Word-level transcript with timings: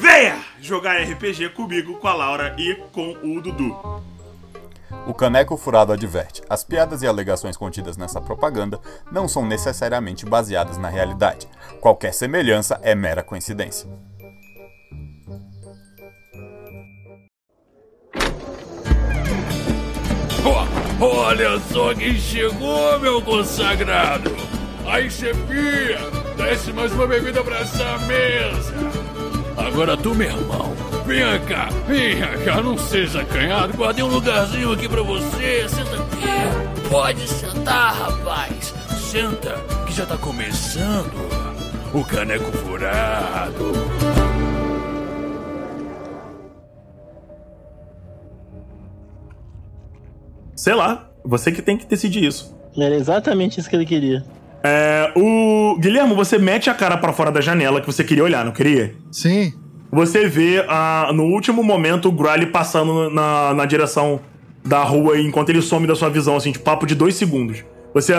Venha 0.00 0.42
jogar 0.62 0.96
RPG 1.02 1.50
comigo, 1.50 1.98
com 1.98 2.08
a 2.08 2.14
Laura 2.14 2.56
e 2.56 2.74
com 2.90 3.10
o 3.22 3.38
Dudu. 3.38 4.02
O 5.06 5.12
Caneco 5.12 5.58
Furado 5.58 5.92
adverte: 5.92 6.42
as 6.48 6.64
piadas 6.64 7.02
e 7.02 7.06
alegações 7.06 7.54
contidas 7.54 7.98
nessa 7.98 8.18
propaganda 8.18 8.80
não 9.12 9.28
são 9.28 9.44
necessariamente 9.44 10.24
baseadas 10.24 10.78
na 10.78 10.88
realidade. 10.88 11.46
Qualquer 11.82 12.14
semelhança 12.14 12.80
é 12.82 12.94
mera 12.94 13.22
coincidência. 13.22 13.90
Oh, 20.98 21.04
olha 21.04 21.60
só 21.70 21.94
quem 21.94 22.14
chegou, 22.14 22.98
meu 23.00 23.20
consagrado! 23.20 24.30
Aí, 24.86 25.10
chefia, 25.10 25.98
desce 26.38 26.72
mais 26.72 26.90
uma 26.92 27.06
bebida 27.06 27.44
pra 27.44 27.58
essa 27.58 27.98
mesa! 27.98 29.09
Agora 29.66 29.96
tu, 29.96 30.14
meu 30.14 30.28
irmão, 30.28 30.74
venha 31.06 31.38
cá, 31.40 31.68
venha 31.86 32.28
cá, 32.44 32.62
não 32.62 32.76
seja 32.76 33.20
acanhado. 33.20 33.76
Guardei 33.76 34.04
um 34.04 34.08
lugarzinho 34.08 34.72
aqui 34.72 34.88
pra 34.88 35.02
você. 35.02 35.68
Senta 35.68 35.96
aqui. 35.96 36.88
Pode 36.88 37.28
sentar, 37.28 37.94
rapaz. 37.94 38.74
Senta, 38.98 39.54
que 39.86 39.92
já 39.92 40.06
tá 40.06 40.16
começando 40.16 41.14
o 41.92 42.04
caneco 42.04 42.50
furado. 42.58 43.72
Sei 50.56 50.74
lá, 50.74 51.10
você 51.24 51.50
que 51.50 51.62
tem 51.62 51.76
que 51.76 51.86
decidir 51.86 52.24
isso. 52.24 52.56
Era 52.76 52.94
exatamente 52.94 53.58
isso 53.58 53.68
que 53.68 53.76
ele 53.76 53.86
queria. 53.86 54.24
É, 54.62 55.12
o 55.16 55.78
Guilherme, 55.80 56.14
você 56.14 56.38
mete 56.38 56.68
a 56.68 56.74
cara 56.74 56.96
para 56.96 57.12
fora 57.12 57.32
da 57.32 57.40
janela 57.40 57.80
que 57.80 57.86
você 57.86 58.04
queria 58.04 58.22
olhar, 58.22 58.44
não 58.44 58.52
queria? 58.52 58.94
Sim. 59.10 59.52
Você 59.92 60.28
vê 60.28 60.60
uh, 60.60 61.12
no 61.12 61.24
último 61.24 61.62
momento 61.62 62.08
o 62.08 62.12
Gryle 62.12 62.46
passando 62.46 63.10
na, 63.10 63.52
na 63.54 63.64
direção 63.64 64.20
da 64.64 64.82
rua 64.82 65.18
enquanto 65.18 65.48
ele 65.48 65.60
some 65.60 65.86
da 65.86 65.96
sua 65.96 66.08
visão, 66.08 66.36
assim, 66.36 66.52
tipo, 66.52 66.64
papo 66.64 66.86
de 66.86 66.94
dois 66.94 67.14
segundos. 67.16 67.64
Você, 67.92 68.12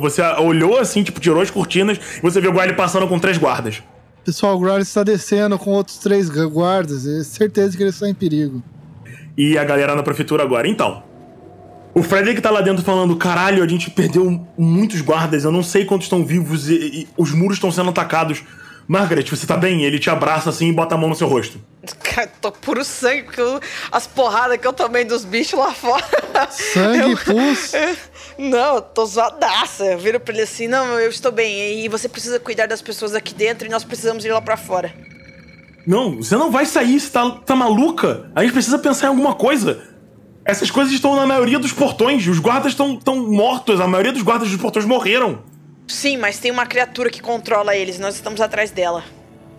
você 0.00 0.22
olhou 0.38 0.78
assim, 0.78 1.02
tipo, 1.02 1.20
tirou 1.20 1.42
as 1.42 1.50
cortinas 1.50 1.98
e 2.16 2.20
você 2.22 2.40
vê 2.40 2.48
o 2.48 2.52
Gryle 2.52 2.74
passando 2.74 3.06
com 3.06 3.18
três 3.18 3.36
guardas. 3.36 3.82
Pessoal, 4.24 4.56
o 4.56 4.60
Gryle 4.60 4.82
está 4.82 5.02
descendo 5.02 5.58
com 5.58 5.70
outros 5.70 5.98
três 5.98 6.30
guardas. 6.30 7.06
É 7.06 7.22
certeza 7.24 7.76
que 7.76 7.82
ele 7.82 7.90
está 7.90 8.08
em 8.08 8.14
perigo. 8.14 8.62
E 9.36 9.56
a 9.58 9.64
galera 9.64 9.94
na 9.94 10.02
prefeitura 10.02 10.42
agora. 10.42 10.66
Então, 10.66 11.02
o 11.94 12.02
Frederick 12.02 12.40
tá 12.40 12.50
lá 12.50 12.60
dentro 12.60 12.84
falando: 12.84 13.16
caralho, 13.16 13.62
a 13.62 13.68
gente 13.68 13.90
perdeu 13.90 14.46
muitos 14.56 15.00
guardas, 15.00 15.44
eu 15.44 15.52
não 15.52 15.62
sei 15.62 15.84
quantos 15.84 16.06
estão 16.06 16.24
vivos 16.24 16.68
e, 16.68 16.74
e 16.74 17.08
os 17.16 17.32
muros 17.32 17.56
estão 17.56 17.70
sendo 17.70 17.90
atacados. 17.90 18.42
Margaret, 18.88 19.24
você 19.24 19.46
tá 19.46 19.54
bem? 19.54 19.84
Ele 19.84 19.98
te 19.98 20.08
abraça 20.08 20.48
assim 20.48 20.70
e 20.70 20.72
bota 20.72 20.94
a 20.94 20.98
mão 20.98 21.10
no 21.10 21.14
seu 21.14 21.28
rosto. 21.28 21.60
Cara, 22.02 22.26
tô 22.40 22.50
puro 22.50 22.82
sangue, 22.82 23.24
porque 23.24 23.40
eu, 23.40 23.60
as 23.92 24.06
porradas 24.06 24.56
que 24.56 24.66
eu 24.66 24.72
tomei 24.72 25.04
dos 25.04 25.26
bichos 25.26 25.58
lá 25.58 25.72
fora. 25.72 26.04
Sangue, 26.50 27.14
pus? 27.16 27.72
Não, 28.38 28.76
eu 28.76 28.80
tô 28.80 29.04
zoadaça. 29.04 29.84
Eu 29.84 29.98
viro 29.98 30.18
pra 30.18 30.32
ele 30.32 30.42
assim: 30.42 30.68
não, 30.68 30.98
eu 30.98 31.10
estou 31.10 31.32
bem. 31.32 31.84
E 31.84 31.88
você 31.88 32.08
precisa 32.08 32.38
cuidar 32.38 32.66
das 32.66 32.80
pessoas 32.80 33.14
aqui 33.14 33.34
dentro 33.34 33.66
e 33.66 33.70
nós 33.70 33.82
precisamos 33.84 34.24
ir 34.24 34.30
lá 34.30 34.40
pra 34.40 34.56
fora. 34.56 34.94
Não, 35.84 36.16
você 36.16 36.36
não 36.36 36.50
vai 36.50 36.64
sair, 36.64 37.00
você 37.00 37.10
tá, 37.10 37.30
tá 37.30 37.56
maluca? 37.56 38.30
A 38.34 38.42
gente 38.42 38.52
precisa 38.52 38.78
pensar 38.78 39.06
em 39.06 39.08
alguma 39.08 39.34
coisa. 39.34 39.82
Essas 40.44 40.70
coisas 40.70 40.92
estão 40.92 41.16
na 41.16 41.26
maioria 41.26 41.58
dos 41.58 41.72
portões. 41.72 42.26
Os 42.26 42.38
guardas 42.38 42.72
estão 42.72 42.96
tão 42.96 43.28
mortos. 43.28 43.80
A 43.80 43.86
maioria 43.88 44.12
dos 44.12 44.22
guardas 44.22 44.48
dos 44.48 44.60
portões 44.60 44.86
morreram. 44.86 45.42
Sim, 45.88 46.18
mas 46.18 46.38
tem 46.38 46.50
uma 46.50 46.66
criatura 46.66 47.10
que 47.10 47.20
controla 47.20 47.74
eles. 47.74 47.98
Nós 47.98 48.14
estamos 48.14 48.40
atrás 48.40 48.70
dela. 48.70 49.02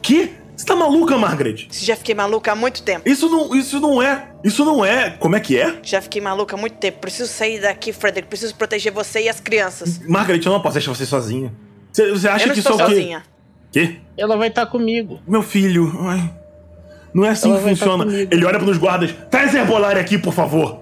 Que? 0.01 0.31
Você 0.55 0.65
tá 0.65 0.75
maluca, 0.75 1.17
Margaret? 1.17 1.67
Já 1.71 1.95
fiquei 1.95 2.13
maluca 2.13 2.51
há 2.51 2.55
muito 2.55 2.83
tempo. 2.83 3.07
Isso 3.09 3.29
não, 3.29 3.55
isso 3.55 3.79
não 3.79 4.01
é. 4.01 4.27
Isso 4.43 4.63
não 4.65 4.83
é. 4.83 5.11
Como 5.11 5.35
é 5.35 5.39
que 5.39 5.57
é? 5.57 5.79
Já 5.81 6.01
fiquei 6.01 6.21
maluca 6.21 6.55
há 6.55 6.59
muito 6.59 6.75
tempo. 6.75 6.99
Preciso 6.99 7.31
sair 7.31 7.61
daqui, 7.61 7.93
Frederick. 7.93 8.27
Preciso 8.27 8.53
proteger 8.55 8.91
você 8.91 9.21
e 9.23 9.29
as 9.29 9.39
crianças. 9.39 9.99
Margaret, 10.05 10.41
eu 10.45 10.51
não 10.51 10.61
posso 10.61 10.73
deixar 10.73 10.93
você 10.93 11.05
sozinha. 11.05 11.53
Você, 11.91 12.11
você 12.11 12.27
acha 12.27 12.43
eu 12.43 12.47
não 12.47 12.53
que 12.53 12.59
estou 12.59 12.73
isso 12.75 12.81
é 12.81 12.85
o 12.85 12.89
quê? 12.89 12.95
sozinha. 12.95 13.23
Quê? 13.71 13.95
Ela 14.17 14.35
vai 14.37 14.49
estar 14.49 14.65
comigo. 14.65 15.19
Meu 15.27 15.41
filho. 15.41 15.91
Ai. 16.01 16.29
Não 17.13 17.25
é 17.25 17.29
assim 17.29 17.49
Ela 17.49 17.63
que 17.63 17.69
estar 17.69 17.85
funciona. 17.85 18.13
Ele 18.13 18.45
olha 18.45 18.59
pros 18.59 18.77
guardas. 18.77 19.15
Traz 19.31 19.55
a 19.55 19.59
herbolária 19.59 20.01
aqui, 20.01 20.17
por 20.17 20.33
favor. 20.33 20.81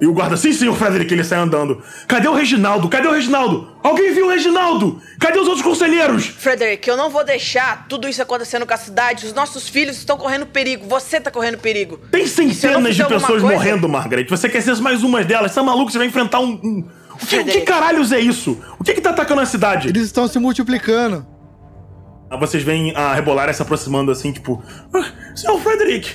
E 0.00 0.06
o 0.06 0.12
guarda, 0.12 0.36
sim, 0.36 0.52
senhor 0.52 0.76
Frederick, 0.76 1.12
ele 1.12 1.24
sai 1.24 1.40
andando. 1.40 1.82
Cadê 2.06 2.28
o 2.28 2.32
Reginaldo? 2.34 2.88
Cadê 2.88 3.08
o 3.08 3.12
Reginaldo? 3.12 3.68
Alguém 3.82 4.14
viu 4.14 4.26
o 4.26 4.30
Reginaldo? 4.30 5.02
Cadê 5.18 5.40
os 5.40 5.46
outros 5.48 5.64
conselheiros? 5.66 6.26
Frederick, 6.26 6.88
eu 6.88 6.96
não 6.96 7.10
vou 7.10 7.24
deixar 7.24 7.88
tudo 7.88 8.08
isso 8.08 8.22
acontecendo 8.22 8.64
com 8.64 8.72
a 8.72 8.76
cidade. 8.76 9.26
Os 9.26 9.32
nossos 9.32 9.68
filhos 9.68 9.96
estão 9.96 10.16
correndo 10.16 10.46
perigo. 10.46 10.86
Você 10.86 11.20
tá 11.20 11.32
correndo 11.32 11.58
perigo. 11.58 11.98
Tem 12.12 12.28
centenas 12.28 12.94
de 12.94 13.02
pessoas 13.02 13.24
coisa- 13.42 13.46
morrendo, 13.48 13.88
Margaret. 13.88 14.26
Você 14.28 14.48
quer 14.48 14.60
ser 14.62 14.76
mais 14.76 15.02
uma 15.02 15.24
delas? 15.24 15.50
Você 15.50 15.58
é 15.58 15.62
maluco? 15.64 15.90
Você 15.90 15.98
vai 15.98 16.06
enfrentar 16.06 16.38
um. 16.38 16.52
um... 16.62 16.84
O 17.20 17.26
que, 17.26 17.42
que 17.42 17.60
caralhos 17.62 18.12
é 18.12 18.20
isso? 18.20 18.56
O 18.78 18.84
que 18.84 18.94
que 18.94 19.00
tá 19.00 19.10
atacando 19.10 19.40
a 19.40 19.46
cidade? 19.46 19.88
Eles 19.88 20.02
estão 20.04 20.28
se 20.28 20.38
multiplicando. 20.38 21.26
Aí 22.30 22.38
vocês 22.38 22.62
veem 22.62 22.94
a 22.94 23.14
Rebolária 23.14 23.52
se 23.52 23.60
aproximando 23.62 24.12
assim, 24.12 24.30
tipo. 24.30 24.62
"Ah, 24.94 25.06
Senhor 25.34 25.58
Frederick, 25.60 26.12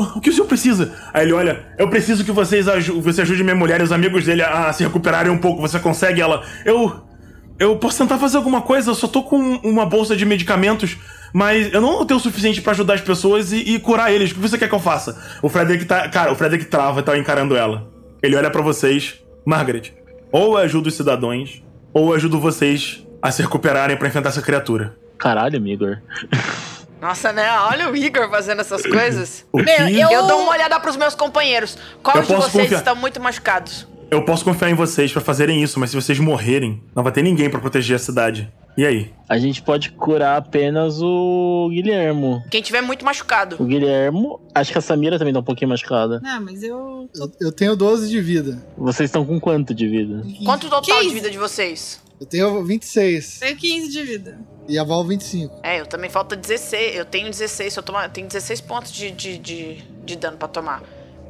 o, 0.00 0.20
que 0.20 0.30
o 0.30 0.32
senhor 0.32 0.46
precisa? 0.46 0.94
Aí 1.12 1.24
ele 1.24 1.32
olha, 1.32 1.66
eu 1.78 1.88
preciso 1.88 2.24
que 2.24 2.30
vocês 2.30 2.68
aju 2.68 3.00
você 3.00 3.22
ajude 3.22 3.42
minha 3.42 3.56
mulher 3.56 3.80
e 3.80 3.84
os 3.84 3.92
amigos 3.92 4.24
dele 4.24 4.42
a, 4.42 4.68
a 4.68 4.72
se 4.72 4.82
recuperarem 4.84 5.30
um 5.30 5.38
pouco. 5.38 5.60
Você 5.60 5.78
consegue 5.78 6.20
ela? 6.20 6.44
Eu. 6.64 7.10
Eu 7.58 7.76
posso 7.76 7.98
tentar 7.98 8.18
fazer 8.18 8.38
alguma 8.38 8.62
coisa, 8.62 8.90
eu 8.90 8.94
só 8.94 9.06
tô 9.06 9.22
com 9.22 9.38
uma 9.62 9.86
bolsa 9.86 10.16
de 10.16 10.24
medicamentos, 10.24 10.96
mas 11.32 11.72
eu 11.72 11.80
não 11.80 12.04
tenho 12.04 12.18
o 12.18 12.22
suficiente 12.22 12.60
pra 12.60 12.72
ajudar 12.72 12.94
as 12.94 13.00
pessoas 13.00 13.52
e, 13.52 13.58
e 13.58 13.78
curar 13.78 14.12
eles. 14.12 14.32
O 14.32 14.34
que 14.34 14.40
você 14.40 14.58
quer 14.58 14.68
que 14.68 14.74
eu 14.74 14.80
faça? 14.80 15.22
O 15.40 15.48
Frederick 15.48 15.84
tá. 15.84 16.08
Cara, 16.08 16.32
o 16.32 16.34
Frederick 16.34 16.64
trava 16.64 17.00
e 17.00 17.02
tá 17.04 17.16
encarando 17.16 17.54
ela. 17.54 17.88
Ele 18.20 18.34
olha 18.34 18.50
pra 18.50 18.62
vocês, 18.62 19.22
Margaret. 19.44 19.92
Ou 20.32 20.58
eu 20.58 20.64
ajudo 20.64 20.88
os 20.88 20.94
cidadãos, 20.94 21.62
ou 21.92 22.08
eu 22.08 22.14
ajudo 22.14 22.40
vocês 22.40 23.06
a 23.20 23.30
se 23.30 23.42
recuperarem 23.42 23.96
pra 23.96 24.08
enfrentar 24.08 24.30
essa 24.30 24.42
criatura. 24.42 24.96
Caralho, 25.18 25.64
Igor. 25.68 25.98
Nossa, 27.02 27.32
né? 27.32 27.50
Olha 27.68 27.90
o 27.90 27.96
Igor 27.96 28.30
fazendo 28.30 28.60
essas 28.60 28.82
coisas. 28.86 29.44
Meu, 29.52 29.88
eu- 29.88 30.10
Eu 30.10 30.26
dou 30.28 30.40
uma 30.42 30.52
olhada 30.52 30.78
pros 30.78 30.96
meus 30.96 31.14
companheiros. 31.16 31.76
Qual 32.02 32.16
Eu 32.16 32.22
de 32.22 32.28
vocês 32.28 32.52
confiar. 32.52 32.78
estão 32.78 32.94
muito 32.94 33.20
machucados? 33.20 33.86
Eu 34.08 34.24
posso 34.24 34.44
confiar 34.44 34.70
em 34.70 34.74
vocês 34.74 35.10
pra 35.10 35.20
fazerem 35.20 35.62
isso, 35.62 35.80
mas 35.80 35.90
se 35.90 35.96
vocês 35.96 36.18
morrerem, 36.20 36.80
não 36.94 37.02
vai 37.02 37.10
ter 37.12 37.22
ninguém 37.22 37.50
pra 37.50 37.58
proteger 37.58 37.96
a 37.96 37.98
cidade. 37.98 38.48
E 38.76 38.86
aí? 38.86 39.10
A 39.28 39.36
gente 39.36 39.60
pode 39.62 39.90
curar 39.90 40.36
apenas 40.36 41.00
o 41.02 41.68
Guilhermo. 41.72 42.42
Quem 42.50 42.62
tiver 42.62 42.82
muito 42.82 43.04
machucado. 43.04 43.56
O 43.58 43.64
Guilhermo, 43.64 44.40
acho 44.54 44.70
que 44.70 44.78
a 44.78 44.80
Samira 44.80 45.18
também 45.18 45.32
tá 45.34 45.40
um 45.40 45.44
pouquinho 45.44 45.70
machucada. 45.70 46.20
Não, 46.22 46.40
mas 46.42 46.62
eu. 46.62 47.08
Eu, 47.14 47.32
eu 47.40 47.52
tenho 47.52 47.74
12 47.74 48.08
de 48.08 48.20
vida. 48.20 48.62
Vocês 48.78 49.08
estão 49.08 49.24
com 49.26 49.40
quanto 49.40 49.74
de 49.74 49.88
vida? 49.88 50.22
Quanto 50.44 50.68
total 50.68 50.80
de 51.00 51.04
15. 51.04 51.14
vida 51.14 51.30
de 51.30 51.38
vocês? 51.38 52.00
Eu 52.22 52.26
tenho 52.26 52.64
26. 52.64 53.38
Tenho 53.40 53.56
15 53.56 53.88
de 53.90 54.02
vida. 54.04 54.38
E 54.68 54.78
a 54.78 54.84
Val 54.84 55.04
25. 55.04 55.58
É, 55.64 55.80
eu 55.80 55.86
também 55.86 56.08
falta 56.08 56.36
16. 56.36 56.94
Eu 56.96 57.04
tenho 57.04 57.28
16. 57.28 57.72
Se 57.72 57.78
eu 57.78 57.82
tomar, 57.82 58.04
eu 58.04 58.10
tenho 58.10 58.28
16 58.28 58.60
pontos 58.60 58.92
de, 58.92 59.10
de, 59.10 59.38
de, 59.38 59.74
de 60.04 60.16
dano 60.16 60.36
pra 60.36 60.46
tomar. 60.46 60.82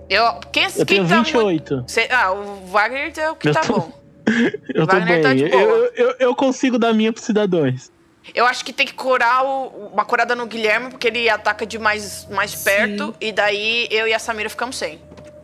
Eu. 0.09 0.35
Quem, 0.53 0.65
Eu 0.65 0.71
quem 0.85 0.85
tenho 0.85 1.09
tá 1.09 1.23
28. 1.23 1.43
Muito, 1.75 1.91
Cê- 1.91 2.09
ah, 2.11 2.31
o 2.33 2.67
Wagner 2.67 3.11
é 3.17 3.31
o 3.31 3.35
que 3.37 3.49
Eu 3.49 3.55
tá 3.55 3.61
tô- 3.63 3.73
bom. 3.81 4.03
Eu 4.75 4.87
tô 4.87 4.93
Wagner 4.95 5.15
bem. 5.15 5.23
tá 5.23 5.35
de 5.35 5.49
boa. 5.49 5.63
eu, 5.63 5.85
eu, 5.95 6.15
eu 6.21 6.37
consigo 6.37 6.79
dar 6.79 6.93
minha 6.93 7.11
pros 7.11 7.25
cidadãos. 7.25 7.91
Eu 8.35 8.45
acho 8.47 8.63
que 8.65 8.73
tem 8.73 8.87
que 8.87 8.93
curar 8.95 9.45
o- 9.45 9.89
uma 9.95 10.05
curada 10.05 10.37
no 10.37 10.47
Guilherme, 10.47 10.91
porque 10.91 11.09
ele 11.09 11.27
ataca 11.29 11.65
de 11.65 11.79
mais, 11.79 12.29
mais 12.31 12.55
perto. 12.55 13.15
E 13.19 13.33
daí 13.33 13.89
eu 13.91 14.07
e 14.07 14.13
a 14.13 14.19
Samira 14.19 14.51
ficamos 14.51 14.77
sem. 14.77 15.01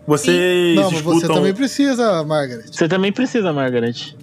Vocês 0.06 0.76
Não, 0.76 0.84
mas 0.84 0.92
escutam... 0.98 1.20
você 1.20 1.26
também 1.26 1.54
precisa, 1.54 2.22
Margaret. 2.24 2.64
Você 2.70 2.86
também 2.86 3.12
precisa, 3.12 3.50
Margaret. 3.52 4.14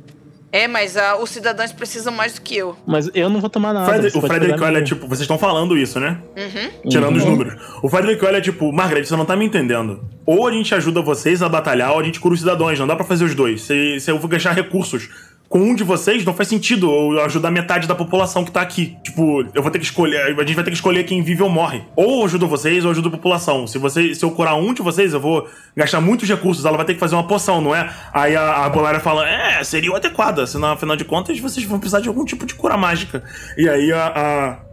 É, 0.51 0.67
mas 0.69 0.95
ah, 0.95 1.17
os 1.17 1.29
cidadãos 1.31 1.73
precisam 1.73 2.13
mais 2.13 2.35
do 2.35 2.41
que 2.41 2.55
eu. 2.55 2.77
Mas 2.87 3.09
eu 3.13 3.29
não 3.29 3.41
vou 3.41 3.49
tomar 3.49 3.73
nada. 3.73 3.91
Fred- 3.91 4.17
o 4.17 4.21
Frederick 4.21 4.61
olha, 4.63 4.71
minha. 4.73 4.83
tipo, 4.85 5.05
vocês 5.05 5.21
estão 5.21 5.37
falando 5.37 5.77
isso, 5.77 5.99
né? 5.99 6.17
Uhum. 6.37 6.89
Tirando 6.89 7.17
os 7.17 7.23
Uhum. 7.23 7.31
números. 7.31 7.55
O 7.83 7.89
Frederick 7.89 8.23
olha, 8.23 8.39
tipo, 8.39 8.71
Margaret, 8.71 9.03
você 9.03 9.15
não 9.17 9.25
tá 9.25 9.35
me 9.35 9.43
entendendo. 9.45 10.03
Ou 10.25 10.47
a 10.47 10.51
gente 10.51 10.73
ajuda 10.73 11.01
vocês 11.01 11.41
a 11.43 11.49
batalhar, 11.49 11.91
ou 11.91 11.99
a 11.99 12.03
gente 12.03 12.19
cura 12.21 12.33
os 12.33 12.39
cidadãos. 12.39 12.79
Não 12.79 12.87
dá 12.87 12.95
pra 12.95 13.03
fazer 13.03 13.25
os 13.25 13.35
dois. 13.35 13.63
Se, 13.63 13.99
se 13.99 14.09
eu 14.09 14.17
vou 14.17 14.29
gastar 14.29 14.53
recursos 14.53 15.09
com 15.55 15.61
um 15.61 15.73
de 15.73 15.85
vocês, 15.85 16.25
não 16.25 16.33
faz 16.33 16.49
sentido 16.49 16.91
eu 16.91 17.23
ajudar 17.23 17.49
metade 17.49 17.87
da 17.87 17.95
população 17.95 18.43
que 18.43 18.51
tá 18.51 18.59
aqui. 18.59 18.97
Tipo, 19.01 19.41
eu 19.53 19.61
vou 19.61 19.71
ter 19.71 19.79
que 19.79 19.85
escolher, 19.85 20.21
a 20.21 20.27
gente 20.43 20.53
vai 20.53 20.65
ter 20.65 20.69
que 20.71 20.75
escolher 20.75 21.05
quem 21.05 21.21
vive 21.23 21.41
ou 21.43 21.49
morre. 21.49 21.81
Ou 21.95 22.19
eu 22.19 22.25
ajudo 22.25 22.45
vocês 22.45 22.83
ou 22.83 22.89
eu 22.89 22.91
ajudo 22.91 23.07
a 23.07 23.11
população. 23.11 23.65
Se, 23.65 23.77
você, 23.77 24.13
se 24.13 24.25
eu 24.25 24.31
curar 24.31 24.55
um 24.57 24.73
de 24.73 24.81
vocês, 24.81 25.13
eu 25.13 25.19
vou 25.21 25.47
gastar 25.73 26.01
muitos 26.01 26.27
recursos, 26.27 26.65
ela 26.65 26.75
vai 26.75 26.85
ter 26.85 26.95
que 26.95 26.99
fazer 26.99 27.15
uma 27.15 27.23
poção, 27.25 27.61
não 27.61 27.73
é? 27.73 27.89
Aí 28.13 28.35
a, 28.35 28.65
a 28.65 28.69
Bolária 28.69 28.99
fala, 28.99 29.25
é, 29.29 29.63
seria 29.63 29.93
o 29.93 29.95
adequado, 29.95 30.45
senão, 30.45 30.73
afinal 30.73 30.97
de 30.97 31.05
contas, 31.05 31.39
vocês 31.39 31.65
vão 31.65 31.79
precisar 31.79 32.01
de 32.01 32.09
algum 32.09 32.25
tipo 32.25 32.45
de 32.45 32.53
cura 32.53 32.75
mágica. 32.75 33.23
E 33.57 33.69
aí, 33.69 33.93
a, 33.93 34.07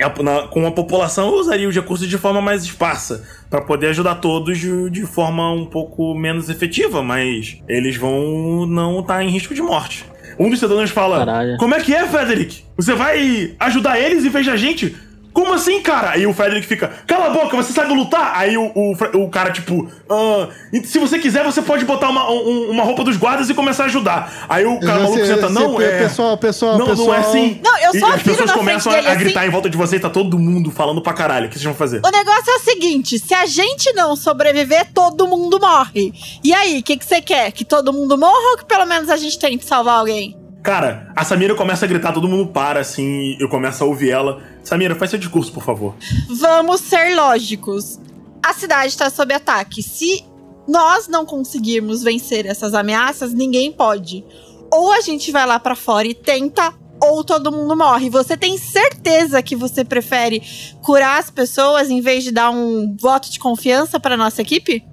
a, 0.01 0.05
a- 0.05 0.23
na- 0.25 0.49
com 0.49 0.67
a 0.67 0.73
população, 0.73 1.29
eu 1.29 1.35
usaria 1.39 1.69
os 1.69 1.75
recursos 1.77 2.09
de 2.09 2.19
forma 2.19 2.43
mais 2.43 2.65
esparsa, 2.65 3.23
pra 3.49 3.61
poder 3.61 3.87
ajudar 3.89 4.17
todos 4.17 4.59
de, 4.59 4.91
de 4.91 5.07
forma 5.07 5.49
um 5.53 5.65
pouco 5.65 6.13
menos 6.13 6.49
efetiva, 6.49 7.05
mas 7.05 7.59
eles 7.69 7.97
vão 7.97 8.67
não 8.67 8.99
estar 8.99 9.23
em 9.23 9.29
risco 9.29 9.55
de 9.55 9.63
morte. 9.63 10.11
Um 10.43 10.51
dos 10.51 10.59
cidadãos 10.59 10.91
fala: 10.91 11.19
Caralho. 11.19 11.57
Como 11.57 11.73
é 11.73 11.81
que 11.81 11.95
é, 11.95 12.05
Frederick? 12.07 12.65
Você 12.77 12.95
vai 12.95 13.55
ajudar 13.61 14.01
eles 14.01 14.25
em 14.25 14.29
vez 14.29 14.45
da 14.45 14.57
gente? 14.57 14.97
Como 15.33 15.53
assim, 15.55 15.81
cara? 15.81 16.11
Aí 16.11 16.27
o 16.27 16.35
Frederick 16.35 16.67
fica, 16.67 16.89
cala 17.07 17.27
a 17.27 17.31
boca, 17.31 17.57
você 17.57 17.73
sabe 17.73 17.95
lutar? 17.95 18.33
Aí 18.37 18.57
o, 18.57 18.71
o, 18.75 18.93
o 19.25 19.31
cara, 19.31 19.51
tipo, 19.51 19.89
"Ah, 20.11 20.49
e 20.73 20.85
se 20.85 20.99
você 20.99 21.19
quiser, 21.19 21.43
você 21.45 21.63
pode 21.63 21.85
botar 21.85 22.11
uma, 22.11 22.31
um- 22.31 22.71
uma 22.71 22.83
roupa 22.85 23.03
dos 23.05 23.17
guardas 23.17 23.49
e 23.49 23.55
começar 23.55 23.85
a 23.85 23.87
ajudar. 23.87 24.47
Aí 24.49 24.65
o 24.67 24.79
cara 24.81 25.01
maluco 25.01 25.25
senta, 25.25 25.49
não, 25.49 25.81
é. 25.81 25.99
pessoal, 26.03 26.37
pessoal, 26.37 26.79
não, 26.79 26.87
não 26.87 26.93
é 26.93 26.97
pessoal." 26.97 27.13
assim. 27.21 27.61
Não, 27.63 27.79
eu 27.79 27.91
E 27.95 28.01
só 28.01 28.07
as 28.13 28.23
viro 28.23 28.37
pessoas 28.37 28.53
começam 28.53 28.93
a, 28.93 28.97
a 28.97 29.01
dele, 29.01 29.17
gritar 29.17 29.41
assim. 29.41 29.49
em 29.49 29.53
volta 29.53 29.71
de 29.71 29.77
vocês, 29.77 30.01
tá 30.03 30.11
todo 30.11 30.39
mundo 30.39 30.71
falando 30.71 31.01
pra 31.01 31.13
caralho. 31.13 31.47
O 31.47 31.49
que 31.49 31.55
vocês 31.55 31.65
vão 31.65 31.75
fazer? 31.75 32.01
O 32.05 32.11
negócio 32.11 32.51
é 32.51 32.55
o 32.57 32.61
seguinte: 32.61 33.19
se 33.19 33.35
a 33.35 33.47
gente 33.47 33.93
não 33.95 34.15
sobreviver, 34.17 34.89
todo 34.93 35.27
mundo 35.27 35.59
morre. 35.59 36.13
E 36.45 36.53
aí, 36.53 36.79
o 36.81 36.83
que, 36.83 36.97
que 36.97 37.05
você 37.05 37.21
quer? 37.21 37.53
Que 37.53 37.65
todo 37.65 37.93
mundo 37.93 38.19
morra 38.19 38.51
ou 38.53 38.59
que 38.59 38.65
pelo 38.67 38.85
menos 38.87 39.09
a 39.09 39.17
gente 39.17 39.39
tente 39.39 39.65
salvar 39.65 39.99
alguém? 40.01 40.37
Cara, 40.63 41.13
a 41.17 41.25
Samira 41.25 41.57
começa 41.57 41.85
a 41.85 41.89
gritar, 41.89 42.13
todo 42.13 42.29
mundo 42.29 42.53
para, 42.53 42.81
assim, 42.81 43.37
eu 43.41 43.49
começo 43.49 43.83
a 43.83 43.87
ouvir 43.87 44.11
ela. 44.11 44.41
Samira, 44.63 44.95
faz 44.95 45.11
seu 45.11 45.19
discurso, 45.19 45.53
por 45.53 45.65
favor. 45.65 45.95
Vamos 46.29 46.81
ser 46.81 47.17
lógicos. 47.17 47.99
A 48.45 48.55
cidade 48.55 48.89
está 48.89 49.11
sob 49.11 49.35
ataque. 49.35 49.83
Se 49.83 50.25
nós 50.69 51.09
não 51.09 51.27
conseguirmos 51.27 52.05
vencer 52.05 52.47
essas 52.47 52.75
ameaças, 52.75 53.35
ninguém 53.35 53.73
pode. 53.73 54.25
Ou 54.71 54.93
a 54.93 55.01
gente 55.01 55.33
vai 55.33 55.45
lá 55.45 55.59
pra 55.59 55.75
fora 55.75 56.07
e 56.07 56.15
tenta, 56.15 56.73
ou 57.01 57.25
todo 57.25 57.51
mundo 57.51 57.77
morre. 57.77 58.09
Você 58.09 58.37
tem 58.37 58.57
certeza 58.57 59.43
que 59.43 59.57
você 59.57 59.85
prefere 59.85 60.43
curar 60.81 61.19
as 61.19 61.29
pessoas 61.29 61.91
em 61.91 62.01
vez 62.01 62.23
de 62.23 62.31
dar 62.31 62.51
um 62.51 62.97
voto 63.01 63.31
de 63.33 63.41
confiança 63.41 63.99
pra 63.99 64.17
nossa 64.17 64.41
equipe? 64.41 64.85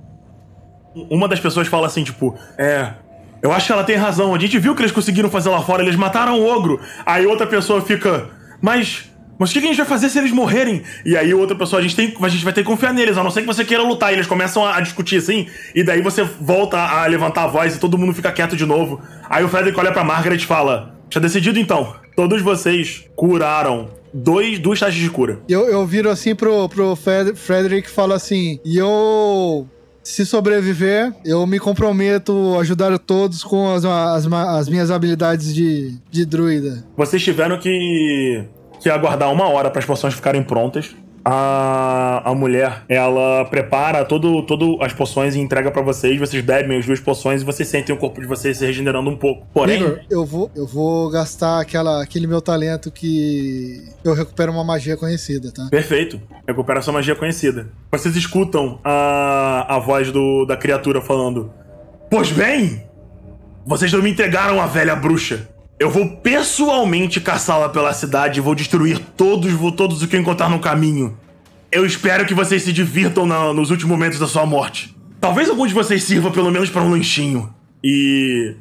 Uma 1.11 1.27
das 1.27 1.39
pessoas 1.39 1.67
fala 1.67 1.85
assim, 1.85 2.03
tipo, 2.03 2.35
é. 2.57 2.93
Eu 3.41 3.51
acho 3.51 3.67
que 3.67 3.71
ela 3.71 3.83
tem 3.83 3.95
razão. 3.95 4.33
A 4.35 4.39
gente 4.39 4.57
viu 4.59 4.75
que 4.75 4.81
eles 4.81 4.91
conseguiram 4.91 5.29
fazer 5.29 5.49
lá 5.49 5.61
fora, 5.61 5.81
eles 5.83 5.95
mataram 5.95 6.39
o 6.39 6.45
ogro. 6.45 6.79
Aí 7.05 7.25
outra 7.25 7.47
pessoa 7.47 7.81
fica, 7.81 8.29
mas. 8.61 9.05
Mas 9.37 9.51
o 9.51 9.53
que 9.53 9.59
a 9.59 9.61
gente 9.61 9.77
vai 9.77 9.85
fazer 9.85 10.09
se 10.09 10.19
eles 10.19 10.31
morrerem? 10.33 10.83
E 11.05 11.15
aí 11.15 11.33
outra 11.33 11.55
pessoa, 11.55 11.79
a 11.79 11.81
gente, 11.81 11.95
tem, 11.95 12.13
a 12.21 12.27
gente 12.27 12.43
vai 12.43 12.51
ter 12.51 12.59
que 12.61 12.67
confiar 12.67 12.93
neles, 12.93 13.17
a 13.17 13.23
não 13.23 13.31
ser 13.31 13.39
que 13.39 13.47
você 13.47 13.63
queira 13.63 13.81
lutar. 13.81 14.11
E 14.11 14.15
eles 14.15 14.27
começam 14.27 14.65
a, 14.65 14.81
discutir 14.81 15.15
assim, 15.15 15.47
e 15.73 15.81
daí 15.81 16.01
você 16.01 16.23
volta 16.41 16.77
a 16.77 17.05
levantar 17.05 17.43
a 17.45 17.47
voz 17.47 17.73
e 17.73 17.79
todo 17.79 17.97
mundo 17.97 18.13
fica 18.13 18.33
quieto 18.33 18.57
de 18.57 18.65
novo. 18.65 18.99
Aí 19.29 19.41
o 19.41 19.47
Frederick 19.47 19.79
olha 19.79 19.93
pra 19.93 20.03
Margaret 20.03 20.35
e 20.35 20.45
fala: 20.45 20.93
Tá 21.09 21.21
decidido 21.21 21.57
então. 21.57 21.95
Todos 22.17 22.41
vocês 22.41 23.05
curaram 23.15 23.87
dois, 24.13 24.59
duas 24.59 24.77
taxas 24.77 24.95
de 24.99 25.09
cura. 25.09 25.39
Eu, 25.47 25.69
eu 25.69 25.85
viro 25.87 26.09
assim 26.09 26.35
pro, 26.35 26.67
pro 26.67 26.93
Fred- 26.97 27.33
Frederick 27.37 27.87
e 27.87 27.91
falo 27.91 28.11
assim: 28.11 28.59
e 28.65 28.77
eu. 28.77 29.65
Se 30.09 30.25
sobreviver, 30.25 31.13
eu 31.23 31.45
me 31.45 31.59
comprometo 31.59 32.55
a 32.57 32.61
ajudar 32.61 32.97
todos 32.97 33.43
com 33.43 33.71
as, 33.71 33.85
as, 33.85 34.25
as 34.25 34.67
minhas 34.67 34.89
habilidades 34.89 35.53
de, 35.53 35.93
de 36.09 36.25
druida. 36.25 36.83
Vocês 36.97 37.23
tiveram 37.23 37.59
que, 37.59 38.43
que 38.81 38.89
aguardar 38.89 39.31
uma 39.31 39.47
hora 39.47 39.69
para 39.69 39.77
as 39.77 39.85
poções 39.85 40.15
ficarem 40.15 40.41
prontas. 40.41 40.95
A, 41.23 42.29
a 42.29 42.33
mulher, 42.33 42.83
ela 42.87 43.45
prepara 43.45 44.05
todo, 44.05 44.43
todo 44.43 44.77
as 44.81 44.93
poções 44.93 45.35
e 45.35 45.39
entrega 45.39 45.69
pra 45.71 45.81
vocês. 45.81 46.19
Vocês 46.19 46.43
bebem 46.43 46.77
as 46.77 46.85
duas 46.85 46.99
poções 46.99 47.41
e 47.41 47.45
vocês 47.45 47.67
sentem 47.67 47.93
o 47.93 47.97
corpo 47.97 48.21
de 48.21 48.27
vocês 48.27 48.57
se 48.57 48.65
regenerando 48.65 49.09
um 49.09 49.15
pouco. 49.15 49.45
Porém, 49.53 49.81
Igor, 49.81 49.99
eu 50.09 50.25
vou, 50.25 50.51
eu 50.55 50.65
vou 50.65 51.09
gastar 51.09 51.59
aquela, 51.59 52.01
aquele 52.01 52.27
meu 52.27 52.41
talento 52.41 52.91
que 52.91 53.83
eu 54.03 54.13
recupero 54.13 54.51
uma 54.51 54.63
magia 54.63 54.95
conhecida, 54.95 55.51
tá? 55.51 55.67
perfeito. 55.69 56.21
Recupera 56.47 56.81
sua 56.81 56.93
magia 56.93 57.15
conhecida. 57.15 57.69
Vocês 57.91 58.15
escutam 58.15 58.79
a, 58.83 59.75
a 59.75 59.79
voz 59.79 60.11
do, 60.11 60.45
da 60.45 60.57
criatura 60.57 61.01
falando: 61.01 61.51
Pois 62.09 62.31
bem, 62.31 62.83
vocês 63.65 63.91
não 63.93 64.01
me 64.01 64.09
entregaram 64.09 64.61
a 64.61 64.65
velha 64.65 64.95
bruxa. 64.95 65.47
Eu 65.79 65.89
vou 65.89 66.17
pessoalmente 66.17 67.21
caçá-la 67.21 67.69
pela 67.69 67.93
cidade 67.93 68.39
e 68.39 68.41
vou 68.41 68.53
destruir 68.53 68.99
todos, 69.15 69.51
vou 69.53 69.71
todos 69.71 70.01
o 70.03 70.07
que 70.07 70.15
eu 70.15 70.19
encontrar 70.21 70.49
no 70.49 70.59
caminho. 70.59 71.17
Eu 71.71 71.85
espero 71.85 72.25
que 72.25 72.33
vocês 72.33 72.63
se 72.63 72.73
divirtam 72.73 73.25
na- 73.25 73.53
nos 73.53 73.71
últimos 73.71 73.89
momentos 73.91 74.19
da 74.19 74.27
sua 74.27 74.45
morte. 74.45 74.93
Talvez 75.21 75.49
algum 75.49 75.65
de 75.65 75.73
vocês 75.73 76.03
sirva 76.03 76.31
pelo 76.31 76.51
menos 76.51 76.69
para 76.69 76.81
um 76.81 76.89
lanchinho. 76.91 77.53
E. 77.83 78.55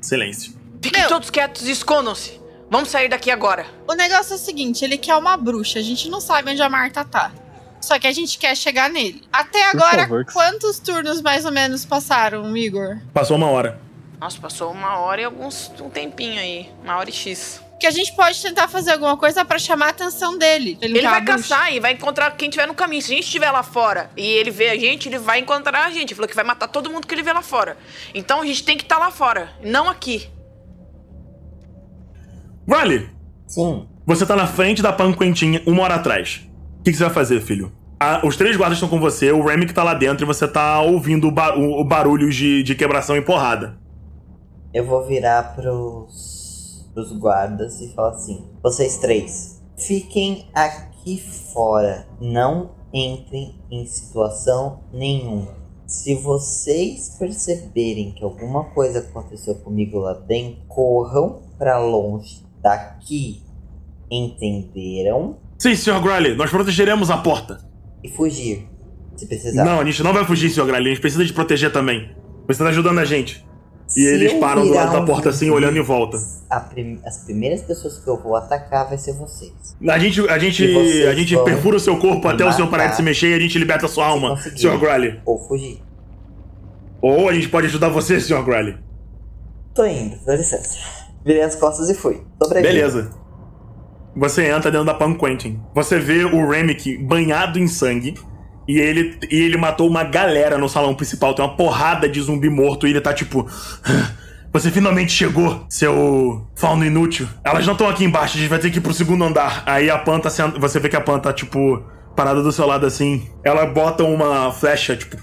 Silêncio. 0.00 0.54
Fiquem 0.82 1.00
Meu. 1.02 1.08
todos 1.10 1.28
quietos 1.28 1.66
e 1.68 1.72
escondam-se. 1.72 2.40
Vamos 2.70 2.88
sair 2.88 3.08
daqui 3.08 3.30
agora. 3.30 3.66
O 3.86 3.94
negócio 3.94 4.32
é 4.32 4.36
o 4.36 4.38
seguinte, 4.38 4.82
ele 4.84 4.96
quer 4.96 5.16
uma 5.16 5.36
bruxa. 5.36 5.78
A 5.78 5.82
gente 5.82 6.08
não 6.08 6.20
sabe 6.20 6.52
onde 6.52 6.62
a 6.62 6.68
Marta 6.70 7.04
tá. 7.04 7.32
Só 7.80 7.98
que 7.98 8.06
a 8.06 8.12
gente 8.12 8.38
quer 8.38 8.56
chegar 8.56 8.88
nele. 8.88 9.22
Até 9.32 9.68
agora, 9.70 10.02
favor. 10.02 10.24
quantos 10.32 10.78
turnos 10.78 11.20
mais 11.20 11.44
ou 11.44 11.52
menos 11.52 11.84
passaram, 11.84 12.56
Igor? 12.56 12.98
Passou 13.12 13.36
uma 13.36 13.48
hora. 13.48 13.80
Nossa, 14.20 14.38
passou 14.38 14.70
uma 14.70 14.98
hora 14.98 15.20
e 15.22 15.24
alguns 15.24 15.72
um 15.80 15.88
tempinho 15.88 16.38
aí. 16.38 16.70
Uma 16.84 16.96
hora 16.98 17.08
e 17.08 17.12
X. 17.12 17.62
Que 17.80 17.86
a 17.86 17.90
gente 17.90 18.14
pode 18.14 18.40
tentar 18.42 18.68
fazer 18.68 18.90
alguma 18.92 19.16
coisa 19.16 19.42
pra 19.42 19.58
chamar 19.58 19.86
a 19.86 19.90
atenção 19.90 20.36
dele. 20.36 20.76
Ele, 20.82 20.98
Ele 20.98 21.00
quer 21.00 21.08
vai 21.10 21.24
caçar 21.24 21.72
e 21.72 21.80
vai 21.80 21.92
encontrar 21.92 22.30
quem 22.36 22.50
tiver 22.50 22.66
no 22.66 22.74
caminho. 22.74 23.00
Se 23.00 23.10
a 23.12 23.14
gente 23.16 23.24
estiver 23.24 23.50
lá 23.50 23.62
fora 23.62 24.10
e 24.14 24.22
ele 24.22 24.50
vê 24.50 24.68
a 24.68 24.76
gente, 24.78 25.08
ele 25.08 25.16
vai 25.16 25.38
encontrar 25.38 25.86
a 25.86 25.90
gente. 25.90 26.08
Ele 26.10 26.14
falou 26.16 26.28
que 26.28 26.34
vai 26.36 26.44
matar 26.44 26.68
todo 26.68 26.90
mundo 26.90 27.06
que 27.06 27.14
ele 27.14 27.22
vê 27.22 27.32
lá 27.32 27.40
fora. 27.40 27.78
Então 28.14 28.42
a 28.42 28.44
gente 28.44 28.62
tem 28.64 28.76
que 28.76 28.82
estar 28.82 28.98
lá 28.98 29.10
fora, 29.10 29.50
não 29.64 29.88
aqui. 29.88 30.28
Riley, 32.68 33.08
Sim. 33.46 33.88
você 34.06 34.26
tá 34.26 34.36
na 34.36 34.46
frente 34.46 34.82
da 34.82 34.92
Pan 34.92 35.12
Quentinha 35.14 35.62
uma 35.66 35.82
hora 35.82 35.94
atrás. 35.94 36.46
O 36.80 36.82
que, 36.82 36.90
que 36.90 36.96
você 36.98 37.04
vai 37.04 37.12
fazer, 37.14 37.40
filho? 37.40 37.72
Ah, 37.98 38.20
os 38.24 38.36
três 38.36 38.56
guardas 38.56 38.76
estão 38.76 38.88
com 38.90 39.00
você, 39.00 39.32
o 39.32 39.42
Remy 39.42 39.66
que 39.66 39.74
tá 39.74 39.82
lá 39.82 39.92
dentro 39.94 40.24
e 40.24 40.26
você 40.26 40.46
tá 40.46 40.80
ouvindo 40.80 41.28
o, 41.28 41.30
ba- 41.30 41.54
o- 41.56 41.80
o 41.80 41.84
barulho 41.84 42.30
de, 42.30 42.62
de 42.62 42.74
quebração 42.74 43.16
e 43.16 43.20
porrada. 43.22 43.79
Eu 44.72 44.86
vou 44.86 45.04
virar 45.04 45.56
pros, 45.56 46.88
pros 46.94 47.12
guardas 47.18 47.80
e 47.80 47.92
falar 47.92 48.10
assim: 48.10 48.46
vocês 48.62 48.98
três, 48.98 49.60
fiquem 49.76 50.46
aqui 50.54 51.20
fora. 51.52 52.06
Não 52.20 52.70
entrem 52.92 53.60
em 53.70 53.84
situação 53.86 54.84
nenhuma. 54.92 55.58
Se 55.86 56.14
vocês 56.14 57.16
perceberem 57.18 58.12
que 58.12 58.22
alguma 58.22 58.64
coisa 58.70 59.00
aconteceu 59.00 59.56
comigo 59.56 59.98
lá 59.98 60.14
dentro, 60.14 60.62
corram 60.68 61.42
pra 61.58 61.78
longe 61.78 62.46
daqui. 62.62 63.42
Entenderam? 64.08 65.38
Sim, 65.58 65.74
Sr. 65.74 66.00
Growley, 66.00 66.36
nós 66.36 66.48
protegeremos 66.48 67.10
a 67.10 67.18
porta. 67.18 67.58
E 68.04 68.08
fugir. 68.08 68.68
Se 69.16 69.26
precisar. 69.26 69.64
Não, 69.64 69.80
a 69.80 69.84
gente 69.84 70.02
não 70.02 70.12
vai 70.12 70.24
fugir, 70.24 70.48
Sr. 70.48 70.64
Growley, 70.64 70.86
a 70.86 70.94
gente 70.94 71.00
precisa 71.00 71.24
te 71.24 71.32
proteger 71.32 71.72
também. 71.72 72.14
Você 72.46 72.62
tá 72.62 72.70
ajudando 72.70 72.98
a 73.00 73.04
gente. 73.04 73.44
E 73.96 74.06
eles 74.06 74.34
param 74.34 74.66
do 74.66 74.72
lado 74.72 74.92
da 74.92 75.00
um 75.00 75.04
porta 75.04 75.30
assim, 75.30 75.46
zumbi, 75.46 75.56
olhando 75.56 75.76
em 75.78 75.82
volta. 75.82 76.16
prim- 76.70 77.00
as 77.04 77.24
primeiras 77.24 77.62
pessoas 77.62 77.98
que 77.98 78.06
eu 78.08 78.16
vou 78.16 78.36
atacar 78.36 78.88
vai 78.88 78.96
ser 78.98 79.12
vocês. 79.14 79.52
A 79.88 79.98
gente, 79.98 80.20
a 80.28 80.38
gente, 80.38 80.64
a 81.06 81.14
gente 81.14 81.36
perfura 81.44 81.76
o 81.76 81.80
seu 81.80 81.96
corpo 81.98 82.28
até 82.28 82.44
o 82.44 82.52
senhor 82.52 82.68
parar 82.68 82.86
de 82.88 82.96
se 82.96 83.02
mexer 83.02 83.30
e 83.30 83.34
a 83.34 83.38
gente 83.40 83.58
liberta 83.58 83.86
a 83.86 83.88
sua 83.88 84.06
alma. 84.06 84.36
Sr. 84.36 84.78
Growley. 84.78 85.20
Ou 85.26 85.38
fugir. 85.38 85.82
Ou 87.02 87.28
a 87.28 87.32
gente 87.34 87.48
pode 87.48 87.66
ajudar 87.66 87.88
você, 87.88 88.20
Sr. 88.20 88.42
Growley. 88.44 88.76
Tô 89.74 89.84
indo, 89.86 90.16
dá 90.24 90.36
licença. 90.36 90.78
Virei 91.24 91.42
as 91.42 91.54
costas 91.56 91.88
e 91.90 91.94
fui. 91.94 92.20
Sobrevivi. 92.42 92.74
Beleza. 92.74 93.10
Você 94.16 94.44
entra 94.46 94.70
dentro 94.70 94.86
da 94.86 94.94
Pan 94.94 95.14
Quentin. 95.14 95.60
Você 95.74 95.98
vê 95.98 96.24
o 96.24 96.48
Remick 96.48 96.96
banhado 96.98 97.58
em 97.58 97.66
sangue. 97.68 98.14
E 98.70 98.78
ele, 98.78 99.18
e 99.28 99.42
ele 99.42 99.56
matou 99.56 99.88
uma 99.88 100.04
galera 100.04 100.56
no 100.56 100.68
salão 100.68 100.94
principal. 100.94 101.34
Tem 101.34 101.44
uma 101.44 101.56
porrada 101.56 102.08
de 102.08 102.20
zumbi 102.20 102.48
morto 102.48 102.86
e 102.86 102.90
ele 102.90 103.00
tá 103.00 103.12
tipo. 103.12 103.44
Você 104.52 104.70
finalmente 104.70 105.12
chegou, 105.12 105.64
seu 105.68 106.46
fauno 106.54 106.84
inútil. 106.84 107.28
Elas 107.42 107.66
não 107.66 107.72
estão 107.72 107.88
aqui 107.88 108.04
embaixo, 108.04 108.36
a 108.36 108.40
gente 108.40 108.48
vai 108.48 108.60
ter 108.60 108.70
que 108.70 108.78
ir 108.78 108.80
pro 108.80 108.94
segundo 108.94 109.24
andar. 109.24 109.64
Aí 109.66 109.90
a 109.90 110.00
sendo. 110.30 110.60
Você 110.60 110.78
vê 110.78 110.88
que 110.88 110.94
a 110.94 111.00
Pan 111.00 111.18
tá, 111.18 111.32
tipo, 111.32 111.82
parada 112.14 112.44
do 112.44 112.52
seu 112.52 112.64
lado 112.64 112.86
assim. 112.86 113.28
Ela 113.42 113.66
bota 113.66 114.04
uma 114.04 114.52
flecha, 114.52 114.96
tipo, 114.96 115.16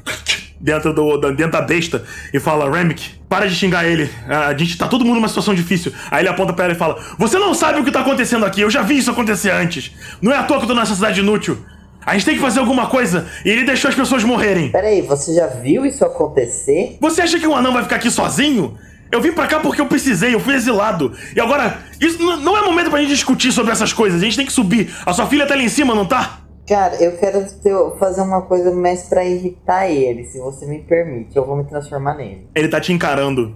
dentro, 0.60 0.94
do, 0.94 1.18
dentro 1.18 1.51
da 1.51 1.62
besta 1.62 2.04
e 2.34 2.42
fala: 2.42 2.70
Remick, 2.70 3.12
para 3.30 3.48
de 3.48 3.56
xingar 3.56 3.86
ele. 3.86 4.10
A 4.27 4.58
gente 4.58 4.77
tá 4.77 4.89
todo 4.89 5.06
mundo 5.06 5.16
numa 5.16 5.30
situação 5.30 5.56
difícil. 5.56 5.94
Aí 6.12 6.22
ele 6.22 6.30
aponta 6.30 6.51
pra 6.51 6.66
ela 6.66 6.74
e 6.74 6.77
fala: 6.77 6.98
Você 7.18 7.39
não 7.39 7.54
sabe 7.54 7.80
o 7.80 7.86
que 7.86 7.92
tá 7.92 8.01
acontecendo 8.01 8.46
aqui, 8.46 8.60
eu 8.60 8.70
já 8.70 8.82
vi 8.82 8.98
isso 8.98 9.10
acontecer 9.10 9.51
antes. 9.51 9.94
Não 10.22 10.34
é 10.34 10.38
à 10.38 10.44
toa 10.44 10.58
que 10.58 10.66
eu 10.66 10.68
tô 10.68 10.75
nessa 10.75 10.96
cidade 10.96 11.22
inútil. 11.22 11.66
A 12.08 12.14
gente 12.14 12.24
tem 12.26 12.36
que 12.36 12.42
fazer 12.42 12.60
alguma 12.62 12.88
coisa 12.88 13.28
e 13.44 13.50
ele 13.50 13.66
deixou 13.66 13.90
as 13.90 13.96
pessoas 13.96 14.24
morrerem. 14.24 14.72
Peraí, 14.72 15.02
você 15.02 15.36
já 15.36 15.46
viu 15.48 15.86
isso 15.86 16.06
acontecer? 16.06 16.98
Você 17.02 17.22
acha 17.22 17.38
que 17.38 17.46
um 17.46 17.54
anão 17.54 17.74
vai 17.74 17.84
ficar 17.84 17.98
aqui 17.98 18.10
sozinho? 18.10 18.78
Eu 19.12 19.22
vim 19.22 19.34
pra 19.34 19.46
cá 19.46 19.60
porque 19.60 19.82
eu 19.82 19.88
precisei, 19.88 20.34
eu 20.34 20.40
fui 20.40 20.54
exilado. 20.56 21.12
E 21.36 21.40
agora, 21.42 21.80
isso 22.00 22.18
não 22.38 22.58
é 22.58 22.62
momento 22.62 22.90
pra 22.90 23.00
gente 23.02 23.10
discutir 23.10 23.52
sobre 23.52 23.74
essas 23.74 23.92
coisas. 23.92 24.22
A 24.22 24.24
gente 24.24 24.38
tem 24.38 24.46
que 24.46 24.54
subir. 24.54 24.90
A 25.06 25.12
sua 25.14 25.28
filha 25.28 25.46
tá 25.46 25.54
ali 25.54 25.66
em 25.66 25.70
cima, 25.70 25.94
não 25.94 26.06
tá? 26.06 26.40
Cara, 26.66 26.96
eu 26.96 27.18
quero 27.18 27.46
ter- 27.62 28.00
fazer 28.00 28.22
uma 28.22 28.42
coisa 28.42 28.74
mais 28.74 29.04
pra 29.04 29.26
irritar 29.26 29.90
ele, 29.90 30.24
se 30.26 30.40
você 30.40 30.66
me 30.66 30.80
permite. 30.80 31.36
Eu 31.36 31.46
vou 31.46 31.58
me 31.58 31.66
transformar 31.66 32.16
nele. 32.16 32.48
Ele 32.56 32.68
tá 32.70 32.80
te 32.80 32.94
encarando. 32.94 33.54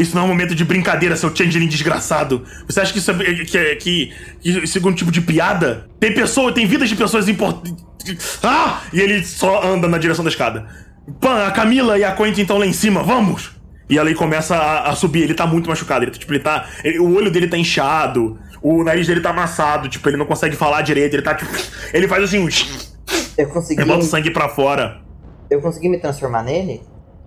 Isso 0.00 0.14
não 0.14 0.22
é 0.22 0.24
um 0.24 0.28
momento 0.28 0.54
de 0.54 0.64
brincadeira, 0.64 1.16
seu 1.16 1.34
changeling 1.34 1.68
desgraçado. 1.68 2.44
Você 2.66 2.80
acha 2.80 2.92
que 2.92 2.98
isso 2.98 3.10
é, 3.10 3.14
que, 3.44 3.58
é- 3.58 3.74
que, 3.76 4.12
que 4.40 4.48
isso 4.50 4.76
é 4.76 4.80
algum 4.80 4.92
tipo 4.92 5.10
de 5.10 5.20
piada? 5.20 5.88
Tem 5.98 6.12
pessoa, 6.14 6.52
tem 6.52 6.66
vidas 6.66 6.88
de 6.88 6.96
pessoas 6.96 7.28
importantes. 7.28 7.84
Ah! 8.42 8.80
E 8.92 9.00
ele 9.00 9.22
só 9.24 9.62
anda 9.64 9.86
na 9.88 9.98
direção 9.98 10.24
da 10.24 10.30
escada. 10.30 10.66
Pan, 11.20 11.46
a 11.46 11.50
Camila 11.50 11.98
e 11.98 12.04
a 12.04 12.12
Quentin 12.12 12.42
estão 12.42 12.58
lá 12.58 12.66
em 12.66 12.72
cima, 12.72 13.02
vamos! 13.02 13.50
E 13.88 13.98
ela 13.98 14.08
aí 14.08 14.14
começa 14.14 14.54
a, 14.56 14.90
a 14.90 14.94
subir, 14.94 15.22
ele 15.22 15.34
tá 15.34 15.46
muito 15.46 15.68
machucado. 15.68 16.04
Ele, 16.04 16.12
tipo, 16.12 16.32
ele 16.32 16.38
tá. 16.40 16.66
ele- 16.84 17.00
o 17.00 17.12
olho 17.14 17.30
dele 17.30 17.48
tá 17.48 17.58
inchado, 17.58 18.38
o 18.62 18.84
nariz 18.84 19.06
dele 19.06 19.20
tá 19.20 19.30
amassado, 19.30 19.88
tipo, 19.88 20.08
ele 20.08 20.16
não 20.16 20.26
consegue 20.26 20.54
falar 20.54 20.82
direito, 20.82 21.14
ele 21.14 21.22
tá 21.22 21.34
tipo. 21.34 21.50
Ele 21.92 22.06
faz 22.06 22.22
assim, 22.24 22.38
um. 22.38 22.48
Eu 23.36 23.48
consegui. 23.48 23.80
Ele 23.80 23.88
bota 23.90 24.04
o 24.04 24.08
sangue 24.08 24.30
pra 24.30 24.48
fora. 24.48 25.00
Eu 25.50 25.60
consegui 25.60 25.88
me 25.88 25.98
transformar 25.98 26.44
nele? 26.44 26.80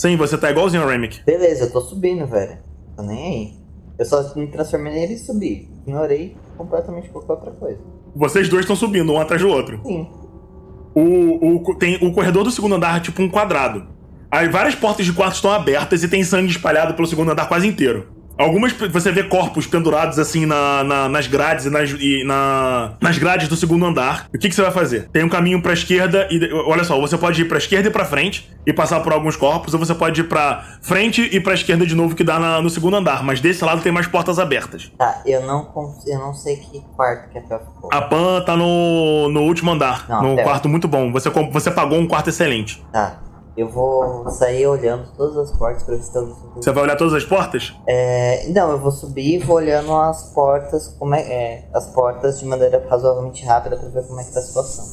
Sim, 0.03 0.17
você 0.17 0.37
tá 0.37 0.51
igualzinho 0.51 0.83
ao 0.83 0.89
Remick. 0.89 1.23
Beleza, 1.25 1.63
eu 1.63 1.71
tô 1.71 1.79
subindo, 1.79 2.27
velho. 2.27 2.57
Tô 2.93 3.03
nem 3.03 3.25
aí. 3.25 3.53
Eu 3.97 4.03
só 4.03 4.35
me 4.35 4.47
transformei 4.47 4.91
nele 4.91 5.13
e 5.13 5.17
subi. 5.17 5.69
Ignorei 5.87 6.35
completamente 6.57 7.07
qualquer 7.07 7.31
outra 7.31 7.51
coisa. 7.51 7.79
Vocês 8.13 8.49
dois 8.49 8.63
estão 8.63 8.75
subindo, 8.75 9.13
um 9.13 9.17
atrás 9.17 9.41
do 9.41 9.47
outro. 9.47 9.79
Sim. 9.81 10.09
O, 10.93 11.55
o, 11.55 11.75
tem, 11.75 11.95
o 12.05 12.11
corredor 12.11 12.43
do 12.43 12.51
segundo 12.51 12.75
andar 12.75 12.97
é 12.97 12.99
tipo 12.99 13.21
um 13.21 13.29
quadrado. 13.29 13.87
Aí 14.29 14.49
várias 14.49 14.75
portas 14.75 15.05
de 15.05 15.13
quarto 15.13 15.35
estão 15.35 15.53
abertas 15.53 16.03
e 16.03 16.09
tem 16.09 16.21
sangue 16.21 16.51
espalhado 16.51 16.95
pelo 16.95 17.07
segundo 17.07 17.31
andar 17.31 17.47
quase 17.47 17.65
inteiro. 17.65 18.09
Algumas 18.37 18.71
você 18.73 19.11
vê 19.11 19.23
corpos 19.23 19.67
pendurados 19.67 20.17
assim 20.17 20.45
na, 20.45 20.83
na- 20.83 21.07
nas 21.09 21.27
grades 21.27 21.65
e, 21.65 21.69
nas, 21.69 21.89
e 21.91 22.23
na, 22.25 22.93
nas 22.99 23.17
grades 23.17 23.47
do 23.47 23.55
segundo 23.55 23.85
andar. 23.85 24.27
O 24.33 24.37
que, 24.39 24.49
que 24.49 24.55
você 24.55 24.61
vai 24.61 24.71
fazer? 24.71 25.07
Tem 25.13 25.23
um 25.23 25.29
caminho 25.29 25.61
pra 25.61 25.73
esquerda 25.73 26.27
e. 26.31 26.51
Olha 26.65 26.83
só, 26.83 26.99
você 26.99 27.17
pode 27.17 27.41
ir 27.41 27.45
pra 27.45 27.57
esquerda 27.59 27.89
e 27.89 27.91
pra 27.91 28.05
frente 28.05 28.49
e 28.65 28.73
passar 28.73 29.01
por 29.01 29.13
alguns 29.13 29.35
corpos, 29.35 29.73
ou 29.73 29.79
você 29.79 29.93
pode 29.93 30.21
ir 30.21 30.23
pra 30.23 30.63
frente 30.81 31.21
e 31.31 31.39
pra 31.39 31.53
esquerda 31.53 31.85
de 31.85 31.93
novo, 31.95 32.15
que 32.15 32.23
dá 32.23 32.39
na- 32.39 32.61
no 32.61 32.69
segundo 32.69 32.95
andar. 32.95 33.23
Mas 33.23 33.39
desse 33.39 33.63
lado 33.63 33.81
tem 33.81 33.91
mais 33.91 34.07
portas 34.07 34.39
abertas. 34.39 34.91
Tá, 34.97 35.21
eu 35.25 35.41
não, 35.45 35.71
eu 36.07 36.19
não 36.19 36.33
sei 36.33 36.55
que 36.57 36.81
quarto 36.95 37.29
que 37.29 37.37
a 37.37 37.41
Fel 37.43 37.59
ficou. 37.59 37.89
A 37.93 38.01
Pan 38.01 38.41
tá 38.41 38.57
no, 38.57 39.29
no 39.29 39.41
último 39.43 39.71
andar, 39.71 40.05
Não, 40.09 40.21
no 40.23 40.35
quarto 40.43 40.67
muito 40.67 40.87
bom. 40.87 41.11
Você, 41.11 41.29
você 41.29 41.69
pagou 41.69 41.99
um 41.99 42.07
quarto 42.07 42.29
excelente. 42.29 42.83
Tá. 42.91 43.19
Eu 43.55 43.67
vou 43.69 44.29
sair 44.29 44.65
olhando 44.65 45.07
todas 45.15 45.37
as 45.37 45.57
portas 45.57 45.83
pra 45.83 45.95
ver 45.95 46.01
se 46.01 46.07
estão. 46.07 46.25
Você 46.55 46.71
vai 46.71 46.83
olhar 46.83 46.95
todas 46.95 47.13
as 47.13 47.23
portas? 47.23 47.73
É, 47.87 48.47
não, 48.49 48.71
eu 48.71 48.79
vou 48.79 48.91
subir 48.91 49.35
e 49.35 49.37
vou 49.37 49.57
olhando 49.57 49.93
as 49.93 50.33
portas, 50.33 50.87
como 50.97 51.13
é, 51.13 51.21
é, 51.21 51.69
as 51.73 51.87
portas 51.87 52.39
de 52.39 52.45
maneira 52.45 52.83
razoavelmente 52.89 53.45
rápida 53.45 53.77
pra 53.77 53.89
ver 53.89 54.07
como 54.07 54.19
é 54.19 54.23
que 54.23 54.33
tá 54.33 54.39
a 54.39 54.43
situação. 54.43 54.85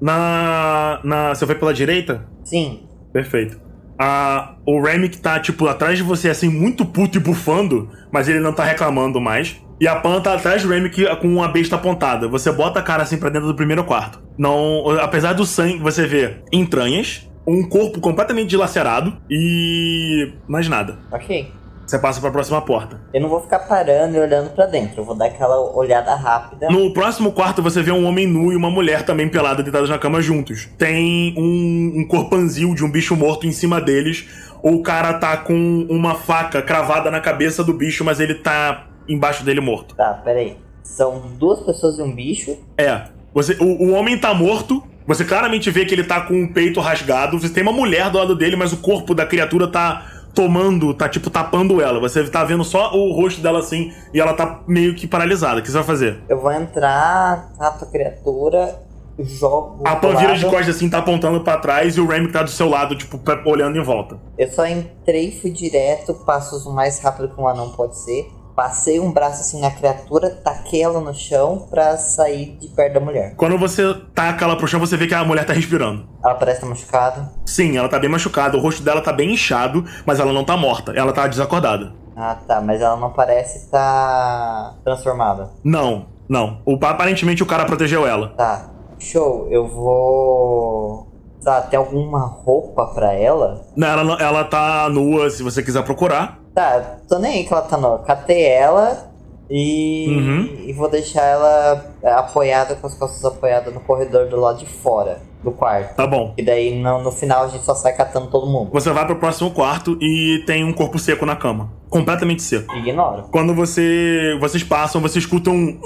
Na. 0.00 1.00
na 1.04 1.34
você 1.34 1.44
foi 1.44 1.54
pela 1.54 1.74
direita? 1.74 2.26
Sim, 2.44 2.86
Perfeito. 3.16 3.58
A, 3.98 4.56
o 4.66 4.78
Remick 4.78 5.16
tá, 5.18 5.40
tipo, 5.40 5.66
atrás 5.66 5.96
de 5.96 6.04
você, 6.04 6.28
assim, 6.28 6.50
muito 6.50 6.84
puto 6.84 7.16
e 7.16 7.20
bufando, 7.20 7.88
mas 8.12 8.28
ele 8.28 8.40
não 8.40 8.52
tá 8.52 8.62
reclamando 8.62 9.18
mais. 9.18 9.56
E 9.80 9.88
a 9.88 9.96
Pan 9.96 10.20
tá 10.20 10.34
atrás 10.34 10.62
do 10.62 10.68
Remick 10.68 11.02
com 11.16 11.28
uma 11.28 11.48
besta 11.48 11.76
apontada. 11.76 12.28
Você 12.28 12.52
bota 12.52 12.78
a 12.78 12.82
cara 12.82 13.02
assim 13.02 13.16
pra 13.16 13.30
dentro 13.30 13.48
do 13.48 13.54
primeiro 13.54 13.84
quarto. 13.84 14.22
Não. 14.36 14.88
Apesar 15.00 15.32
do 15.32 15.46
sangue, 15.46 15.78
você 15.78 16.06
vê 16.06 16.42
entranhas, 16.52 17.26
um 17.46 17.62
corpo 17.68 18.00
completamente 18.00 18.48
dilacerado 18.48 19.16
e. 19.30 20.32
mais 20.48 20.68
nada. 20.68 20.98
ok. 21.12 21.52
Você 21.86 22.00
passa 22.00 22.20
pra 22.20 22.32
próxima 22.32 22.60
porta. 22.60 23.00
Eu 23.14 23.20
não 23.20 23.28
vou 23.28 23.40
ficar 23.40 23.60
parando 23.60 24.16
e 24.16 24.18
olhando 24.18 24.50
pra 24.50 24.66
dentro, 24.66 25.02
eu 25.02 25.04
vou 25.04 25.14
dar 25.14 25.26
aquela 25.26 25.56
olhada 25.72 26.16
rápida. 26.16 26.68
No 26.68 26.92
próximo 26.92 27.30
quarto 27.30 27.62
você 27.62 27.80
vê 27.80 27.92
um 27.92 28.04
homem 28.04 28.26
nu 28.26 28.52
e 28.52 28.56
uma 28.56 28.68
mulher 28.68 29.04
também 29.04 29.28
pelada 29.28 29.62
deitados 29.62 29.88
na 29.88 29.96
cama 29.96 30.20
juntos. 30.20 30.68
Tem 30.76 31.32
um, 31.38 32.00
um 32.00 32.08
corpanzil 32.08 32.74
de 32.74 32.84
um 32.84 32.90
bicho 32.90 33.14
morto 33.14 33.46
em 33.46 33.52
cima 33.52 33.80
deles. 33.80 34.26
O 34.64 34.82
cara 34.82 35.14
tá 35.14 35.36
com 35.36 35.86
uma 35.88 36.16
faca 36.16 36.60
cravada 36.60 37.08
na 37.08 37.20
cabeça 37.20 37.62
do 37.62 37.72
bicho, 37.72 38.04
mas 38.04 38.18
ele 38.18 38.34
tá 38.34 38.88
embaixo 39.08 39.44
dele 39.44 39.60
morto. 39.60 39.94
Tá, 39.94 40.14
peraí. 40.24 40.56
São 40.82 41.22
duas 41.38 41.60
pessoas 41.60 41.98
e 41.98 42.02
um 42.02 42.12
bicho. 42.12 42.56
É. 42.76 43.02
Você, 43.32 43.56
o, 43.60 43.90
o 43.90 43.92
homem 43.92 44.18
tá 44.18 44.34
morto. 44.34 44.82
Você 45.06 45.24
claramente 45.24 45.70
vê 45.70 45.84
que 45.84 45.94
ele 45.94 46.04
tá 46.04 46.20
com 46.20 46.42
o 46.42 46.52
peito 46.52 46.80
rasgado. 46.80 47.38
Você 47.38 47.48
tem 47.48 47.62
uma 47.62 47.72
mulher 47.72 48.10
do 48.10 48.18
lado 48.18 48.34
dele, 48.34 48.56
mas 48.56 48.72
o 48.72 48.78
corpo 48.78 49.14
da 49.14 49.24
criatura 49.24 49.68
tá 49.68 50.04
tomando, 50.34 50.92
tá 50.92 51.08
tipo 51.08 51.30
tapando 51.30 51.80
ela. 51.80 51.98
Você 52.00 52.24
tá 52.28 52.44
vendo 52.44 52.62
só 52.62 52.94
o 52.94 53.12
rosto 53.12 53.40
dela 53.40 53.60
assim 53.60 53.92
e 54.12 54.20
ela 54.20 54.34
tá 54.34 54.60
meio 54.66 54.94
que 54.94 55.06
paralisada. 55.06 55.60
O 55.60 55.62
que 55.62 55.68
você 55.68 55.78
vai 55.78 55.84
fazer? 55.84 56.22
Eu 56.28 56.38
vou 56.38 56.52
entrar, 56.52 57.52
rato 57.58 57.84
a 57.84 57.88
criatura, 57.88 58.78
jogo. 59.18 59.82
A 59.86 59.96
Pan 59.96 60.14
vira 60.16 60.34
de 60.36 60.44
costas 60.44 60.76
assim, 60.76 60.90
tá 60.90 60.98
apontando 60.98 61.40
pra 61.40 61.56
trás 61.56 61.96
e 61.96 62.00
o 62.00 62.06
Remy 62.06 62.30
tá 62.30 62.42
do 62.42 62.50
seu 62.50 62.68
lado, 62.68 62.94
tipo, 62.94 63.18
olhando 63.46 63.78
em 63.78 63.82
volta. 63.82 64.18
Eu 64.36 64.50
só 64.50 64.66
entrei, 64.66 65.32
fui 65.40 65.50
direto, 65.50 66.12
passos 66.14 66.66
o 66.66 66.72
mais 66.72 67.00
rápido 67.00 67.28
que 67.28 67.40
um 67.40 67.48
anão 67.48 67.70
pode 67.70 67.98
ser. 67.98 68.28
Passei 68.56 68.98
um 68.98 69.12
braço 69.12 69.42
assim 69.42 69.60
na 69.60 69.70
criatura, 69.70 70.30
taquei 70.30 70.82
ela 70.82 70.98
no 70.98 71.12
chão 71.12 71.66
pra 71.70 71.98
sair 71.98 72.56
de 72.58 72.68
perto 72.68 72.94
da 72.94 73.00
mulher. 73.00 73.34
Quando 73.36 73.58
você 73.58 73.92
taca 74.14 74.46
ela 74.46 74.56
pro 74.56 74.66
chão, 74.66 74.80
você 74.80 74.96
vê 74.96 75.06
que 75.06 75.12
a 75.14 75.22
mulher 75.22 75.44
tá 75.44 75.52
respirando. 75.52 76.08
Ela 76.24 76.34
parece 76.34 76.56
estar 76.60 76.66
machucada. 76.70 77.30
Sim, 77.44 77.76
ela 77.76 77.86
tá 77.88 77.98
bem 77.98 78.08
machucada, 78.08 78.56
o 78.56 78.60
rosto 78.60 78.82
dela 78.82 79.02
tá 79.02 79.12
bem 79.12 79.34
inchado, 79.34 79.84
mas 80.06 80.18
ela 80.18 80.32
não 80.32 80.42
tá 80.42 80.56
morta, 80.56 80.92
ela 80.92 81.12
tá 81.12 81.26
desacordada. 81.26 81.92
Ah 82.16 82.34
tá, 82.48 82.62
mas 82.62 82.80
ela 82.80 82.96
não 82.96 83.12
parece 83.12 83.58
estar 83.58 84.74
transformada. 84.82 85.50
Não, 85.62 86.06
não. 86.26 86.62
O, 86.64 86.78
aparentemente 86.82 87.42
o 87.42 87.46
cara 87.46 87.66
protegeu 87.66 88.06
ela. 88.06 88.30
Tá, 88.30 88.70
show, 88.98 89.48
eu 89.50 89.68
vou. 89.68 91.12
Tá, 91.44 91.60
tem 91.60 91.78
alguma 91.78 92.20
roupa 92.26 92.86
pra 92.86 93.12
ela? 93.12 93.66
Não, 93.76 93.86
ela, 93.86 94.02
não- 94.02 94.18
ela 94.18 94.44
tá 94.44 94.88
nua, 94.88 95.28
se 95.28 95.42
você 95.42 95.62
quiser 95.62 95.84
procurar. 95.84 96.40
Tá, 96.56 97.00
tô 97.06 97.18
nem 97.18 97.32
aí 97.34 97.44
que 97.44 97.52
ela 97.52 97.60
tá 97.60 97.76
nua. 97.76 97.98
Catei 97.98 98.42
ela 98.46 99.12
e. 99.50 100.06
Uhum. 100.08 100.64
e 100.64 100.72
vou 100.72 100.88
deixar 100.88 101.20
ela 101.20 101.94
apoiada, 102.02 102.74
com 102.76 102.86
as 102.86 102.94
costas 102.94 103.22
apoiadas 103.26 103.74
no 103.74 103.80
corredor 103.80 104.26
do 104.26 104.40
lado 104.40 104.60
de 104.60 104.64
fora 104.64 105.20
do 105.44 105.52
quarto. 105.52 105.94
Tá 105.94 106.06
bom. 106.06 106.32
E 106.34 106.42
daí 106.42 106.80
no, 106.80 107.02
no 107.02 107.12
final 107.12 107.44
a 107.44 107.48
gente 107.48 107.62
só 107.62 107.74
sai 107.74 107.92
catando 107.92 108.28
todo 108.28 108.46
mundo. 108.46 108.70
Você 108.72 108.90
vai 108.90 109.04
pro 109.04 109.16
próximo 109.16 109.50
quarto 109.50 109.98
e 110.00 110.42
tem 110.46 110.64
um 110.64 110.72
corpo 110.72 110.98
seco 110.98 111.26
na 111.26 111.36
cama. 111.36 111.70
Completamente 111.90 112.40
seco. 112.40 112.74
Ignoro. 112.74 113.24
Quando 113.30 113.54
você. 113.54 114.34
Vocês 114.40 114.64
passam, 114.64 114.98
você 115.02 115.18
escuta 115.18 115.50
um. 115.50 115.78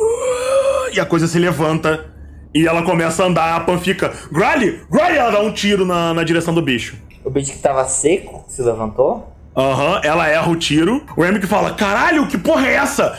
E 0.95 1.01
a 1.01 1.05
coisa 1.05 1.27
se 1.27 1.41
levanta. 1.41 2.15
E 2.55 2.65
ela 2.65 2.85
começa 2.85 3.25
a 3.25 3.27
andar, 3.27 3.57
a 3.57 3.61
Pan 3.61 3.77
fica. 3.79 4.13
Grally! 4.31 4.81
Grally! 4.89 5.19
Ela 5.19 5.33
dá 5.33 5.41
um 5.41 5.53
tiro 5.53 5.85
na, 5.85 6.15
na 6.15 6.23
direção 6.23 6.55
do 6.55 6.63
bicho. 6.63 6.97
O 7.25 7.31
bicho 7.31 7.51
que 7.51 7.59
tava 7.59 7.85
seco 7.87 8.45
se 8.47 8.63
levantou. 8.63 9.40
Aham, 9.57 10.01
ela 10.05 10.29
erra 10.29 10.49
o 10.49 10.57
tiro. 10.57 11.05
O 11.17 11.23
Remick 11.23 11.47
fala: 11.47 11.75
Caralho, 11.75 12.27
que 12.29 12.39
porra 12.39 12.67
é 12.69 12.75
essa? 12.75 13.19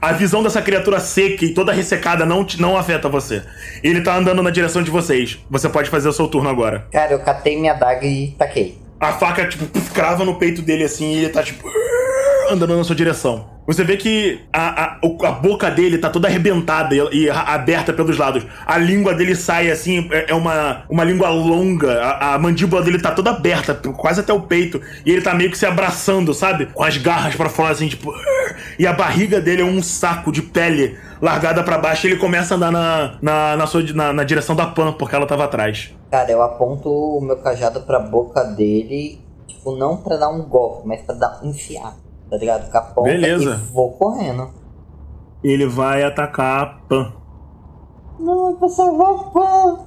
A 0.00 0.12
visão 0.12 0.42
dessa 0.42 0.60
criatura 0.62 1.00
seca 1.00 1.44
e 1.44 1.54
toda 1.54 1.72
ressecada 1.72 2.24
não, 2.26 2.44
te- 2.44 2.60
não 2.60 2.76
afeta 2.76 3.08
você. 3.08 3.42
Ele 3.82 4.00
tá 4.02 4.14
andando 4.16 4.42
na 4.42 4.50
direção 4.50 4.82
de 4.82 4.90
vocês. 4.90 5.38
Você 5.50 5.68
pode 5.68 5.88
fazer 5.90 6.08
o 6.08 6.12
seu 6.12 6.28
turno 6.28 6.48
agora. 6.48 6.86
Cara, 6.92 7.12
eu 7.12 7.18
catei 7.20 7.58
minha 7.58 7.74
daga 7.74 8.06
e 8.06 8.28
taquei. 8.38 8.78
A 9.00 9.12
faca, 9.14 9.46
tipo, 9.48 9.66
crava 9.92 10.24
no 10.24 10.36
peito 10.38 10.62
dele 10.62 10.84
assim 10.84 11.12
e 11.12 11.18
ele 11.24 11.28
tá, 11.30 11.42
tipo, 11.42 11.66
andando 12.50 12.76
na 12.76 12.84
sua 12.84 12.94
direção. 12.96 13.55
Você 13.66 13.82
vê 13.82 13.96
que 13.96 14.40
a, 14.52 14.84
a, 14.84 14.98
a 15.02 15.32
boca 15.32 15.70
dele 15.70 15.98
tá 15.98 16.08
toda 16.08 16.28
arrebentada 16.28 16.94
e, 16.94 17.24
e 17.24 17.30
aberta 17.30 17.92
pelos 17.92 18.16
lados. 18.16 18.46
A 18.64 18.78
língua 18.78 19.12
dele 19.14 19.34
sai 19.34 19.70
assim, 19.70 20.08
é, 20.12 20.30
é 20.30 20.34
uma, 20.34 20.84
uma 20.88 21.02
língua 21.02 21.28
longa. 21.28 22.00
A, 22.00 22.34
a 22.34 22.38
mandíbula 22.38 22.82
dele 22.82 23.00
tá 23.00 23.10
toda 23.10 23.30
aberta, 23.30 23.74
quase 23.74 24.20
até 24.20 24.32
o 24.32 24.40
peito. 24.40 24.80
E 25.04 25.10
ele 25.10 25.22
tá 25.22 25.34
meio 25.34 25.50
que 25.50 25.58
se 25.58 25.66
abraçando, 25.66 26.32
sabe? 26.32 26.66
Com 26.66 26.84
as 26.84 26.96
garras 26.96 27.34
pra 27.34 27.48
fora, 27.48 27.72
assim, 27.72 27.88
tipo. 27.88 28.12
E 28.78 28.86
a 28.86 28.92
barriga 28.92 29.40
dele 29.40 29.62
é 29.62 29.64
um 29.64 29.82
saco 29.82 30.30
de 30.30 30.42
pele 30.42 30.96
largada 31.20 31.62
pra 31.64 31.78
baixo. 31.78 32.06
E 32.06 32.10
ele 32.10 32.20
começa 32.20 32.54
a 32.54 32.56
andar 32.56 32.70
na, 32.70 33.18
na, 33.20 33.56
na, 33.56 33.66
sua, 33.66 33.82
na, 33.94 34.12
na 34.12 34.22
direção 34.22 34.54
da 34.54 34.66
Pan, 34.66 34.92
porque 34.92 35.14
ela 35.16 35.26
tava 35.26 35.44
atrás. 35.44 35.92
Cara, 36.10 36.30
eu 36.30 36.40
aponto 36.40 36.88
o 36.88 37.20
meu 37.20 37.36
cajado 37.38 37.80
pra 37.80 37.98
boca 37.98 38.44
dele, 38.44 39.18
tipo, 39.46 39.76
não 39.76 39.96
pra 39.96 40.16
dar 40.16 40.28
um 40.28 40.42
golpe, 40.42 40.86
mas 40.86 41.00
pra 41.02 41.14
dar 41.14 41.40
enfiar. 41.42 41.94
Tá 42.30 42.36
ligado? 42.36 42.70
Com 42.70 42.78
a 42.78 42.80
ponta 42.80 43.10
Beleza. 43.10 43.54
e 43.54 43.72
vou 43.72 43.92
correndo. 43.92 44.50
Ele 45.44 45.66
vai 45.66 46.02
atacar 46.02 46.62
a 46.62 46.66
Pan. 46.66 47.12
Não, 48.18 48.50
eu 48.50 48.56
vou 48.56 48.68
salvar 48.68 49.12
o 49.12 49.30
pão. 49.30 49.86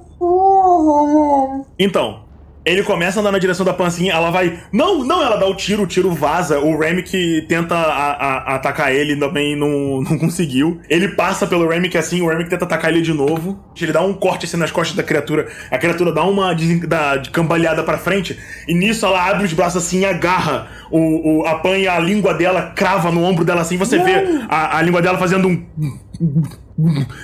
Então, 1.78 2.20
Ele 2.64 2.82
começa 2.82 3.18
a 3.18 3.20
andar 3.22 3.32
na 3.32 3.38
direção 3.38 3.64
da 3.64 3.72
Pan 3.72 3.86
assim, 3.86 4.10
ela 4.10 4.30
vai. 4.30 4.58
Não, 4.70 5.02
não, 5.02 5.22
ela 5.22 5.36
dá 5.36 5.46
o 5.46 5.54
tiro, 5.54 5.84
o 5.84 5.86
tiro 5.86 6.12
vaza. 6.12 6.58
O 6.60 6.78
Remick 6.78 7.46
tenta 7.48 7.74
a- 7.74 8.12
a- 8.12 8.54
atacar 8.56 8.92
ele, 8.94 9.16
também 9.16 9.56
não, 9.56 10.02
não 10.02 10.18
conseguiu. 10.18 10.78
Ele 10.88 11.08
passa 11.08 11.46
pelo 11.46 11.66
Remick 11.66 11.96
assim, 11.96 12.20
o 12.20 12.28
Remick 12.28 12.50
tenta 12.50 12.66
atacar 12.66 12.90
ele 12.92 13.00
de 13.00 13.14
novo. 13.14 13.58
Ele 13.80 13.92
dá 13.92 14.02
um 14.02 14.12
corte 14.12 14.44
assim 14.44 14.58
nas 14.58 14.70
costas 14.70 14.94
da 14.94 15.02
criatura. 15.02 15.48
A 15.70 15.78
criatura 15.78 16.12
dá 16.12 16.22
uma 16.24 16.54
desen- 16.54 16.80
da- 16.86 17.16
de 17.16 17.30
cambaleada 17.30 17.82
pra 17.82 17.96
frente. 17.96 18.38
E 18.68 18.74
nisso 18.74 19.06
ela 19.06 19.26
abre 19.30 19.44
os 19.46 19.52
braços 19.54 19.82
assim 19.82 20.00
e 20.00 20.04
agarra 20.04 20.68
o, 20.90 21.40
o, 21.40 21.46
a 21.46 21.54
Pan 21.54 21.78
e 21.78 21.88
a 21.88 21.98
língua 21.98 22.34
dela 22.34 22.72
crava 22.76 23.10
no 23.10 23.22
ombro 23.24 23.42
dela 23.44 23.62
assim. 23.62 23.78
Você 23.78 23.98
vê 23.98 24.42
a, 24.50 24.76
a 24.76 24.82
língua 24.82 25.00
dela 25.00 25.16
fazendo 25.16 25.48
um 25.48 25.64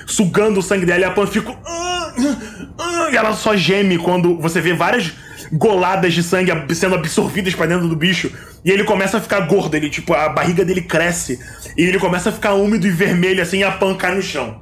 sugando 0.05 0.59
o 0.59 0.63
sangue 0.63 0.85
dela 0.85 1.01
e 1.01 1.03
a 1.05 1.11
Pan 1.11 1.27
fica. 1.27 1.55
"Ah, 1.65 2.13
ah", 2.79 3.09
E 3.11 3.15
ela 3.15 3.33
só 3.33 3.55
geme 3.55 3.97
quando 3.97 4.37
você 4.39 4.59
vê 4.61 4.73
várias 4.73 5.13
goladas 5.51 6.13
de 6.13 6.23
sangue 6.23 6.51
sendo 6.75 6.95
absorvidas 6.95 7.55
pra 7.55 7.65
dentro 7.65 7.87
do 7.87 7.95
bicho. 7.95 8.31
E 8.65 8.71
ele 8.71 8.83
começa 8.83 9.17
a 9.17 9.21
ficar 9.21 9.41
gordo, 9.41 9.75
ele, 9.75 9.89
tipo, 9.89 10.13
a 10.13 10.29
barriga 10.29 10.65
dele 10.65 10.81
cresce. 10.81 11.39
E 11.77 11.83
ele 11.83 11.99
começa 11.99 12.29
a 12.29 12.31
ficar 12.31 12.53
úmido 12.53 12.85
e 12.87 12.91
vermelho 12.91 13.41
assim 13.41 13.59
e 13.59 13.63
a 13.63 13.71
Pan 13.71 13.95
cai 13.95 14.15
no 14.15 14.21
chão. 14.21 14.61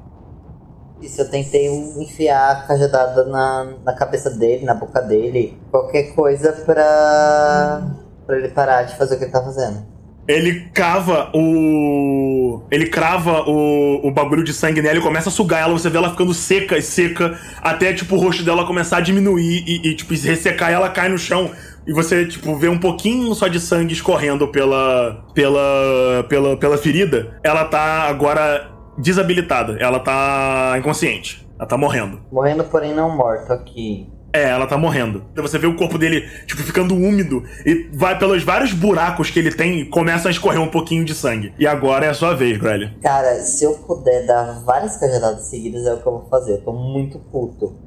Isso, 1.02 1.22
eu 1.22 1.30
tentei 1.30 1.68
enfiar 1.68 2.52
a 2.52 2.56
cajadada 2.68 3.26
na, 3.26 3.74
na 3.84 3.94
cabeça 3.94 4.30
dele, 4.30 4.66
na 4.66 4.74
boca 4.74 5.02
dele. 5.02 5.58
Qualquer 5.70 6.14
coisa 6.14 6.52
pra. 6.66 7.82
pra 8.26 8.38
ele 8.38 8.50
parar 8.50 8.84
de 8.84 8.96
fazer 8.96 9.16
o 9.16 9.18
que 9.18 9.26
ele 9.26 9.32
tá 9.32 9.44
fazendo. 9.44 9.86
Ele 10.28 10.70
cava 10.74 11.30
o. 11.34 12.64
Ele 12.72 12.88
crava 12.88 13.44
o, 13.48 14.08
o 14.08 14.12
bagulho 14.12 14.44
de 14.44 14.54
sangue 14.54 14.82
nela 14.82 14.98
e 14.98 15.02
começa 15.02 15.30
a 15.30 15.32
sugar 15.32 15.62
ela. 15.62 15.74
Você 15.74 15.90
vê 15.90 15.98
ela 15.98 16.10
ficando 16.10 16.34
seca 16.34 16.78
e 16.78 16.82
seca, 16.82 17.40
até 17.62 17.94
tipo 17.94 18.16
o 18.16 18.20
rosto 18.20 18.44
dela 18.44 18.66
começar 18.66 18.98
a 18.98 19.02
diminuir 19.02 19.64
e, 19.68 19.90
e, 19.90 19.96
tipo, 19.96 20.14
ressecar 20.14 20.72
e 20.72 20.74
ela 20.74 20.90
cai 20.90 21.10
no 21.10 21.18
chão. 21.18 21.52
E 21.86 21.94
você, 21.94 22.26
tipo, 22.26 22.56
vê 22.56 22.68
um 22.68 22.80
pouquinho 22.80 23.34
só 23.36 23.48
de 23.48 23.60
sangue 23.60 23.94
escorrendo 23.94 24.48
pela. 24.48 25.24
pela. 25.36 26.26
pela, 26.28 26.58
pela 26.58 26.78
ferida. 26.78 27.40
Ela 27.44 27.66
tá 27.66 28.08
agora 28.10 28.72
desabilitada. 28.98 29.78
Ela 29.80 30.00
tá 30.00 30.76
inconsciente. 30.80 31.46
Ela 31.60 31.68
tá 31.68 31.78
morrendo. 31.78 32.22
Morrendo, 32.32 32.64
porém 32.64 32.94
não 32.94 33.16
morto 33.16 33.54
aqui. 33.54 34.10
É, 34.36 34.50
ela 34.50 34.68
tá 34.68 34.78
morrendo. 34.78 35.24
Então 35.32 35.48
você 35.48 35.58
vê 35.58 35.66
o 35.66 35.78
corpo 35.78 35.98
dele, 35.98 36.28
tipo, 36.46 36.62
ficando 36.62 36.94
úmido 36.94 37.42
e 37.66 37.90
vai 37.94 38.20
pelos 38.20 38.44
vários 38.44 38.74
buracos 38.74 39.30
que 39.30 39.40
ele 39.40 39.50
tem 39.50 39.80
e 39.80 39.86
começa 39.86 40.28
a 40.28 40.32
escorrer 40.32 40.60
um 40.60 40.68
pouquinho 40.68 41.06
de 41.06 41.16
sangue. 41.16 41.54
E 41.58 41.66
agora 41.66 42.06
é 42.06 42.10
a 42.10 42.14
sua 42.14 42.34
vez, 42.34 42.58
Grelly. 42.58 42.92
Cara, 43.02 43.40
se 43.40 43.64
eu 43.64 43.76
puder 43.76 44.26
dar 44.26 44.62
várias 44.66 44.98
cajadadas 44.98 45.46
seguidas 45.46 45.86
é 45.86 45.94
o 45.94 46.02
que 46.02 46.06
eu 46.06 46.12
vou 46.12 46.28
fazer. 46.30 46.52
Eu 46.52 46.62
tô 46.62 46.74
muito 46.74 47.18
puto. 47.18 47.78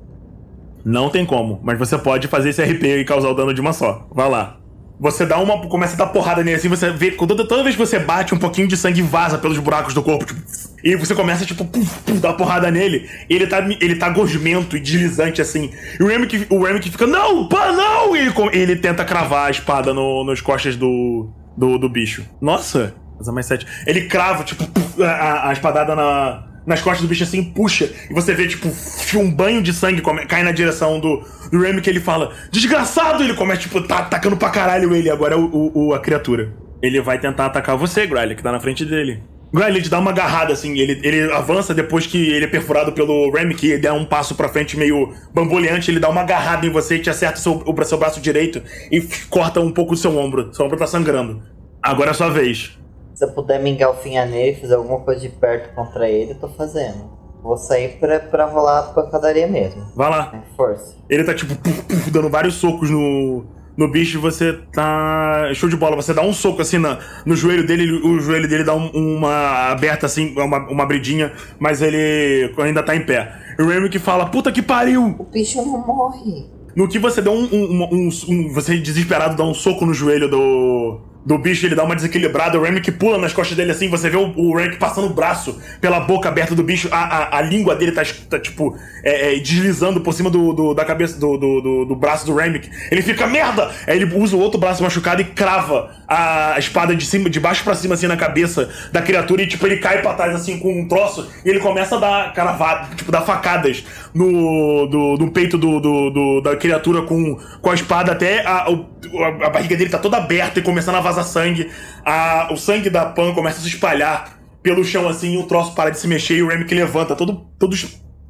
Não 0.82 1.10
tem 1.10 1.26
como, 1.26 1.60
mas 1.62 1.78
você 1.78 1.98
pode 1.98 2.28
fazer 2.28 2.48
esse 2.48 2.62
RP 2.62 2.82
e 2.82 3.04
causar 3.04 3.28
o 3.28 3.34
dano 3.34 3.52
de 3.52 3.60
uma 3.60 3.74
só. 3.74 4.06
Vai 4.10 4.30
lá. 4.30 4.58
Você 5.00 5.24
dá 5.24 5.38
uma. 5.38 5.58
começa 5.68 5.94
a 5.94 5.96
dar 5.98 6.06
porrada 6.08 6.42
nele 6.42 6.56
assim, 6.56 6.68
você 6.68 6.90
vê. 6.90 7.12
Toda, 7.12 7.46
toda 7.46 7.62
vez 7.62 7.76
que 7.76 7.80
você 7.80 7.98
bate, 8.00 8.34
um 8.34 8.38
pouquinho 8.38 8.66
de 8.66 8.76
sangue 8.76 9.00
vaza 9.00 9.38
pelos 9.38 9.58
buracos 9.58 9.94
do 9.94 10.02
corpo, 10.02 10.24
tipo. 10.24 10.40
E 10.82 10.96
você 10.96 11.14
começa, 11.14 11.44
tipo, 11.46 11.64
puf, 11.64 12.12
dar 12.14 12.32
porrada 12.32 12.70
nele. 12.70 13.08
E 13.30 13.34
ele 13.34 13.46
tá, 13.46 13.58
ele 13.80 13.94
tá 13.96 14.08
gosmento 14.08 14.76
e 14.76 14.80
deslizante 14.80 15.40
assim. 15.40 15.70
E 15.98 16.02
o 16.02 16.06
Remick, 16.08 16.46
o 16.50 16.64
Remick 16.64 16.90
fica, 16.90 17.06
não, 17.06 17.48
pá, 17.48 17.70
não! 17.72 18.16
E 18.16 18.20
ele, 18.20 18.32
ele 18.52 18.76
tenta 18.76 19.04
cravar 19.04 19.46
a 19.46 19.50
espada 19.50 19.94
no, 19.94 20.24
nos 20.24 20.40
costas 20.40 20.74
do, 20.76 21.28
do, 21.56 21.78
do 21.78 21.88
bicho. 21.88 22.24
Nossa, 22.40 22.94
asa 23.20 23.30
mais 23.32 23.46
sete. 23.46 23.66
Ele 23.86 24.02
crava, 24.08 24.42
tipo, 24.42 24.64
a- 25.02 25.48
a 25.50 25.52
espadada 25.52 25.94
na, 25.94 26.47
nas 26.68 26.80
costas 26.82 27.02
do 27.02 27.08
bicho 27.08 27.24
assim, 27.24 27.42
puxa. 27.42 27.90
E 28.08 28.12
você 28.14 28.34
vê, 28.34 28.46
tipo, 28.46 28.68
um 29.16 29.30
banho 29.30 29.62
de 29.62 29.72
sangue 29.72 30.02
cai 30.28 30.42
na 30.42 30.52
direção 30.52 31.00
do, 31.00 31.24
do 31.50 31.58
Remy 31.60 31.80
que 31.80 31.90
ele 31.90 31.98
fala, 32.00 32.32
desgraçado! 32.52 33.24
Ele 33.24 33.34
começa, 33.34 33.62
tipo, 33.62 33.80
tá 33.80 33.98
atacando 33.98 34.36
pra 34.36 34.50
caralho 34.50 34.94
ele. 34.94 35.10
Agora 35.10 35.34
é 35.34 35.36
o, 35.38 35.46
o- 35.46 35.88
o- 35.88 35.94
a 35.94 35.98
criatura. 35.98 36.52
Ele 36.82 37.00
vai 37.00 37.18
tentar 37.18 37.46
atacar 37.46 37.76
você, 37.76 38.06
Gryle, 38.06 38.36
que 38.36 38.42
tá 38.42 38.52
na 38.52 38.60
frente 38.60 38.84
dele. 38.84 39.22
Gryle, 39.52 39.72
ele 39.76 39.82
te 39.82 39.88
dá 39.88 39.98
uma 39.98 40.10
agarrada, 40.10 40.52
assim, 40.52 40.78
ele, 40.78 41.00
ele 41.02 41.32
avança 41.32 41.72
depois 41.74 42.06
que 42.06 42.18
ele 42.30 42.44
é 42.44 42.48
perfurado 42.48 42.92
pelo 42.92 43.30
Remy, 43.32 43.54
que 43.54 43.68
ele 43.68 43.78
dá 43.82 43.94
um 43.94 44.04
passo 44.04 44.34
pra 44.34 44.46
frente 44.48 44.76
meio 44.76 45.12
bamboleante, 45.34 45.90
ele 45.90 45.98
dá 45.98 46.08
uma 46.10 46.20
agarrada 46.20 46.66
em 46.66 46.70
você 46.70 46.96
e 46.96 46.98
te 46.98 47.08
acerta 47.08 47.38
seu, 47.38 47.62
o 47.66 47.84
seu 47.84 47.96
braço 47.96 48.20
direito 48.20 48.62
e 48.92 49.00
corta 49.30 49.58
um 49.58 49.72
pouco 49.72 49.94
do 49.94 49.98
seu 49.98 50.16
ombro. 50.18 50.52
Seu 50.52 50.66
ombro 50.66 50.76
tá 50.76 50.86
sangrando. 50.86 51.42
Agora 51.82 52.10
é 52.10 52.12
a 52.12 52.14
sua 52.14 52.28
vez. 52.28 52.77
Se 53.18 53.24
eu 53.24 53.32
puder 53.32 53.60
me 53.60 53.70
engalfinhar 53.70 54.28
nele, 54.28 54.54
fazer 54.60 54.74
alguma 54.76 55.00
coisa 55.00 55.20
de 55.20 55.28
perto 55.28 55.74
contra 55.74 56.08
ele, 56.08 56.30
eu 56.30 56.38
tô 56.38 56.48
fazendo. 56.48 57.10
Vou 57.42 57.56
sair 57.56 57.98
pra, 57.98 58.20
pra 58.20 58.44
rolar 58.46 58.78
a 58.78 58.82
pancadaria 58.92 59.48
mesmo. 59.48 59.84
Vai 59.96 60.08
lá. 60.08 60.32
É 60.34 60.56
força. 60.56 60.94
Ele 61.10 61.24
tá, 61.24 61.34
tipo, 61.34 61.56
puf, 61.56 61.82
puf, 61.82 62.10
dando 62.12 62.28
vários 62.30 62.54
socos 62.54 62.88
no, 62.88 63.44
no 63.76 63.90
bicho 63.90 64.18
e 64.18 64.20
você 64.20 64.52
tá. 64.72 65.50
Show 65.52 65.68
de 65.68 65.76
bola. 65.76 65.96
Você 65.96 66.14
dá 66.14 66.22
um 66.22 66.32
soco 66.32 66.62
assim 66.62 66.78
na, 66.78 67.00
no 67.26 67.34
joelho 67.34 67.66
dele, 67.66 67.90
o 68.06 68.20
joelho 68.20 68.48
dele 68.48 68.62
dá 68.62 68.76
um- 68.76 68.90
uma 68.94 69.70
aberta 69.72 70.06
assim, 70.06 70.32
uma, 70.38 70.58
uma 70.70 70.84
abridinha, 70.84 71.32
mas 71.58 71.82
ele 71.82 72.54
ainda 72.58 72.84
tá 72.84 72.94
em 72.94 73.04
pé. 73.04 73.32
E 73.58 73.62
o 73.62 73.66
Remy 73.68 73.88
que 73.88 73.98
fala: 73.98 74.26
Puta 74.26 74.52
que 74.52 74.62
pariu! 74.62 75.16
O 75.18 75.24
bicho 75.24 75.58
não 75.58 75.84
morre. 75.84 76.46
No 76.76 76.86
que 76.86 77.00
você 77.00 77.20
dá 77.20 77.32
um, 77.32 77.48
um, 77.52 77.82
um- 77.92 78.08
um- 78.28 78.52
Você 78.54 78.78
desesperado 78.78 79.36
dá 79.36 79.42
um 79.42 79.54
soco 79.54 79.84
no 79.84 79.92
joelho 79.92 80.28
do. 80.30 81.00
Do 81.28 81.36
bicho, 81.36 81.66
ele 81.66 81.74
dá 81.74 81.84
uma 81.84 81.94
desequilibrada, 81.94 82.58
o 82.58 82.62
Remick 82.62 82.90
pula 82.92 83.18
nas 83.18 83.34
costas 83.34 83.54
dele 83.54 83.70
assim, 83.70 83.86
você 83.90 84.08
vê 84.08 84.16
o, 84.16 84.32
o 84.34 84.56
Remick 84.56 84.78
passando 84.78 85.08
o 85.08 85.12
braço 85.12 85.60
pela 85.78 86.00
boca 86.00 86.26
aberta 86.30 86.54
do 86.54 86.62
bicho, 86.62 86.88
a, 86.90 86.96
a, 86.96 87.38
a 87.38 87.42
língua 87.42 87.76
dele 87.76 87.92
tá, 87.92 88.00
tá, 88.30 88.38
tipo, 88.38 88.74
é, 89.04 89.34
é, 89.36 89.38
deslizando 89.38 90.00
por 90.00 90.14
cima 90.14 90.30
do, 90.30 90.54
do- 90.54 90.72
da 90.72 90.86
cabeça, 90.86 91.20
do, 91.20 91.36
do, 91.36 91.84
do- 91.84 91.96
braço 91.96 92.24
do 92.24 92.34
Remick. 92.34 92.70
Ele 92.90 93.02
fica, 93.02 93.26
merda! 93.26 93.70
Aí 93.86 93.96
ele 94.00 94.06
usa 94.16 94.36
o 94.36 94.40
outro 94.40 94.58
braço 94.58 94.82
machucado 94.82 95.20
e 95.20 95.24
crava 95.26 95.90
a 96.08 96.54
espada 96.58 96.96
de 96.96 97.04
cima, 97.04 97.28
de 97.28 97.38
baixo 97.38 97.62
pra 97.62 97.74
cima, 97.74 97.92
assim, 97.92 98.06
na 98.06 98.16
cabeça 98.16 98.66
da 98.90 99.02
criatura, 99.02 99.42
e 99.42 99.46
tipo, 99.46 99.66
ele 99.66 99.76
cai 99.76 100.00
pra 100.00 100.14
trás, 100.14 100.34
assim, 100.34 100.58
com 100.58 100.80
um 100.80 100.88
troço, 100.88 101.28
e 101.44 101.50
ele 101.50 101.60
começa 101.60 101.96
a 101.96 102.00
dar 102.00 102.32
caravada, 102.32 102.96
tipo, 102.96 103.12
dar 103.12 103.20
facadas 103.20 103.84
no, 104.14 104.86
do, 104.86 105.16
no 105.18 105.30
peito 105.30 105.58
do, 105.58 105.78
do- 105.78 106.10
do- 106.10 106.40
da 106.40 106.56
criatura 106.56 107.02
com, 107.02 107.36
com 107.60 107.70
a 107.70 107.74
espada 107.74 108.12
até 108.12 108.40
a, 108.46 108.66
a, 108.68 109.46
a 109.46 109.50
barriga 109.50 109.76
dele 109.76 109.90
tá 109.90 109.98
toda 109.98 110.16
aberta 110.16 110.58
e 110.58 110.62
começando 110.62 110.94
a 110.96 111.00
vazar 111.00 111.17
sangue. 111.22 111.70
A, 112.04 112.48
o 112.52 112.56
sangue 112.56 112.90
da 112.90 113.06
Pan 113.06 113.34
começa 113.34 113.58
a 113.58 113.62
se 113.62 113.68
espalhar 113.68 114.38
pelo 114.62 114.84
chão 114.84 115.08
assim, 115.08 115.34
e 115.34 115.38
o 115.38 115.46
troço 115.46 115.74
para 115.74 115.90
de 115.90 115.98
se 115.98 116.06
mexer 116.06 116.36
e 116.36 116.42
o 116.42 116.66
que 116.66 116.74
levanta, 116.74 117.14
todo, 117.14 117.46
todo 117.58 117.76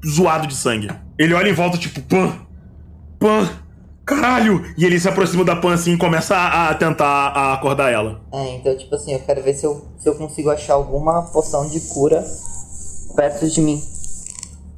zoado 0.07 0.47
de 0.47 0.55
sangue. 0.55 0.89
Ele 1.19 1.35
olha 1.35 1.49
em 1.49 1.55
volta, 1.55 1.79
tipo, 1.79 2.01
Pan, 2.03 2.33
Pan, 3.19 3.49
caralho! 4.05 4.65
E 4.77 4.85
ele 4.85 5.01
se 5.01 5.09
aproxima 5.09 5.45
da 5.45 5.57
Pan 5.57 5.75
assim 5.75 5.95
e 5.95 5.99
começa 5.99 6.37
a, 6.37 6.71
a 6.71 6.75
tentar 6.75 7.07
a 7.07 7.55
acordar 7.55 7.93
ela. 7.93 8.21
É, 8.33 8.57
então, 8.57 8.77
tipo 8.77 8.95
assim, 8.95 9.13
eu 9.13 9.21
quero 9.21 9.43
ver 9.43 9.55
se 9.55 9.67
eu, 9.67 9.87
se 9.99 10.09
eu 10.09 10.15
consigo 10.15 10.51
achar 10.51 10.75
alguma 10.75 11.23
poção 11.33 11.69
de 11.69 11.81
cura 11.81 12.25
perto 13.17 13.49
de 13.49 13.61
mim. 13.61 13.83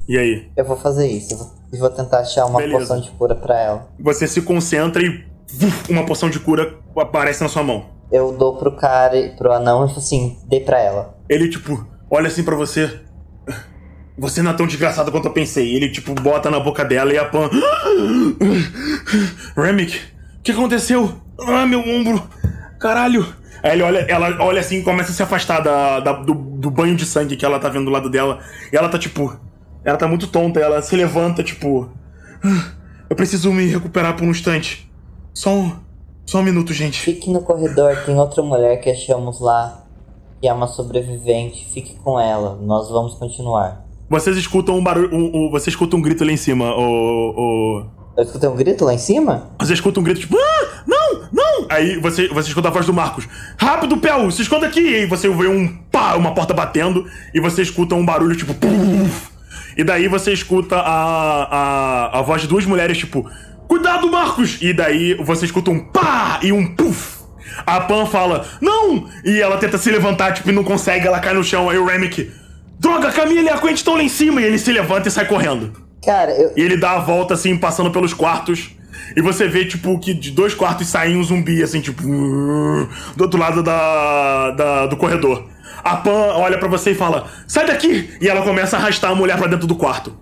E 0.09 0.19
aí? 0.19 0.51
Eu 0.57 0.65
vou 0.65 0.77
fazer 0.77 1.07
isso. 1.07 1.35
Eu 1.73 1.79
vou, 1.79 1.91
tentar 1.91 2.21
achar 2.21 2.47
uma 2.47 2.59
Beleza. 2.59 2.79
poção 2.79 3.01
de 3.01 3.11
cura 3.11 3.35
pra 3.35 3.61
ela. 3.61 3.89
Você 4.01 4.27
se 4.27 4.43
concentra 4.43 5.03
e 5.03 5.25
vuf, 5.53 5.93
uma 5.93 6.05
poção 6.05 6.31
de 6.31 6.41
cura 6.41 6.79
aparece 6.97 7.43
na 7.43 7.49
sua 7.49 7.63
mão. 7.63 8.00
Eu 8.13 8.33
dou 8.37 8.57
pro 8.57 8.73
cara, 8.77 9.17
pro 9.39 9.53
anão 9.53 9.85
e 9.85 9.89
falo 9.89 9.99
assim, 10.01 10.39
dei 10.49 10.61
pra 10.61 10.81
ela. 10.81 11.17
Ele, 11.29 11.49
tipo, 11.49 11.87
olha 12.11 12.27
assim 12.29 12.43
pra 12.43 12.57
você. 12.57 13.01
Você 14.19 14.43
não 14.43 14.51
é 14.51 14.55
tão 14.55 14.67
desgraçado 14.67 15.11
quanto 15.11 15.27
eu 15.29 15.33
pensei. 15.33 15.75
Ele, 15.75 15.89
tipo, 15.89 16.13
bota 16.15 16.51
na 16.51 16.61
boca 16.61 16.85
dela 16.85 17.13
e 17.13 17.19
a 17.19 17.25
Pan. 17.25 17.49
Remick, 19.57 19.97
o 20.39 20.43
que 20.43 20.53
aconteceu? 20.53 21.21
Ah, 21.41 21.65
meu 21.67 21.81
ombro. 21.81 22.23
Caralho. 22.79 23.27
Aí 23.63 23.73
ele 23.73 23.83
olha, 23.83 23.99
ela 24.09 24.43
olha 24.43 24.61
assim 24.61 24.79
e 24.79 24.83
começa 24.83 25.11
a 25.11 25.15
se 25.15 25.23
afastar 25.23 25.61
da, 25.61 26.01
da- 26.01 26.13
do, 26.15 26.35
do 26.35 26.71
banho 26.71 26.97
de 26.97 27.05
sangue 27.05 27.37
que 27.37 27.45
ela 27.45 27.59
tá 27.59 27.69
vendo 27.69 27.85
do 27.87 27.91
lado 27.91 28.09
dela. 28.11 28.41
E 28.73 28.77
ela 28.77 28.89
tá, 28.89 28.99
tipo. 28.99 29.39
Ela 29.85 29.97
tá 29.97 30.07
muito 30.09 30.27
tonta. 30.27 30.61
Ela 30.61 30.81
se 30.83 30.95
levanta, 30.97 31.43
tipo. 31.43 31.91
"Ah, 32.45 32.73
Eu 33.09 33.17
preciso 33.17 33.53
me 33.53 33.67
recuperar 33.67 34.15
por 34.17 34.25
um 34.25 34.31
instante. 34.31 34.91
Só 35.35 35.51
um. 35.55 35.77
Só 36.31 36.39
um 36.39 36.43
minuto, 36.45 36.73
gente. 36.73 37.01
Fique 37.01 37.29
no 37.29 37.43
corredor, 37.43 38.05
tem 38.07 38.17
outra 38.17 38.41
mulher 38.41 38.81
que 38.81 38.89
achamos 38.89 39.41
lá, 39.41 39.83
que 40.41 40.47
é 40.47 40.53
uma 40.53 40.69
sobrevivente. 40.69 41.69
Fique 41.75 41.97
com 41.97 42.21
ela, 42.21 42.57
nós 42.63 42.89
vamos 42.89 43.15
continuar. 43.15 43.85
Vocês 44.09 44.37
escutam 44.37 44.79
um 44.79 44.85
barulho. 44.85 45.13
Um, 45.13 45.47
um- 45.49 45.51
você 45.51 45.71
escuta 45.71 45.97
um 45.97 46.01
grito 46.01 46.25
lá 46.25 46.31
em 46.31 46.37
cima, 46.37 46.73
o. 46.73 47.83
o... 47.83 47.85
Eu 48.17 48.23
escutei 48.23 48.49
um 48.49 48.55
grito 48.55 48.85
lá 48.85 48.95
em 48.95 48.99
cima? 48.99 49.51
Você 49.59 49.73
escuta 49.73 49.99
um 49.99 50.05
grito 50.05 50.21
tipo, 50.21 50.37
ah, 50.39 50.85
não, 50.87 51.23
não! 51.33 51.67
Aí 51.69 51.99
você, 51.99 52.29
você 52.29 52.47
escuta 52.47 52.69
a 52.69 52.71
voz 52.71 52.87
do 52.87 52.95
Marcos, 52.95 53.27
rápido, 53.59 53.97
Pel, 53.97 54.31
se 54.31 54.43
esconda 54.43 54.69
aqui! 54.69 54.83
E 54.83 54.95
aí 54.95 55.07
você 55.07 55.29
vê 55.29 55.49
um 55.49 55.67
pá, 55.91 56.15
uma 56.15 56.33
porta 56.33 56.55
batendo, 56.55 57.07
e 57.35 57.41
você 57.41 57.61
escuta 57.63 57.97
um 57.97 58.07
barulho 58.07 58.37
tipo, 58.37 58.55
puf, 58.55 59.31
e 59.77 59.83
daí 59.83 60.07
você 60.07 60.33
escuta 60.33 60.77
a, 60.77 61.45
a, 62.13 62.19
a 62.19 62.23
voz 62.23 62.43
de 62.43 62.49
duas 62.49 62.67
mulheres 62.67 62.99
tipo, 62.99 63.29
cuidado, 63.71 64.11
Marcos! 64.11 64.59
E 64.61 64.73
daí 64.73 65.15
você 65.15 65.45
escuta 65.45 65.71
um 65.71 65.79
pá 65.79 66.41
e 66.43 66.51
um 66.53 66.75
puf! 66.75 67.21
A 67.67 67.81
Pan 67.81 68.05
fala, 68.07 68.45
não! 68.61 69.07
E 69.25 69.41
ela 69.41 69.57
tenta 69.59 69.79
se 69.79 69.91
levantar, 69.91 70.33
tipo, 70.33 70.49
e 70.51 70.53
não 70.53 70.65
consegue, 70.65 71.07
ela 71.07 71.21
cai 71.21 71.33
no 71.35 71.45
chão, 71.45 71.71
aí 71.71 71.79
o 71.79 71.85
Remick, 71.87 72.31
droga, 72.79 73.13
Camila 73.13 73.43
e 73.43 73.49
a 73.49 73.59
Quentin 73.59 73.75
estão 73.75 73.95
lá 73.95 74.03
em 74.03 74.09
cima, 74.09 74.41
e 74.41 74.45
ele 74.45 74.59
se 74.59 74.73
levanta 74.73 75.09
e 75.09 75.11
sai 75.11 75.25
correndo. 75.27 75.73
Cara, 76.05 76.33
eu. 76.33 76.53
E 76.57 76.61
ele 76.61 76.77
dá 76.77 76.93
a 76.93 76.99
volta 76.99 77.35
assim, 77.35 77.57
passando 77.57 77.91
pelos 77.91 78.13
quartos. 78.13 78.71
E 79.17 79.21
você 79.23 79.47
vê, 79.47 79.65
tipo, 79.65 79.99
que 79.99 80.15
de 80.15 80.31
dois 80.31 80.55
quartos 80.55 80.87
saem 80.89 81.17
um 81.17 81.23
zumbi, 81.23 81.63
assim, 81.63 81.81
tipo, 81.81 82.03
do 82.03 83.23
outro 83.23 83.39
lado 83.39 83.63
da, 83.63 84.51
da- 84.53 84.87
do 84.87 84.97
corredor. 84.97 85.47
A 85.85 85.97
Pan 85.97 86.35
olha 86.37 86.59
pra 86.59 86.69
você 86.69 86.91
e 86.91 86.95
fala: 86.95 87.27
Sai 87.47 87.67
daqui! 87.67 88.11
E 88.21 88.29
ela 88.29 88.43
começa 88.43 88.77
a 88.77 88.81
arrastar 88.81 89.11
a 89.11 89.15
mulher 89.15 89.37
pra 89.39 89.47
dentro 89.49 89.67
do 89.67 89.75
quarto. 89.77 90.15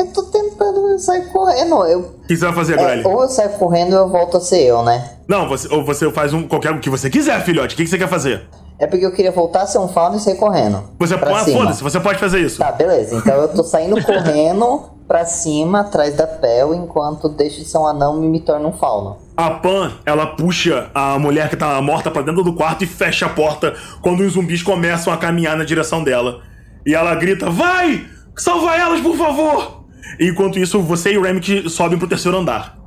Eu 0.00 0.06
tô 0.06 0.22
tentando 0.22 0.98
sair 0.98 1.26
correndo. 1.26 1.84
Eu, 1.84 2.00
O 2.00 2.26
que 2.26 2.34
você 2.34 2.46
vai 2.46 2.54
fazer, 2.54 2.78
é, 2.78 2.82
Grelly? 2.82 3.06
ou 3.06 3.22
eu 3.22 3.28
saio 3.28 3.50
correndo 3.50 3.92
ou 3.92 3.98
eu 4.00 4.08
volto 4.08 4.38
a 4.38 4.40
ser 4.40 4.62
eu, 4.62 4.82
né? 4.82 5.10
Não, 5.28 5.46
você, 5.46 5.68
ou 5.72 5.84
você 5.84 6.10
faz 6.10 6.32
um 6.32 6.48
qualquer 6.48 6.72
o 6.72 6.80
que 6.80 6.88
você 6.88 7.10
quiser, 7.10 7.44
filhote. 7.44 7.74
O 7.74 7.76
que, 7.76 7.84
que 7.84 7.90
você 7.90 7.98
quer 7.98 8.08
fazer? 8.08 8.48
É 8.78 8.86
porque 8.86 9.04
eu 9.04 9.12
queria 9.12 9.30
voltar 9.30 9.62
a 9.62 9.66
ser 9.66 9.76
um 9.78 9.88
fauna 9.88 10.16
e 10.16 10.20
sair 10.20 10.36
correndo. 10.36 10.82
Você 10.98 11.18
cima. 11.18 11.58
foda-se, 11.58 11.82
você 11.82 12.00
pode 12.00 12.18
fazer 12.18 12.40
isso. 12.40 12.58
Tá, 12.58 12.72
beleza. 12.72 13.14
Então 13.14 13.34
eu 13.34 13.48
tô 13.48 13.62
saindo 13.62 14.00
correndo 14.02 14.84
pra 15.06 15.26
cima, 15.26 15.80
atrás 15.80 16.16
da 16.16 16.26
Pel, 16.26 16.74
enquanto 16.74 17.28
deixo 17.28 17.58
de 17.58 17.66
ser 17.66 17.76
um 17.76 17.86
anão 17.86 18.24
e 18.24 18.26
me 18.26 18.40
torno 18.40 18.68
um 18.68 18.72
fauno. 18.72 19.18
A 19.36 19.50
Pan, 19.50 19.92
ela 20.06 20.28
puxa 20.28 20.88
a 20.94 21.18
mulher 21.18 21.50
que 21.50 21.56
tá 21.56 21.82
morta 21.82 22.10
pra 22.10 22.22
dentro 22.22 22.42
do 22.42 22.54
quarto 22.54 22.84
e 22.84 22.86
fecha 22.86 23.26
a 23.26 23.28
porta 23.28 23.74
quando 24.00 24.20
os 24.20 24.32
zumbis 24.32 24.62
começam 24.62 25.12
a 25.12 25.18
caminhar 25.18 25.58
na 25.58 25.64
direção 25.64 26.02
dela. 26.02 26.40
E 26.86 26.94
ela 26.94 27.14
grita: 27.16 27.50
Vai! 27.50 28.06
Salva 28.34 28.74
elas, 28.76 29.00
por 29.00 29.14
favor! 29.14 29.79
Enquanto 30.18 30.58
isso, 30.58 30.80
você 30.80 31.12
e 31.12 31.18
o 31.18 31.22
Remick 31.22 31.68
sobem 31.68 31.98
pro 31.98 32.08
terceiro 32.08 32.36
andar. 32.38 32.78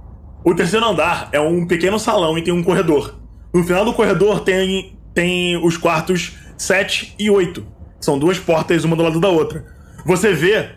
O 0.44 0.54
terceiro 0.54 0.86
andar 0.86 1.30
é 1.32 1.40
um 1.40 1.66
pequeno 1.66 1.98
salão 1.98 2.38
e 2.38 2.42
tem 2.42 2.54
um 2.54 2.64
corredor. 2.64 3.16
No 3.54 3.64
final 3.64 3.86
do 3.86 3.94
corredor 3.94 4.42
tem, 4.42 4.98
tem 5.14 5.58
os 5.64 5.78
quartos 5.78 6.34
7 6.58 7.16
e 7.18 7.30
8. 7.30 7.66
São 8.00 8.20
duas 8.20 8.38
portas, 8.40 8.84
uma 8.84 8.96
do 8.96 9.04
lado 9.04 9.20
da 9.20 9.30
outra. 9.30 9.66
Você 10.06 10.34
vê 10.34 10.70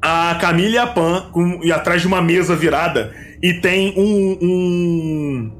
a 0.00 0.36
Camila 0.40 0.74
e 0.74 0.78
a 0.78 0.86
Pan 0.86 1.28
com- 1.30 1.60
e 1.62 1.70
atrás 1.70 2.00
de 2.00 2.06
uma 2.06 2.22
mesa 2.22 2.56
virada 2.56 3.14
e 3.42 3.54
tem 3.54 3.92
um, 3.96 4.38
um 4.42 5.52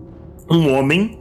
um 0.51 0.75
homem 0.75 1.19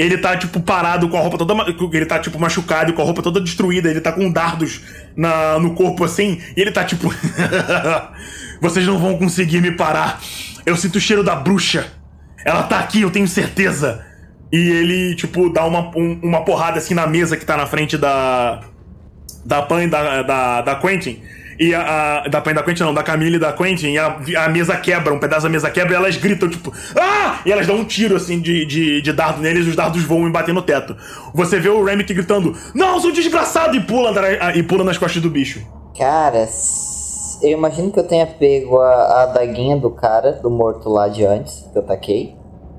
ele 0.00 0.18
tá 0.18 0.36
tipo 0.36 0.60
parado 0.60 1.08
com 1.08 1.16
a 1.16 1.20
roupa 1.20 1.36
toda 1.36 1.54
ele 1.92 2.06
tá 2.06 2.18
tipo 2.18 2.38
machucado 2.38 2.92
com 2.92 3.02
a 3.02 3.04
roupa 3.04 3.22
toda 3.22 3.40
destruída. 3.40 3.90
Ele 3.90 4.00
tá 4.00 4.12
com 4.12 4.30
dardos 4.30 4.80
na, 5.16 5.58
no 5.58 5.74
corpo 5.74 6.04
assim 6.04 6.40
e 6.56 6.60
ele 6.60 6.70
tá 6.72 6.84
tipo 6.84 7.12
vocês 8.60 8.86
não 8.86 8.98
vão 8.98 9.16
conseguir 9.18 9.60
me 9.60 9.72
parar. 9.72 10.20
Eu 10.64 10.76
sinto 10.76 10.96
o 10.96 11.00
cheiro 11.00 11.22
da 11.22 11.34
bruxa. 11.34 11.86
Ela 12.44 12.62
tá 12.62 12.78
aqui 12.78 13.02
eu 13.02 13.10
tenho 13.10 13.28
certeza. 13.28 14.04
E 14.52 14.56
ele 14.56 15.14
tipo 15.16 15.50
dá 15.50 15.64
uma, 15.64 15.90
um- 15.96 16.18
uma 16.22 16.44
porrada 16.44 16.78
assim 16.78 16.94
na 16.94 17.06
mesa 17.06 17.36
que 17.36 17.44
tá 17.44 17.56
na 17.56 17.66
frente 17.66 17.96
da 17.96 18.60
da 19.44 19.62
Pan 19.62 19.84
e 19.84 19.88
da, 19.88 20.22
da, 20.22 20.60
da 20.62 20.74
Quentin. 20.76 21.20
E 21.60 21.74
a, 21.74 22.22
a- 22.24 22.28
da 22.28 22.40
da 22.40 22.62
Quentin, 22.62 22.84
não, 22.84 22.94
da 22.94 23.02
Camille 23.02 23.36
e 23.36 23.38
da 23.38 23.52
Quentin, 23.52 23.88
e 23.88 23.98
a, 23.98 24.16
a 24.38 24.48
mesa 24.48 24.78
quebra, 24.78 25.12
um 25.12 25.18
pedaço 25.18 25.42
da 25.42 25.50
mesa 25.50 25.70
quebra 25.70 25.92
e 25.92 25.96
elas 25.96 26.16
gritam, 26.16 26.48
tipo, 26.48 26.72
ah! 26.98 27.40
E 27.44 27.52
elas 27.52 27.66
dão 27.66 27.76
um 27.76 27.84
tiro, 27.84 28.16
assim, 28.16 28.40
de, 28.40 28.64
de, 28.64 29.02
de 29.02 29.12
dardo 29.12 29.42
neles 29.42 29.66
e 29.66 29.68
os 29.68 29.76
dardos 29.76 30.02
voam 30.02 30.26
e 30.26 30.32
batem 30.32 30.54
no 30.54 30.62
teto. 30.62 30.96
Você 31.34 31.60
vê 31.60 31.68
o 31.68 31.84
Remick 31.84 32.14
gritando, 32.14 32.56
não, 32.74 32.98
sou 32.98 33.12
desgraçado! 33.12 33.76
E 33.76 33.80
pula, 33.80 34.10
e 34.54 34.62
pula 34.62 34.84
nas 34.84 34.96
costas 34.96 35.20
do 35.20 35.28
bicho. 35.28 35.60
Cara, 35.98 36.48
eu 37.42 37.50
imagino 37.50 37.92
que 37.92 38.00
eu 38.00 38.06
tenha 38.08 38.26
pego 38.26 38.78
a, 38.80 38.94
a 38.94 39.22
adaguinha 39.24 39.76
do 39.76 39.90
cara, 39.90 40.32
do 40.32 40.48
morto 40.50 40.88
lá 40.88 41.08
de 41.08 41.26
antes, 41.26 41.68
que 41.70 41.78
eu 41.78 41.82
taquei, 41.82 42.36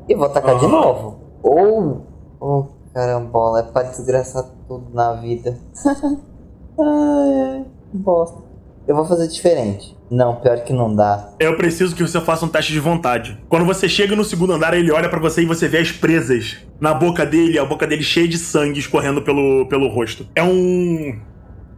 e 0.10 0.16
vou 0.16 0.26
atacar 0.26 0.58
de 0.58 0.66
Aham. 0.66 0.72
novo. 0.72 1.20
Ou. 1.44 2.08
Oh, 2.40 2.66
carambola, 2.96 3.60
é 3.60 3.64
pra 3.64 3.84
desgraçar 3.84 4.44
tudo 4.68 4.90
na 4.92 5.14
vida. 5.14 5.56
ai, 6.80 7.66
bosta. 7.94 8.51
Eu 8.88 8.96
vou 8.96 9.06
fazer 9.06 9.28
diferente. 9.28 9.96
Não, 10.10 10.36
pior 10.36 10.60
que 10.64 10.74
não 10.74 10.94
dá. 10.94 11.30
Eu 11.40 11.56
preciso 11.56 11.96
que 11.96 12.02
você 12.02 12.20
faça 12.20 12.46
um 12.46 12.50
teste 12.50 12.74
de 12.74 12.80
vontade. 12.80 13.38
Quando 13.48 13.66
você 13.66 13.88
chega 13.88 14.16
no 14.16 14.26
segundo 14.26 14.54
andar, 14.54 14.74
ele 14.74 14.92
olha 14.92 15.08
pra 15.08 15.20
você 15.20 15.42
e 15.44 15.46
você 15.46 15.68
vê 15.68 15.78
as 15.78 15.92
presas 15.92 16.58
na 16.80 16.94
boca 16.94 17.26
dele, 17.26 17.58
a 17.58 17.64
boca 17.64 17.88
dele 17.88 18.04
cheia 18.04 18.28
de 18.28 18.38
sangue 18.38 18.80
escorrendo 18.80 19.22
pelo, 19.22 19.66
pelo 19.68 19.88
rosto. 19.88 20.28
É 20.36 20.44
um. 20.44 21.18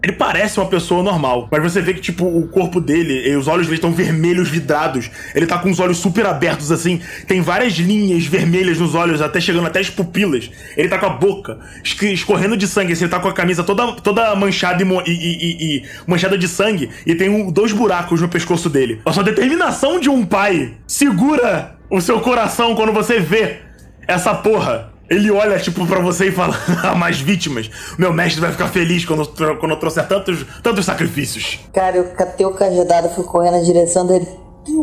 Ele 0.04 0.12
parece 0.12 0.60
uma 0.60 0.66
pessoa 0.68 1.02
normal, 1.02 1.48
mas 1.50 1.64
você 1.64 1.82
vê 1.82 1.94
que, 1.94 2.02
tipo, 2.02 2.26
o 2.26 2.46
corpo 2.50 2.82
dele, 2.82 3.34
os 3.38 3.48
olhos 3.48 3.68
dele 3.68 3.78
estão 3.78 3.94
vermelhos 3.94 4.50
vidrados. 4.50 5.10
Ele 5.34 5.46
tá 5.46 5.58
com 5.58 5.72
os 5.72 5.80
olhos 5.80 5.98
super 5.98 6.26
abertos, 6.26 6.74
assim. 6.74 7.00
Tem 7.26 7.40
várias 7.40 7.72
linhas 7.76 8.26
vermelhas 8.26 8.78
nos 8.80 8.96
olhos, 8.96 9.22
até 9.22 9.40
chegando 9.40 9.66
até 9.66 9.80
as 9.80 9.90
pupilas. 9.90 10.52
Ele 10.76 10.90
tá 10.90 10.98
com 10.98 11.06
a 11.06 11.10
boca 11.10 11.58
escorrendo 11.84 12.58
de 12.58 12.68
sangue, 12.68 12.92
assim, 12.92 13.06
ele 13.06 13.12
tá 13.12 13.20
com 13.20 13.30
a 13.30 13.34
camisa 13.34 13.64
toda, 13.64 13.94
toda 13.94 14.36
manchada 14.36 14.84
e, 14.84 14.86
e- 14.86 15.12
e- 15.12 15.16
e- 15.16 15.78
e 15.78 15.84
manchada 16.06 16.38
de 16.38 16.50
sangue, 16.50 16.90
e 17.06 17.16
tem 17.16 17.30
um- 17.30 17.50
dois 17.50 17.72
buracos 17.72 18.20
no 18.20 18.28
pescoço 18.28 18.70
dele. 18.70 19.00
A 19.06 19.14
sua 19.14 19.24
determinação 19.24 20.02
de 20.02 20.10
um 20.10 20.26
pai 20.26 20.74
segura 20.86 21.76
o 21.90 22.02
seu 22.02 22.20
coração 22.20 22.76
quando 22.76 22.92
você 22.92 23.20
vê 23.22 23.60
essa 24.06 24.34
porra. 24.36 24.93
Ele 25.10 25.30
olha, 25.32 25.60
tipo, 25.60 25.86
pra 25.86 26.00
você 26.00 26.28
e 26.28 26.32
fala: 26.32 26.56
"Ah, 26.84 26.96
mais 26.96 27.20
vítimas. 27.20 27.70
Meu 27.98 28.14
mestre 28.14 28.42
vai 28.42 28.52
ficar 28.52 28.68
feliz 28.68 29.06
quando, 29.06 29.28
quando 29.60 29.72
eu 29.72 29.80
trouxer 29.80 30.08
tantos, 30.08 30.46
tantos 30.62 30.86
sacrifícios. 30.86 31.60
Cara, 31.74 31.98
eu 31.98 32.06
catei 32.12 32.46
o 32.46 32.52
cajadado 32.52 33.08
e 33.08 33.16
fui 33.16 33.24
correndo 33.24 33.58
na 33.58 33.64
direção 33.64 34.08
dele. 34.08 34.28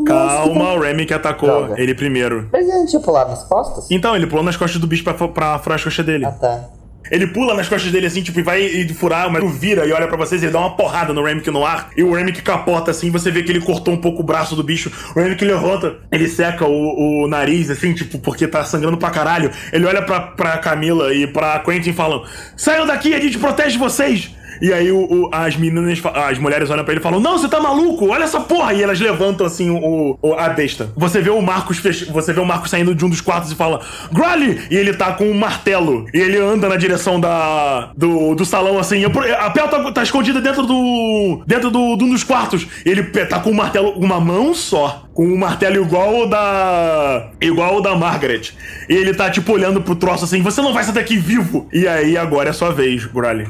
Calma, 0.06 0.74
o 0.74 0.80
Remy 0.80 1.06
que 1.06 1.14
atacou 1.14 1.48
Droga. 1.48 1.80
ele 1.80 1.94
primeiro. 1.94 2.48
Mas 2.52 2.68
ele 2.68 2.78
não 2.78 2.86
tinha 2.86 3.00
pulado 3.00 3.30
nas 3.30 3.42
costas? 3.44 3.90
Então, 3.90 4.14
ele 4.14 4.26
pulou 4.26 4.44
nas 4.44 4.56
costas 4.56 4.78
do 4.78 4.86
bicho 4.86 5.02
pra, 5.02 5.14
pra 5.14 5.58
furar 5.58 5.76
as 5.76 5.82
dele. 6.04 6.26
Ah, 6.26 6.32
tá. 6.32 6.79
Ele 7.10 7.26
pula 7.26 7.54
nas 7.54 7.68
costas 7.68 7.90
dele 7.90 8.06
assim, 8.06 8.22
tipo, 8.22 8.38
e 8.38 8.42
vai 8.42 8.62
e 8.62 8.88
furar, 8.94 9.30
mas 9.30 9.58
vira 9.58 9.86
e 9.86 9.92
olha 9.92 10.06
pra 10.06 10.16
vocês, 10.16 10.42
ele 10.42 10.52
dá 10.52 10.60
uma 10.60 10.76
porrada 10.76 11.12
no 11.12 11.24
Remick 11.24 11.50
no 11.50 11.64
ar, 11.64 11.90
e 11.96 12.02
o 12.02 12.12
Remick 12.12 12.42
capota 12.42 12.90
assim, 12.90 13.10
você 13.10 13.30
vê 13.30 13.42
que 13.42 13.50
ele 13.50 13.60
cortou 13.60 13.94
um 13.94 13.96
pouco 13.96 14.20
o 14.20 14.24
braço 14.24 14.54
do 14.54 14.62
bicho, 14.62 14.90
o 15.14 15.20
Remick 15.20 15.44
levanta, 15.44 15.96
ele 16.12 16.28
seca 16.28 16.64
o, 16.66 17.24
o 17.24 17.28
nariz, 17.28 17.70
assim, 17.70 17.92
tipo, 17.92 18.18
porque 18.18 18.46
tá 18.46 18.64
sangrando 18.64 18.96
pra 18.96 19.10
caralho. 19.10 19.50
Ele 19.72 19.86
olha 19.86 20.02
pra, 20.02 20.20
pra 20.20 20.58
Camila 20.58 21.12
e 21.14 21.26
pra 21.26 21.58
Quentin 21.60 21.92
falando: 21.92 22.24
Saiam 22.56 22.86
daqui, 22.86 23.14
a 23.14 23.20
gente 23.20 23.38
protege 23.38 23.78
vocês! 23.78 24.30
E 24.60 24.72
aí 24.72 24.90
o, 24.92 24.98
o- 24.98 25.28
as 25.32 25.56
meninas, 25.56 26.00
as 26.14 26.38
mulheres 26.38 26.68
olham 26.70 26.84
pra 26.84 26.92
ele 26.92 27.00
e 27.00 27.02
falam: 27.02 27.20
Não, 27.20 27.38
você 27.38 27.48
tá 27.48 27.60
maluco? 27.60 28.08
Olha 28.08 28.24
essa 28.24 28.40
porra! 28.40 28.74
E 28.74 28.82
elas 28.82 29.00
levantam 29.00 29.46
assim 29.46 29.70
o, 29.70 30.18
o- 30.22 30.34
a 30.34 30.48
besta. 30.50 30.90
Você 30.96 31.20
vê 31.20 31.30
o 31.30 31.40
Marcos 31.40 31.78
fech... 31.78 32.04
você 32.12 32.32
vê 32.32 32.40
o 32.40 32.44
Marcos 32.44 32.70
saindo 32.70 32.94
de 32.94 33.04
um 33.04 33.08
dos 33.10 33.20
quartos 33.20 33.50
e 33.50 33.54
fala: 33.54 33.80
Grally! 34.12 34.60
E 34.70 34.76
ele 34.76 34.92
tá 34.94 35.12
com 35.12 35.24
um 35.24 35.34
martelo. 35.34 36.06
E 36.12 36.18
ele 36.18 36.36
anda 36.38 36.68
na 36.68 36.76
direção 36.76 37.18
da 37.20 37.90
do, 37.96 38.34
do 38.34 38.44
salão 38.44 38.78
assim. 38.78 39.04
A 39.04 39.50
Pel 39.50 39.68
tá, 39.68 39.92
tá 39.92 40.02
escondida 40.02 40.40
dentro 40.40 40.66
do. 40.66 41.42
dentro 41.46 41.70
do, 41.70 41.96
de 41.96 42.04
um 42.04 42.10
dos 42.10 42.24
quartos. 42.24 42.66
Ele 42.84 43.02
tá 43.04 43.40
com 43.40 43.50
um 43.50 43.54
martelo, 43.54 43.90
uma 43.98 44.20
mão 44.20 44.52
só. 44.54 45.04
Com 45.14 45.26
um 45.26 45.36
martelo 45.36 45.76
igual 45.82 46.20
o 46.22 46.26
da. 46.26 47.30
igual 47.40 47.76
o 47.78 47.80
da 47.80 47.94
Margaret. 47.96 48.52
E 48.88 48.94
ele 48.94 49.14
tá 49.14 49.30
tipo 49.30 49.52
olhando 49.52 49.80
pro 49.80 49.94
troço 49.94 50.24
assim: 50.24 50.42
Você 50.42 50.60
não 50.60 50.72
vai 50.72 50.84
sair 50.84 50.94
daqui 50.94 51.16
vivo! 51.16 51.68
E 51.72 51.86
aí 51.88 52.16
agora 52.16 52.50
é 52.50 52.52
sua 52.52 52.72
vez, 52.72 53.04
Grally. 53.06 53.46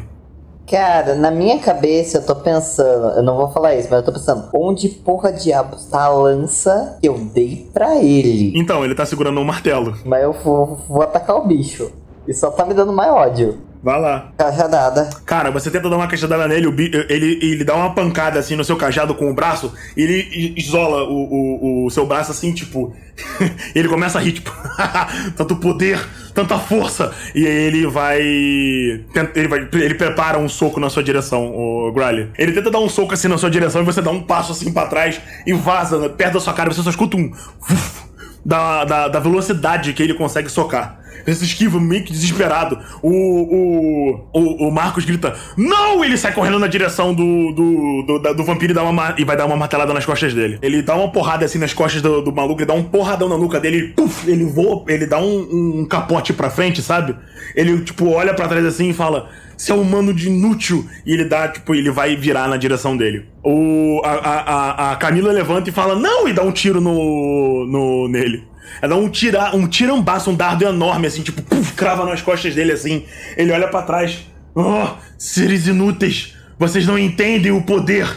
Cara, 0.71 1.17
na 1.17 1.33
minha 1.33 1.59
cabeça 1.59 2.19
eu 2.19 2.27
tô 2.27 2.37
pensando, 2.37 3.17
eu 3.17 3.25
não 3.25 3.37
vou 3.37 3.49
falar 3.51 3.75
isso, 3.75 3.89
mas 3.91 3.99
eu 3.99 4.05
tô 4.05 4.13
pensando, 4.13 4.49
onde 4.55 4.89
porra 4.89 5.33
diabos 5.33 5.87
tá 5.87 6.05
a 6.05 6.09
lança 6.11 6.97
que 7.01 7.09
eu 7.09 7.19
dei 7.19 7.69
pra 7.73 7.97
ele? 7.97 8.53
Então, 8.55 8.85
ele 8.85 8.95
tá 8.95 9.05
segurando 9.05 9.41
um 9.41 9.45
martelo. 9.45 9.97
Mas 10.05 10.23
eu 10.23 10.33
vou, 10.33 10.79
vou 10.89 11.03
atacar 11.03 11.37
o 11.37 11.45
bicho. 11.45 11.91
E 12.29 12.33
só 12.33 12.53
tá 12.53 12.65
me 12.65 12.73
dando 12.73 12.93
mais 12.93 13.11
ódio. 13.11 13.59
Vai 13.83 13.99
lá. 13.99 14.33
Cajadada. 14.37 15.09
Cara, 15.25 15.51
você 15.51 15.71
tenta 15.71 15.89
dar 15.89 15.97
uma 15.97 16.07
cajadada 16.07 16.47
nele, 16.47 16.67
ele, 17.09 17.39
ele 17.41 17.65
dá 17.65 17.75
uma 17.75 17.95
pancada 17.95 18.39
assim 18.39 18.55
no 18.55 18.63
seu 18.63 18.77
cajado 18.77 19.15
com 19.15 19.31
o 19.31 19.35
braço, 19.35 19.73
e 19.97 20.03
ele 20.03 20.53
isola 20.57 21.05
o, 21.05 21.85
o, 21.85 21.87
o 21.87 21.91
seu 21.91 22.07
braço 22.07 22.31
assim, 22.31 22.53
tipo. 22.53 22.95
ele 23.75 23.89
começa 23.89 24.19
a 24.19 24.21
rir, 24.21 24.33
tipo, 24.33 24.51
tanto 25.37 25.57
poder, 25.57 25.99
tanta 26.35 26.59
força. 26.59 27.11
E 27.35 27.47
aí 27.47 27.53
ele 27.53 27.87
vai. 27.87 28.21
tenta- 29.15 29.39
Ele, 29.39 29.49
vai, 29.49 29.67
ele 29.73 29.95
prepara 29.95 30.39
um 30.39 30.49
soco 30.49 30.79
na 30.79 30.91
sua 30.91 31.03
direção, 31.03 31.47
o 31.47 31.91
Grally. 31.93 32.31
Ele 32.39 32.53
tenta 32.53 32.71
dar 32.71 32.81
um 32.81 32.89
soco 32.89 33.15
assim 33.15 33.29
na 33.29 33.39
sua 33.39 33.51
direção 33.51 33.81
e 33.81 33.85
você 33.85 34.03
dá 34.03 34.11
um 34.11 34.23
passo 34.23 34.53
assim 34.53 34.73
pra 34.73 34.87
trás 34.87 35.21
e 35.47 35.55
vaza 35.55 35.99
né, 35.99 36.09
perto 36.11 36.35
da 36.35 36.41
sua 36.41 36.53
cara, 36.53 36.71
você 36.71 36.83
só 36.83 36.91
escuta 36.91 37.17
um. 37.17 37.31
da, 38.45 38.85
da, 38.85 39.09
da 39.09 39.21
velocidade 39.21 39.93
que 39.95 40.03
ele 40.03 40.15
consegue 40.15 40.49
socar. 40.51 41.00
Ele 41.27 41.37
se 41.37 41.45
esquiva 41.45 41.79
meio 41.81 42.03
que 42.05 42.13
desesperado. 42.13 42.79
O, 43.03 43.11
o, 43.11 44.21
o, 44.33 44.69
o 44.69 44.71
Marcos 44.73 45.05
grita: 45.05 45.35
Não! 45.57 46.05
Ele 46.05 46.17
sai 46.17 46.33
correndo 46.33 46.59
na 46.59 46.67
direção 46.67 47.13
do, 47.15 47.53
do, 47.53 48.03
do, 48.19 48.35
do 48.35 48.45
vampiro 48.45 48.73
e, 48.73 48.75
dá 48.75 48.83
uma, 48.83 48.93
ma- 48.93 49.15
e 49.19 49.25
vai 49.25 49.37
dar 49.37 49.47
uma 49.47 49.57
martelada 49.57 49.93
nas 49.93 50.07
costas 50.07 50.33
dele. 50.35 50.59
Ele 50.63 50.83
dá 50.83 50.95
uma 50.97 51.11
porrada 51.13 51.45
assim 51.45 51.59
nas 51.59 51.73
costas 51.75 52.01
do, 52.03 52.23
do 52.23 52.33
maluco, 52.33 52.61
ele 52.61 52.67
dá 52.67 52.75
um 52.75 52.83
porradão 52.85 53.29
na 53.29 53.37
nuca 53.37 53.61
dele, 53.61 53.79
e, 53.79 53.89
puf, 53.89 54.29
ele 54.31 54.45
voa, 54.45 54.85
ele 54.89 55.07
dá 55.07 55.19
um, 55.21 55.81
um 55.81 55.85
capote 55.87 56.33
pra 56.33 56.51
frente, 56.51 56.81
sabe? 56.83 57.15
Ele, 57.55 57.81
tipo, 57.81 58.09
olha 58.09 58.33
pra 58.35 58.49
trás 58.49 58.65
assim 58.65 58.91
e 58.91 58.93
fala: 58.95 59.29
Você 59.57 59.73
é 59.73 59.75
um 59.75 59.83
humano 59.83 60.15
de 60.15 60.29
inútil! 60.29 60.87
E 61.05 61.13
ele 61.13 61.25
dá, 61.25 61.49
tipo, 61.49 61.75
ele 61.75 61.91
vai 61.91 62.17
virar 62.17 62.49
na 62.49 62.57
direção 62.57 62.97
dele. 62.97 63.27
O, 63.45 64.01
a, 64.05 64.11
a- 64.11 64.93
a 64.93 64.97
Camila 64.97 65.33
levanta 65.33 65.69
e 65.69 65.73
fala: 65.73 65.95
Não! 65.97 66.27
E 66.29 66.33
dá 66.33 66.43
um 66.43 66.53
tiro 66.53 66.81
no, 66.81 67.67
no 67.67 68.09
nele. 68.09 68.45
Ela 68.81 68.95
dá 68.95 69.01
um, 69.01 69.09
tira, 69.09 69.55
um 69.55 69.67
tirambaço, 69.67 70.31
um 70.31 70.35
dardo 70.35 70.65
enorme, 70.65 71.07
assim, 71.07 71.23
tipo, 71.23 71.43
puf, 71.43 71.73
crava 71.75 72.05
nas 72.05 72.23
costas 72.23 72.55
dele, 72.55 72.73
assim. 72.73 73.05
Ele 73.37 73.53
olha 73.53 73.69
pra 73.69 73.83
trás. 73.83 74.27
Oh, 74.55 74.89
seres 75.17 75.67
inúteis! 75.67 76.37
Vocês 76.59 76.87
não 76.87 76.99
entendem 76.99 77.53
o 77.53 77.63
poder 77.63 78.09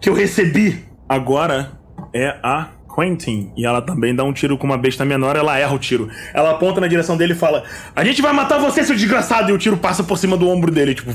que 0.00 0.08
eu 0.08 0.14
recebi! 0.14 0.86
Agora 1.08 1.72
é 2.12 2.36
a 2.42 2.68
Quentin 2.94 3.52
e 3.56 3.64
ela 3.64 3.80
também 3.80 4.14
dá 4.14 4.24
um 4.24 4.32
tiro 4.32 4.58
com 4.58 4.66
uma 4.66 4.76
besta 4.76 5.04
menor, 5.04 5.36
ela 5.36 5.58
erra 5.58 5.74
o 5.74 5.78
tiro. 5.78 6.10
Ela 6.34 6.50
aponta 6.50 6.80
na 6.80 6.88
direção 6.88 7.16
dele 7.16 7.32
e 7.32 7.36
fala: 7.36 7.64
A 7.94 8.04
gente 8.04 8.20
vai 8.20 8.32
matar 8.32 8.58
você, 8.58 8.82
seu 8.84 8.96
desgraçado! 8.96 9.50
E 9.50 9.52
o 9.52 9.58
tiro 9.58 9.76
passa 9.76 10.02
por 10.02 10.18
cima 10.18 10.36
do 10.36 10.48
ombro 10.48 10.70
dele, 10.70 10.94
tipo. 10.94 11.10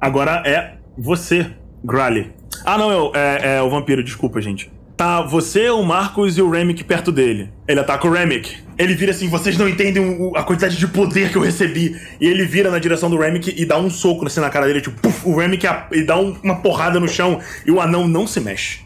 Agora 0.00 0.42
é 0.46 0.78
você, 0.98 1.46
Grally. 1.84 2.32
Ah, 2.64 2.76
não, 2.76 2.90
eu, 2.90 3.12
é, 3.14 3.56
é 3.56 3.62
o 3.62 3.70
vampiro, 3.70 4.02
desculpa, 4.02 4.40
gente. 4.40 4.70
Tá 5.00 5.22
você, 5.22 5.70
o 5.70 5.82
Marcos 5.82 6.36
e 6.36 6.42
o 6.42 6.50
Remick 6.50 6.84
perto 6.84 7.10
dele. 7.10 7.50
Ele 7.66 7.80
ataca 7.80 8.06
o 8.06 8.10
Remick. 8.10 8.58
Ele 8.76 8.94
vira 8.94 9.12
assim, 9.12 9.30
vocês 9.30 9.56
não 9.56 9.66
entendem 9.66 10.04
o- 10.20 10.36
a 10.36 10.42
quantidade 10.42 10.76
de 10.76 10.86
poder 10.86 11.30
que 11.30 11.38
eu 11.38 11.40
recebi. 11.40 11.98
E 12.20 12.26
ele 12.26 12.44
vira 12.44 12.70
na 12.70 12.78
direção 12.78 13.08
do 13.08 13.16
Remick 13.16 13.54
e 13.56 13.64
dá 13.64 13.78
um 13.78 13.88
soco 13.88 14.26
assim 14.26 14.40
na 14.40 14.50
cara 14.50 14.66
dele, 14.66 14.82
tipo, 14.82 15.00
puf, 15.00 15.26
o 15.26 15.34
Remick 15.38 15.66
e 15.92 16.02
dá 16.02 16.18
um- 16.18 16.36
uma 16.44 16.56
porrada 16.56 17.00
no 17.00 17.08
chão 17.08 17.40
e 17.64 17.70
o 17.70 17.80
anão 17.80 18.06
não 18.06 18.26
se 18.26 18.40
mexe. 18.40 18.80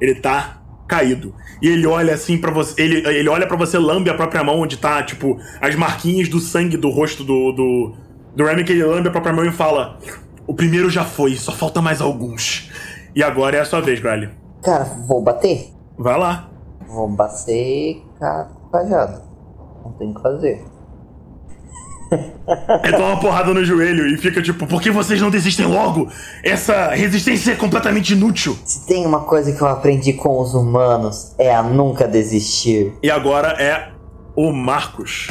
Ele 0.00 0.14
tá 0.14 0.62
caído. 0.88 1.34
E 1.60 1.68
ele 1.68 1.86
olha 1.86 2.14
assim 2.14 2.38
pra 2.38 2.50
você, 2.50 2.80
ele, 2.80 3.06
ele 3.06 3.28
olha 3.28 3.46
para 3.46 3.58
você, 3.58 3.76
lambe 3.76 4.08
a 4.08 4.14
própria 4.14 4.42
mão 4.42 4.60
onde 4.60 4.78
tá, 4.78 5.02
tipo, 5.02 5.38
as 5.60 5.74
marquinhas 5.74 6.30
do 6.30 6.40
sangue 6.40 6.78
do 6.78 6.88
rosto 6.88 7.22
do 7.22 7.52
do, 7.52 7.96
do 8.34 8.44
Remick, 8.46 8.72
ele 8.72 8.82
lambe 8.82 9.08
a 9.08 9.10
própria 9.10 9.34
mão 9.34 9.44
e 9.44 9.52
fala: 9.52 9.98
"O 10.46 10.54
primeiro 10.54 10.88
já 10.88 11.04
foi, 11.04 11.36
só 11.36 11.52
falta 11.52 11.82
mais 11.82 12.00
alguns." 12.00 12.70
E 13.14 13.22
agora 13.22 13.58
é 13.58 13.60
a 13.60 13.64
sua 13.66 13.82
vez, 13.82 14.00
Grally. 14.00 14.39
Cara, 14.62 14.84
vou 15.06 15.22
bater. 15.22 15.72
Vai 15.98 16.18
lá. 16.18 16.50
Vou 16.86 17.08
bater 17.08 18.02
com 18.18 18.66
o 18.66 18.70
cajado. 18.70 19.22
Não 19.84 19.92
tem 19.92 20.10
o 20.10 20.14
que 20.14 20.22
fazer. 20.22 20.64
Ele 22.82 22.96
toma 22.96 23.10
uma 23.10 23.20
porrada 23.20 23.54
no 23.54 23.64
joelho 23.64 24.06
e 24.08 24.16
fica 24.16 24.42
tipo, 24.42 24.66
por 24.66 24.82
que 24.82 24.90
vocês 24.90 25.20
não 25.20 25.30
desistem 25.30 25.66
logo? 25.66 26.08
Essa 26.42 26.88
resistência 26.88 27.52
é 27.52 27.54
completamente 27.54 28.12
inútil. 28.12 28.58
Se 28.64 28.86
tem 28.86 29.06
uma 29.06 29.20
coisa 29.20 29.52
que 29.52 29.62
eu 29.62 29.68
aprendi 29.68 30.12
com 30.12 30.40
os 30.40 30.54
humanos, 30.54 31.34
é 31.38 31.54
a 31.54 31.62
nunca 31.62 32.08
desistir. 32.08 32.92
E 33.02 33.10
agora 33.10 33.50
é 33.62 33.92
o 34.34 34.52
Marcos. 34.52 35.28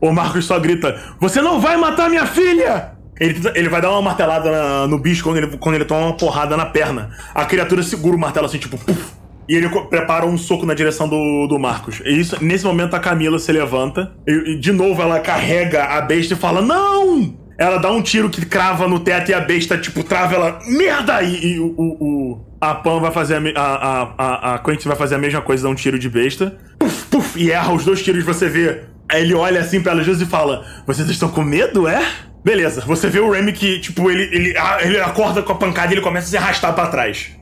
O 0.00 0.12
Marcos 0.12 0.46
só 0.46 0.58
grita: 0.58 0.98
Você 1.20 1.42
não 1.42 1.60
vai 1.60 1.76
matar 1.76 2.08
minha 2.08 2.26
filha! 2.26 2.99
Ele, 3.20 3.38
ele 3.54 3.68
vai 3.68 3.82
dar 3.82 3.90
uma 3.90 4.00
martelada 4.00 4.50
na- 4.50 4.86
no 4.86 4.98
bicho 4.98 5.22
quando 5.22 5.36
ele, 5.36 5.46
quando 5.58 5.74
ele 5.74 5.84
toma 5.84 6.06
uma 6.06 6.16
porrada 6.16 6.56
na 6.56 6.64
perna. 6.64 7.10
A 7.34 7.44
criatura 7.44 7.82
segura 7.82 8.16
o 8.16 8.18
martelo 8.18 8.46
assim, 8.46 8.56
tipo, 8.58 8.78
puf, 8.78 9.12
e 9.46 9.54
ele 9.56 9.68
prepara 9.68 10.24
um 10.24 10.38
soco 10.38 10.64
na 10.64 10.74
direção 10.74 11.08
do, 11.08 11.46
do 11.46 11.58
Marcos. 11.58 12.00
E 12.04 12.18
isso, 12.18 12.42
nesse 12.42 12.64
momento 12.64 12.94
a 12.94 13.00
Camila 13.00 13.38
se 13.38 13.52
levanta 13.52 14.12
e, 14.26 14.52
e 14.52 14.58
de 14.58 14.72
novo 14.72 15.02
ela 15.02 15.20
carrega 15.20 15.84
a 15.84 16.00
besta 16.00 16.34
e 16.34 16.36
fala: 16.36 16.62
Não! 16.62 17.34
Ela 17.58 17.76
dá 17.76 17.90
um 17.90 18.00
tiro 18.00 18.30
que 18.30 18.46
crava 18.46 18.88
no 18.88 19.00
teto 19.00 19.30
e 19.30 19.34
a 19.34 19.40
besta, 19.40 19.76
tipo, 19.76 20.02
trava 20.02 20.34
ela. 20.34 20.58
Merda! 20.66 21.20
E, 21.22 21.56
e 21.56 21.60
o, 21.60 21.74
o, 21.76 22.40
A 22.58 22.74
Pan 22.74 23.00
vai 23.00 23.10
fazer 23.10 23.36
a, 23.54 23.60
a, 23.60 24.14
a, 24.16 24.54
a, 24.54 24.58
Quentin 24.60 24.88
vai 24.88 24.96
fazer 24.96 25.16
a 25.16 25.18
mesma 25.18 25.42
coisa, 25.42 25.64
dá 25.64 25.68
um 25.68 25.74
tiro 25.74 25.98
de 25.98 26.08
besta. 26.08 26.56
Puf, 26.78 27.04
puf, 27.10 27.38
e 27.38 27.50
erra 27.50 27.70
os 27.74 27.84
dois 27.84 28.02
tiros, 28.02 28.24
você 28.24 28.48
vê. 28.48 28.84
Aí 29.10 29.22
ele 29.24 29.34
olha 29.34 29.60
assim 29.60 29.82
pra 29.82 29.92
duas 29.92 30.20
e 30.22 30.24
fala: 30.24 30.64
Vocês 30.86 31.06
estão 31.10 31.28
com 31.28 31.42
medo, 31.42 31.86
é? 31.86 32.00
Beleza, 32.44 32.80
você 32.86 33.08
vê 33.08 33.20
o 33.20 33.30
Remy 33.30 33.52
que, 33.52 33.78
tipo, 33.80 34.10
ele, 34.10 34.22
ele, 34.34 34.54
ele 34.82 35.00
acorda 35.00 35.42
com 35.42 35.52
a 35.52 35.56
pancada 35.56 35.92
e 35.92 35.94
ele 35.94 36.00
começa 36.00 36.26
a 36.26 36.30
se 36.30 36.36
arrastar 36.36 36.74
pra 36.74 36.86
trás. 36.86 37.36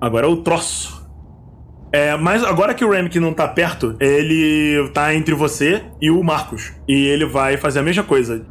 Agora 0.00 0.26
é 0.26 0.30
o 0.30 0.38
troço. 0.38 0.98
É, 1.92 2.16
mas 2.16 2.44
agora 2.44 2.74
que 2.74 2.84
o 2.84 2.90
Remick 2.90 3.18
não 3.18 3.32
tá 3.32 3.48
perto, 3.48 3.96
ele 3.98 4.90
tá 4.92 5.14
entre 5.14 5.34
você 5.34 5.82
e 6.00 6.10
o 6.10 6.22
Marcos. 6.22 6.72
E 6.86 7.06
ele 7.06 7.24
vai 7.26 7.56
fazer 7.56 7.78
a 7.78 7.82
mesma 7.82 8.02
coisa. 8.02 8.44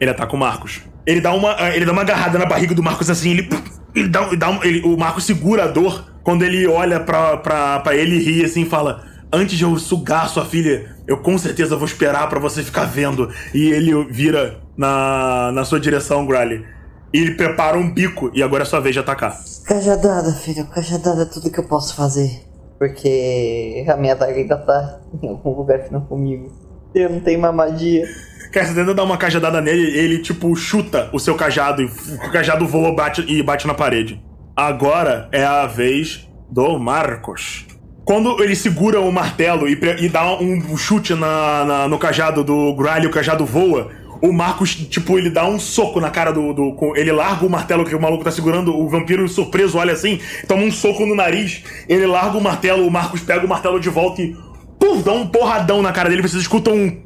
Ele 0.00 0.10
ataca 0.10 0.34
o 0.34 0.38
Marcos. 0.38 0.80
Ele 1.06 1.20
dá 1.20 1.32
uma, 1.32 1.56
ele 1.74 1.84
dá 1.84 1.92
uma 1.92 2.02
agarrada 2.02 2.38
na 2.38 2.46
barriga 2.46 2.74
do 2.74 2.82
Marcos 2.82 3.10
assim, 3.10 3.32
ele. 3.32 3.48
ele 3.94 4.08
dá, 4.08 4.22
dá 4.34 4.60
ele- 4.62 4.80
o 4.82 4.96
Marcos 4.96 5.24
segura 5.24 5.64
a 5.64 5.66
dor 5.66 6.10
quando 6.22 6.42
ele 6.42 6.66
olha 6.66 7.00
pra, 7.00 7.36
pra, 7.36 7.80
pra 7.80 7.94
ele 7.96 8.16
e 8.16 8.22
ri 8.22 8.44
assim 8.44 8.62
e 8.62 8.66
fala: 8.66 9.04
Antes 9.32 9.56
de 9.56 9.62
eu 9.62 9.78
sugar 9.78 10.28
sua 10.28 10.44
filha, 10.44 10.96
eu 11.06 11.18
com 11.18 11.38
certeza 11.38 11.76
vou 11.76 11.86
esperar 11.86 12.28
pra 12.28 12.40
você 12.40 12.62
ficar 12.64 12.84
vendo. 12.84 13.30
E 13.54 13.70
ele 13.70 14.04
vira 14.10 14.60
na, 14.76 15.52
na 15.52 15.64
sua 15.64 15.78
direção, 15.78 16.26
Grally. 16.26 16.64
E 17.12 17.18
ele 17.18 17.34
prepara 17.34 17.78
um 17.78 17.92
bico 17.92 18.30
e 18.34 18.42
agora 18.42 18.62
é 18.62 18.66
sua 18.66 18.80
vez 18.80 18.94
de 18.94 19.00
atacar. 19.00 19.36
Cajadada, 19.64 20.32
filho, 20.32 20.66
cajadada 20.66 21.22
é 21.22 21.24
tudo 21.26 21.50
que 21.50 21.60
eu 21.60 21.64
posso 21.64 21.94
fazer. 21.94 22.42
Porque 22.78 23.84
a 23.88 23.96
minha 23.96 24.16
daga 24.16 24.32
ainda 24.32 24.56
tá 24.56 25.00
em 25.22 25.28
algum 25.28 25.54
lugar 25.54 25.80
que 25.80 25.92
não 25.92 26.00
comigo. 26.00 26.50
Eu 26.94 27.10
não 27.10 27.20
tenho 27.20 27.38
uma 27.38 27.52
magia. 27.52 28.04
Cara, 28.52 28.66
você 28.66 28.74
tenta 28.74 28.94
dar 28.94 29.04
uma 29.04 29.16
cajadada 29.16 29.60
nele, 29.60 29.96
ele 29.96 30.18
tipo 30.18 30.54
chuta 30.56 31.08
o 31.12 31.20
seu 31.20 31.36
cajado 31.36 31.82
e 31.82 31.84
o 31.84 32.32
cajado 32.32 32.66
voa 32.66 32.92
bate, 32.92 33.24
e 33.28 33.42
bate 33.42 33.66
na 33.66 33.74
parede. 33.74 34.20
Agora 34.56 35.28
é 35.30 35.44
a 35.44 35.66
vez 35.66 36.28
do 36.50 36.78
Marcos. 36.78 37.66
Quando 38.04 38.42
ele 38.42 38.56
segura 38.56 39.00
o 39.00 39.12
martelo 39.12 39.68
e, 39.68 39.78
e 40.00 40.08
dá 40.08 40.34
um 40.40 40.76
chute 40.76 41.14
na, 41.14 41.64
na- 41.64 41.88
no 41.88 41.98
cajado 41.98 42.42
do 42.42 42.74
Gryle 42.74 43.06
o 43.06 43.10
cajado 43.10 43.44
voa, 43.46 43.88
o 44.22 44.32
Marcos, 44.32 44.74
tipo, 44.74 45.16
ele 45.18 45.30
dá 45.30 45.46
um 45.46 45.58
soco 45.58 46.00
na 46.00 46.10
cara 46.10 46.32
do, 46.32 46.52
do- 46.52 46.96
Ele 46.96 47.12
larga 47.12 47.46
o 47.46 47.50
martelo 47.50 47.84
que 47.84 47.94
o 47.94 48.00
maluco 48.00 48.24
tá 48.24 48.30
segurando, 48.30 48.76
o 48.76 48.88
vampiro 48.88 49.26
surpreso 49.28 49.78
olha 49.78 49.92
assim, 49.92 50.18
toma 50.48 50.62
um 50.62 50.72
soco 50.72 51.06
no 51.06 51.14
nariz, 51.14 51.62
ele 51.88 52.06
larga 52.06 52.36
o 52.36 52.40
martelo, 52.40 52.86
o 52.86 52.90
Marcos 52.90 53.20
pega 53.20 53.44
o 53.46 53.48
martelo 53.48 53.78
de 53.80 53.88
volta 53.88 54.20
e. 54.22 54.34
Pum, 54.78 55.00
dá 55.02 55.12
um 55.12 55.26
porradão 55.26 55.82
na 55.82 55.92
cara 55.92 56.08
dele, 56.08 56.22
vocês 56.22 56.40
escutam 56.42 56.74
um. 56.74 57.00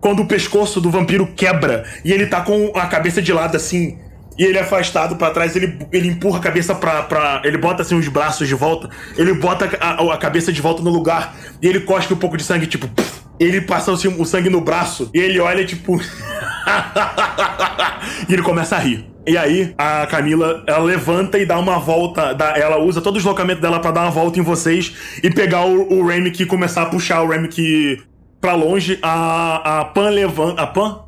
quando 0.00 0.22
o 0.22 0.26
pescoço 0.26 0.80
do 0.80 0.90
vampiro 0.90 1.26
quebra 1.34 1.84
e 2.04 2.12
ele 2.12 2.26
tá 2.26 2.40
com 2.40 2.72
a 2.74 2.86
cabeça 2.86 3.22
de 3.22 3.32
lado 3.32 3.56
assim. 3.56 3.96
E 4.38 4.44
ele 4.44 4.58
é 4.58 4.60
afastado 4.60 5.16
pra 5.16 5.30
trás, 5.30 5.56
ele, 5.56 5.78
ele 5.92 6.08
empurra 6.08 6.38
a 6.38 6.42
cabeça 6.42 6.74
pra, 6.74 7.02
pra. 7.04 7.40
Ele 7.44 7.56
bota 7.56 7.82
assim 7.82 7.94
os 7.98 8.06
braços 8.08 8.46
de 8.46 8.54
volta, 8.54 8.90
ele 9.16 9.32
bota 9.34 9.68
a, 9.80 10.12
a 10.14 10.18
cabeça 10.18 10.52
de 10.52 10.60
volta 10.60 10.82
no 10.82 10.90
lugar 10.90 11.34
e 11.62 11.66
ele 11.66 11.80
cospe 11.80 12.12
um 12.12 12.18
pouco 12.18 12.36
de 12.36 12.44
sangue, 12.44 12.66
tipo. 12.66 12.86
puf. 12.88 13.22
ele 13.40 13.62
passa 13.62 13.92
assim, 13.92 14.08
o 14.08 14.24
sangue 14.24 14.50
no 14.50 14.60
braço 14.60 15.10
e 15.14 15.18
ele 15.18 15.40
olha, 15.40 15.64
tipo. 15.64 15.98
e 18.28 18.32
ele 18.32 18.42
começa 18.42 18.76
a 18.76 18.78
rir. 18.78 19.06
E 19.26 19.36
aí, 19.36 19.74
a 19.76 20.06
Camila, 20.06 20.62
ela 20.68 20.84
levanta 20.84 21.36
e 21.38 21.44
dá 21.44 21.58
uma 21.58 21.78
volta. 21.78 22.32
dá- 22.32 22.56
ela 22.56 22.78
usa 22.78 23.00
todo 23.00 23.14
o 23.14 23.18
deslocamento 23.18 23.60
dela 23.60 23.80
pra 23.80 23.90
dar 23.90 24.02
uma 24.02 24.10
volta 24.10 24.38
em 24.38 24.42
vocês 24.42 24.94
e 25.22 25.30
pegar 25.30 25.64
o, 25.64 25.94
o 25.98 26.06
Remick 26.06 26.42
e 26.42 26.46
começar 26.46 26.82
a 26.82 26.86
puxar 26.86 27.22
o 27.22 27.28
Remick 27.28 28.00
pra 28.40 28.54
longe. 28.54 28.98
A, 29.02 29.80
a 29.80 29.84
Pan 29.86 30.10
levanta. 30.10 30.62
A 30.62 30.66
Pan? 30.66 31.05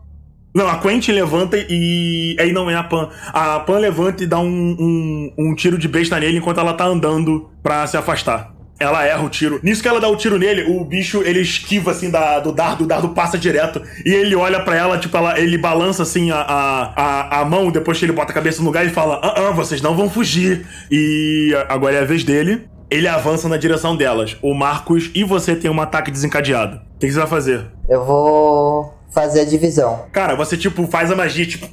Não, 0.54 0.66
a 0.66 0.78
Quentin 0.78 1.12
levanta 1.12 1.56
e. 1.56 2.36
Aí 2.38 2.52
não 2.52 2.70
é 2.70 2.74
a 2.74 2.82
Pan. 2.82 3.08
A 3.32 3.60
Pan 3.60 3.78
levanta 3.78 4.24
e 4.24 4.26
dá 4.26 4.38
um, 4.38 4.76
um, 4.78 5.32
um 5.38 5.54
tiro 5.54 5.78
de 5.78 5.86
besta 5.86 6.18
nele 6.18 6.38
enquanto 6.38 6.58
ela 6.58 6.74
tá 6.74 6.84
andando 6.84 7.50
pra 7.62 7.86
se 7.86 7.96
afastar. 7.96 8.54
Ela 8.80 9.04
erra 9.04 9.24
o 9.24 9.28
tiro. 9.28 9.58
Nisso 9.62 9.82
que 9.82 9.88
ela 9.88 10.00
dá 10.00 10.08
o 10.08 10.16
tiro 10.16 10.38
nele, 10.38 10.62
o 10.70 10.84
bicho 10.84 11.22
ele 11.24 11.40
esquiva 11.40 11.90
assim 11.90 12.10
da, 12.10 12.38
do 12.38 12.52
dardo, 12.52 12.84
o 12.84 12.86
dardo 12.86 13.08
passa 13.08 13.36
direto. 13.36 13.82
E 14.06 14.10
ele 14.10 14.36
olha 14.36 14.60
pra 14.60 14.76
ela, 14.76 14.98
tipo, 14.98 15.16
ela, 15.16 15.38
ele 15.38 15.58
balança 15.58 16.04
assim 16.04 16.30
a, 16.30 16.38
a, 16.38 17.40
a, 17.40 17.44
mão 17.44 17.72
depois 17.72 17.98
que 17.98 18.04
ele 18.04 18.12
bota 18.12 18.30
a 18.30 18.34
cabeça 18.34 18.60
no 18.60 18.66
lugar 18.66 18.86
e 18.86 18.90
fala: 18.90 19.20
Ah, 19.22 19.48
ah, 19.48 19.50
vocês 19.50 19.82
não 19.82 19.96
vão 19.96 20.08
fugir. 20.08 20.64
E 20.90 21.52
agora 21.68 21.96
é 21.96 22.02
a 22.02 22.04
vez 22.04 22.22
dele. 22.22 22.68
Ele 22.90 23.06
avança 23.06 23.48
na 23.48 23.58
direção 23.58 23.96
delas. 23.96 24.36
O 24.40 24.54
Marcos 24.54 25.10
e 25.14 25.22
você 25.22 25.54
tem 25.54 25.70
um 25.70 25.80
ataque 25.80 26.10
desencadeado. 26.10 26.80
O 26.94 26.98
que 26.98 27.10
você 27.10 27.18
vai 27.18 27.28
fazer? 27.28 27.66
Eu 27.88 28.04
vou 28.04 28.97
fazer 29.12 29.40
a 29.40 29.44
divisão. 29.44 30.04
Cara, 30.12 30.34
você, 30.36 30.56
tipo, 30.56 30.86
faz 30.86 31.10
a 31.10 31.16
magia, 31.16 31.46
tipo, 31.46 31.66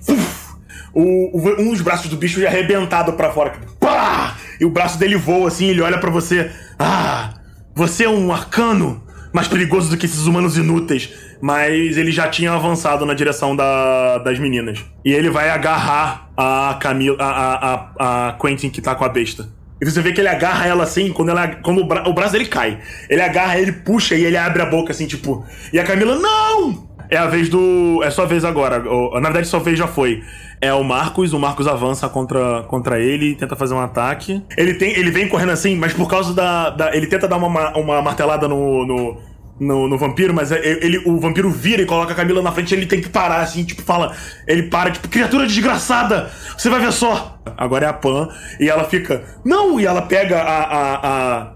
o, 0.93 1.37
o- 1.37 1.61
um 1.61 1.71
dos 1.71 1.81
braços 1.81 2.09
do 2.09 2.17
bicho 2.17 2.41
é 2.41 2.47
arrebentado 2.47 3.13
pra 3.13 3.31
fora. 3.31 3.51
tipo, 3.51 3.71
Pá! 3.79 4.35
E 4.59 4.65
o 4.65 4.69
braço 4.69 4.97
dele 4.97 5.15
voa 5.17 5.47
assim, 5.49 5.67
ele 5.67 5.81
olha 5.81 5.97
pra 5.97 6.09
você. 6.09 6.49
Ah, 6.79 7.33
você 7.75 8.05
é 8.05 8.09
um 8.09 8.31
arcano 8.31 9.03
mais 9.33 9.47
perigoso 9.49 9.89
do 9.89 9.97
que 9.97 10.05
esses 10.05 10.25
humanos 10.27 10.57
inúteis. 10.57 11.09
Mas 11.41 11.97
ele 11.97 12.11
já 12.11 12.29
tinha 12.29 12.53
avançado 12.53 13.05
na 13.05 13.13
direção 13.13 13.53
da- 13.55 14.19
das 14.19 14.39
meninas. 14.39 14.79
E 15.03 15.11
ele 15.13 15.29
vai 15.29 15.49
agarrar 15.49 16.29
a 16.37 16.77
Camila, 16.79 17.17
a, 17.19 17.73
a, 17.99 18.29
a 18.29 18.33
Quentin 18.39 18.69
que 18.69 18.81
tá 18.81 18.95
com 18.95 19.03
a 19.03 19.09
besta. 19.09 19.49
E 19.81 19.85
você 19.85 20.01
vê 20.01 20.13
que 20.13 20.21
ele 20.21 20.29
agarra 20.29 20.65
ela 20.65 20.83
assim, 20.85 21.11
quando, 21.11 21.29
ela, 21.29 21.47
quando 21.57 21.81
o, 21.81 21.85
bra- 21.85 22.07
o 22.07 22.13
braço 22.13 22.31
dele 22.31 22.45
cai. 22.45 22.79
Ele 23.09 23.21
agarra, 23.21 23.59
ele 23.59 23.73
puxa 23.73 24.15
e 24.15 24.23
ele 24.23 24.37
abre 24.37 24.61
a 24.61 24.65
boca 24.65 24.91
assim, 24.93 25.05
tipo. 25.05 25.45
E 25.73 25.77
a 25.77 25.83
Camila, 25.83 26.15
não! 26.17 26.87
É 27.09 27.17
a 27.17 27.27
vez 27.27 27.49
do. 27.49 28.01
É 28.03 28.09
sua 28.09 28.25
vez 28.25 28.43
agora. 28.45 28.79
Na 28.79 29.19
verdade, 29.29 29.47
sua 29.47 29.59
vez 29.59 29.77
já 29.77 29.87
foi. 29.87 30.23
É 30.61 30.73
o 30.73 30.83
Marcos, 30.83 31.33
o 31.33 31.39
Marcos 31.39 31.67
avança 31.67 32.07
contra, 32.09 32.63
contra 32.63 32.99
ele 32.99 33.35
tenta 33.35 33.55
fazer 33.55 33.73
um 33.73 33.79
ataque. 33.79 34.41
Ele 34.57 34.73
tem, 34.75 34.91
ele 34.97 35.11
vem 35.11 35.27
correndo 35.27 35.51
assim, 35.51 35.75
mas 35.75 35.93
por 35.93 36.09
causa 36.09 36.33
da. 36.33 36.69
da- 36.69 36.95
ele 36.95 37.07
tenta 37.07 37.27
dar 37.27 37.37
uma, 37.37 37.49
ma- 37.49 37.73
uma 37.77 38.01
martelada 38.01 38.47
no, 38.47 38.85
no, 38.85 39.17
no, 39.59 39.87
no 39.89 39.97
vampiro, 39.97 40.33
mas 40.33 40.51
é- 40.51 40.59
ele, 40.83 41.01
o 41.05 41.19
vampiro 41.19 41.49
vira 41.51 41.81
e 41.81 41.85
coloca 41.85 42.13
a 42.13 42.15
Camila 42.15 42.41
na 42.41 42.51
frente 42.51 42.73
ele 42.73 42.85
tem 42.85 43.01
que 43.01 43.09
parar, 43.09 43.41
assim, 43.41 43.63
tipo, 43.63 43.81
fala. 43.81 44.15
Ele 44.47 44.63
para, 44.63 44.91
tipo, 44.91 45.07
criatura 45.09 45.45
desgraçada! 45.45 46.31
Você 46.57 46.69
vai 46.69 46.79
ver 46.79 46.91
só! 46.93 47.37
Agora 47.57 47.85
é 47.85 47.89
a 47.89 47.93
Pan, 47.93 48.29
e 48.59 48.69
ela 48.69 48.85
fica. 48.85 49.23
Não! 49.43 49.79
E 49.79 49.85
ela 49.85 50.01
pega 50.03 50.39
a, 50.41 50.63
a, 50.63 50.95
a, 51.07 51.51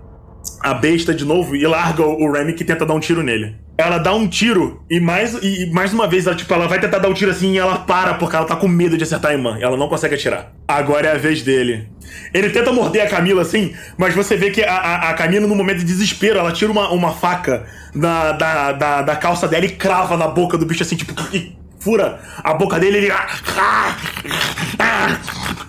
a 0.62 0.74
besta 0.74 1.14
de 1.14 1.24
novo 1.26 1.56
e 1.56 1.66
larga 1.66 2.06
o 2.06 2.32
Remy 2.32 2.54
que 2.54 2.64
tenta 2.66 2.86
dar 2.86 2.94
um 2.94 3.00
tiro 3.00 3.24
nele. 3.24 3.56
Ela 3.80 3.98
dá 3.98 4.14
um 4.14 4.28
tiro 4.28 4.84
e 4.90 5.00
mais, 5.00 5.36
e 5.42 5.72
mais 5.72 5.94
uma 5.94 6.06
vez, 6.06 6.28
ela, 6.28 6.36
tipo, 6.36 6.54
ela 6.54 6.68
vai 6.68 6.82
tentar 6.82 6.98
dar 6.98 7.08
um 7.08 7.14
tiro 7.14 7.32
assim 7.32 7.54
e 7.54 7.58
ela 7.58 7.78
para 7.78 8.16
porque 8.16 8.36
ela 8.36 8.46
tá 8.46 8.58
com 8.58 8.68
medo 8.68 8.98
de 8.98 9.06
acertar 9.06 9.32
a 9.32 9.34
irmã. 9.34 9.58
Ela 9.62 9.78
não 9.78 9.88
consegue 9.88 10.16
atirar. 10.16 10.52
Agora 10.68 11.08
é 11.08 11.12
a 11.14 11.18
vez 11.18 11.44
dele. 11.44 11.88
Ele 12.34 12.50
tenta 12.50 12.74
morder 12.74 13.06
a 13.06 13.10
Camila 13.10 13.42
assim, 13.42 13.74
mas 13.98 14.14
você 14.14 14.36
vê 14.36 14.52
que 14.52 14.62
a, 14.62 14.76
a, 14.76 15.10
a 15.12 15.14
Camila, 15.14 15.48
no 15.48 15.56
momento 15.56 15.78
de 15.78 15.86
desespero, 15.86 16.40
ela 16.40 16.52
tira 16.52 16.70
uma, 16.70 16.92
uma 16.92 17.14
faca 17.14 17.66
da, 17.96 18.34
da, 18.34 18.72
da, 18.74 19.02
da 19.02 19.16
calça 19.16 19.48
dela 19.48 19.64
e 19.64 19.70
crava 19.70 20.18
na 20.18 20.28
boca 20.28 20.58
do 20.58 20.66
bicho 20.66 20.84
assim, 20.84 20.98
tipo, 20.98 21.14
e 21.34 21.58
fura 21.80 22.20
a 22.44 22.54
boca 22.54 22.78
dele 22.78 22.98
ele. 22.98 23.14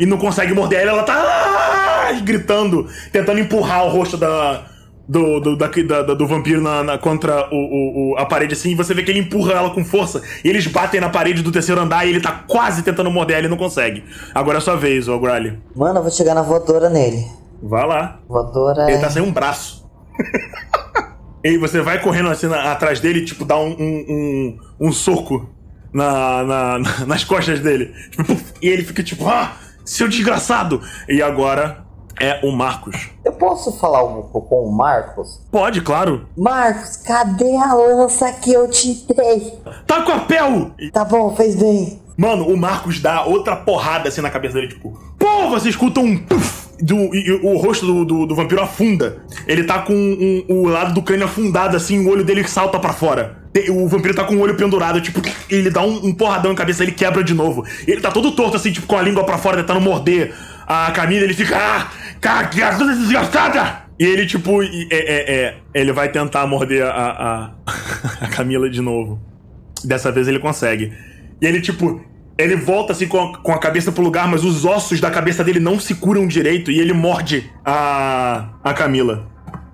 E 0.01 0.05
não 0.05 0.19
consegue 0.19 0.53
morder 0.53 0.81
ela, 0.81 0.91
ela 0.91 1.03
tá 1.05 2.11
gritando, 2.25 2.89
tentando 3.13 3.39
empurrar 3.39 3.85
o 3.85 3.91
rosto 3.91 4.17
da, 4.17 4.65
do, 5.11 5.41
do, 5.41 5.57
da- 5.57 5.67
da- 6.03 6.15
do 6.15 6.27
vampiro 6.27 6.61
na, 6.61 6.85
na- 6.85 6.97
contra 6.99 7.49
o, 7.53 7.57
o- 7.57 8.13
o- 8.13 8.17
a 8.17 8.25
parede 8.25 8.53
assim, 8.53 8.71
e 8.71 8.75
você 8.77 8.95
vê 8.95 9.03
que 9.03 9.11
ele 9.11 9.19
empurra 9.19 9.55
ela 9.55 9.71
com 9.71 9.85
força, 9.85 10.23
e 10.45 10.49
eles 10.49 10.67
batem 10.69 11.01
na 11.01 11.09
parede 11.09 11.43
do 11.43 11.51
terceiro 11.51 11.81
andar 11.81 12.07
e 12.07 12.11
ele 12.11 12.21
tá 12.21 12.31
quase 12.47 12.83
tentando 12.85 13.11
morder 13.11 13.39
ela 13.39 13.47
e 13.47 13.51
não 13.51 13.57
consegue. 13.57 14.05
Agora 14.33 14.59
é 14.59 14.61
sua 14.61 14.77
vez, 14.77 15.09
ô 15.09 15.19
Grally. 15.19 15.59
Mano, 15.75 15.99
eu 15.99 16.03
vou 16.03 16.13
chegar 16.13 16.33
na 16.35 16.43
voadora 16.43 16.89
nele. 16.89 17.27
Vai 17.61 17.85
lá. 17.87 18.21
Voadora 18.29 18.85
Ele 18.85 18.99
é. 18.99 19.01
tá 19.01 19.11
sem 19.11 19.21
um 19.21 19.33
braço. 19.33 19.85
e 21.45 21.59
você 21.59 21.81
vai 21.81 22.01
correndo 22.01 22.29
assim 22.29 22.47
na- 22.47 22.71
atrás 22.71 23.01
dele, 23.01 23.25
tipo, 23.25 23.45
dá 23.45 23.59
um, 23.59 23.71
um, 23.71 24.05
um, 24.81 24.89
um 24.89 24.93
soco 24.93 25.51
na, 25.93 26.45
na- 26.45 26.79
na- 26.79 27.07
nas 27.07 27.25
costas 27.25 27.59
dele. 27.59 27.93
Tipo, 28.13 28.37
e 28.63 28.69
ele 28.69 28.85
fica 28.85 29.03
tipo, 29.03 29.27
ah, 29.29 29.57
seu 29.85 30.07
desgraçado! 30.07 30.81
E 31.09 31.21
agora 31.21 31.85
é 32.19 32.41
o 32.45 32.51
Marcos. 32.53 33.09
Eu 33.25 33.33
posso 33.33 33.73
falar 33.79 34.03
um 34.05 34.23
pouco 34.23 34.43
com 34.49 34.65
o 34.67 34.73
Marcos? 34.77 35.41
Pode, 35.51 35.81
claro. 35.83 36.27
Marcos, 36.37 36.97
cadê 36.99 37.57
a 37.57 37.75
lança 37.75 38.33
que 38.33 38.53
eu 38.53 38.69
te 38.69 39.07
dei? 39.15 39.53
Tá 39.87 40.03
com 40.03 40.13
a 40.13 40.19
pel! 40.21 40.71
Tá 40.93 41.05
bom, 41.05 41.35
fez 41.37 41.55
bem. 41.57 42.01
Mano, 42.17 42.47
o 42.49 42.57
Marcos 42.57 43.01
dá 43.01 43.25
outra 43.25 43.57
porrada 43.57 44.09
assim 44.09 44.21
na 44.21 44.29
cabeça 44.31 44.55
dele, 44.55 44.69
tipo, 44.69 44.99
pô, 45.19 45.49
você 45.49 45.71
escuta 45.71 46.01
um 46.01 46.19
puf, 46.19 46.69
do, 46.79 46.95
e, 47.15 47.41
o 47.43 47.57
rosto 47.57 47.87
do, 47.87 48.05
do, 48.05 48.27
do 48.27 48.35
vampiro 48.35 48.61
afunda. 48.63 49.23
Ele 49.47 49.65
tá 49.65 49.79
com 49.81 49.95
um- 49.95 50.45
o 50.49 50.69
lado 50.69 50.93
do 50.93 51.01
crânio 51.03 51.25
afundado, 51.25 51.77
assim, 51.77 52.05
o 52.05 52.11
olho 52.11 52.23
dele 52.25 52.47
salta 52.47 52.79
pra 52.79 52.93
fora. 52.93 53.39
O 53.71 53.89
vampiro 53.89 54.15
tá 54.15 54.25
com 54.25 54.35
o 54.37 54.41
olho 54.41 54.55
pendurado, 54.55 55.01
tipo, 55.01 55.21
e 55.51 55.55
ele 55.55 55.71
dá 55.71 55.81
um, 55.83 56.07
um 56.09 56.15
porradão 56.15 56.53
na 56.53 56.57
cabeça, 56.59 56.83
ele 56.83 56.93
quebra 56.93 57.25
de 57.25 57.33
novo. 57.35 57.65
Ele 57.87 58.01
tá 58.03 58.11
todo 58.11 58.33
torto, 58.33 58.57
assim, 58.57 58.71
tipo, 58.71 58.87
com 58.87 58.97
a 58.97 59.03
língua 59.03 59.25
pra 59.25 59.39
fora, 59.39 59.57
tentando 59.57 59.81
morder 59.81 60.35
a 60.71 60.91
Camila, 60.93 61.25
ele 61.25 61.35
fica, 61.35 61.57
ah, 61.57 61.91
cagada 62.21 62.85
desgastada! 62.95 63.83
E 63.99 64.05
ele, 64.05 64.25
tipo, 64.25 64.63
é, 64.63 64.69
é, 64.91 65.35
é, 65.35 65.57
ele 65.75 65.93
vai 65.93 66.09
tentar 66.09 66.47
morder 66.47 66.87
a, 66.87 66.91
a, 66.91 67.51
a 68.25 68.29
Camila 68.29 68.71
de 68.71 68.81
novo. 68.81 69.21
Dessa 69.85 70.13
vez 70.13 70.29
ele 70.29 70.39
consegue. 70.39 70.93
E 71.41 71.47
ele, 71.47 71.61
tipo, 71.61 72.01
ele 72.39 72.55
volta 72.55 72.93
assim 72.93 73.09
com 73.09 73.21
a, 73.21 73.39
com 73.39 73.53
a 73.53 73.59
cabeça 73.59 73.91
pro 73.91 74.03
lugar, 74.03 74.29
mas 74.29 74.45
os 74.45 74.65
ossos 74.65 75.01
da 75.01 75.11
cabeça 75.11 75.43
dele 75.43 75.59
não 75.59 75.81
se 75.81 75.97
curam 75.97 76.27
direito 76.29 76.71
e 76.71 76.79
ele 76.79 76.93
morde 76.93 77.51
a, 77.65 78.51
a 78.63 78.73
Camila. 78.73 79.29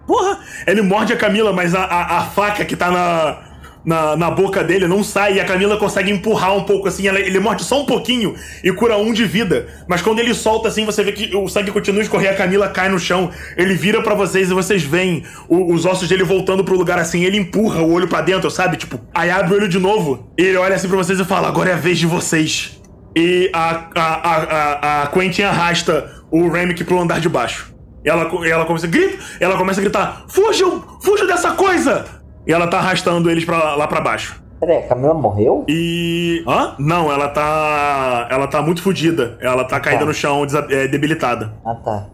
Porra! 0.07 0.39
Ele 0.67 0.81
morde 0.81 1.13
a 1.13 1.17
Camila, 1.17 1.53
mas 1.53 1.75
a, 1.75 1.85
a, 1.85 2.19
a 2.19 2.23
faca 2.25 2.65
que 2.65 2.75
tá 2.75 2.91
na, 2.91 3.46
na, 3.87 4.17
na 4.17 4.31
boca 4.31 4.65
dele 4.65 4.89
não 4.89 5.05
sai 5.05 5.35
e 5.37 5.41
a 5.41 5.45
Camila 5.45 5.77
consegue 5.77 6.11
empurrar 6.11 6.57
um 6.57 6.65
pouco 6.65 6.89
assim. 6.89 7.07
ela- 7.07 7.21
ele 7.21 7.39
morde 7.39 7.63
só 7.63 7.81
um 7.81 7.87
pouquinho 7.87 8.35
e 8.65 8.73
cura 8.73 8.99
um 8.99 9.13
de 9.13 9.25
vida. 9.25 9.69
Mas 9.89 10.03
quando 10.03 10.19
ele 10.19 10.35
solta 10.35 10.67
assim, 10.69 10.85
você 10.85 11.05
vê 11.05 11.13
que 11.13 11.37
o 11.37 11.49
sangue 11.49 11.71
continua 11.71 12.01
a 12.01 12.03
escorrer, 12.03 12.33
a 12.33 12.35
Camila 12.35 12.69
cai 12.69 12.89
no 12.89 12.99
chão. 12.99 13.31
Ele 13.57 13.75
vira 13.75 14.03
pra 14.03 14.15
vocês 14.15 14.51
e 14.51 14.55
vocês 14.55 14.83
veem 14.83 15.23
o- 15.49 15.73
os 15.73 15.87
ossos 15.87 16.09
dele 16.09 16.25
voltando 16.25 16.65
pro 16.65 16.77
lugar 16.77 16.99
assim. 16.99 17.25
Ele 17.25 17.37
empurra 17.39 17.81
o 17.81 17.93
olho 17.93 18.09
pra 18.09 18.21
dentro, 18.21 18.51
sabe? 18.51 18.77
Tipo, 18.77 19.01
aí 19.15 19.31
abre 19.31 19.55
o 19.55 19.57
olho 19.57 19.69
de 19.69 19.79
novo. 19.79 20.29
E 20.37 20.43
ele 20.43 20.57
olha 20.57 20.75
assim 20.75 20.89
pra 20.89 20.97
vocês 20.97 21.21
e 21.21 21.25
fala: 21.25 21.47
Agora 21.47 21.71
é 21.71 21.75
a 21.75 21.77
vez 21.77 21.97
de 21.97 22.07
vocês. 22.07 22.81
E 23.17 23.49
a, 23.53 23.89
a, 23.95 24.03
a, 24.03 24.37
a, 24.37 25.03
a 25.05 25.07
Quentin 25.07 25.43
arrasta 25.43 26.13
o 26.31 26.49
Remick 26.51 26.83
pro 26.85 27.01
andar 27.01 27.21
de 27.21 27.29
baixo. 27.29 27.73
Ela, 28.05 28.31
ela 28.47 28.65
começa 28.67 28.87
a 28.87 28.91
gritar, 28.91 29.19
ela 29.41 29.57
começa 29.57 29.81
a 29.81 29.83
gritar: 29.83 30.25
Fujam! 30.29 30.83
Fujam 31.03 31.27
dessa 31.27 31.53
coisa! 31.53 32.05
E 32.47 32.53
ela 32.53 32.67
tá 32.69 32.79
arrastando 32.79 33.31
eles 33.31 33.45
pra, 33.45 33.75
lá 33.75 33.87
pra 33.89 34.01
baixo. 34.01 34.43
Peraí, 34.61 34.79
a 34.79 34.89
Camila 34.89 35.13
morreu? 35.15 35.65
E. 35.69 36.43
Hã? 36.47 36.75
Não, 36.79 37.11
ela 37.13 37.29
tá. 37.29 38.27
Ela 38.31 38.47
tá 38.47 38.63
muito 38.63 38.83
fodida. 38.83 39.37
Ela 39.41 39.65
tá 39.65 39.79
caída 39.81 40.01
Tá. 40.01 40.07
no 40.07 40.15
chão, 40.15 40.47
é, 40.71 40.89
debilitada. 40.89 41.53
Ah 41.65 41.75
tá. 41.75 42.07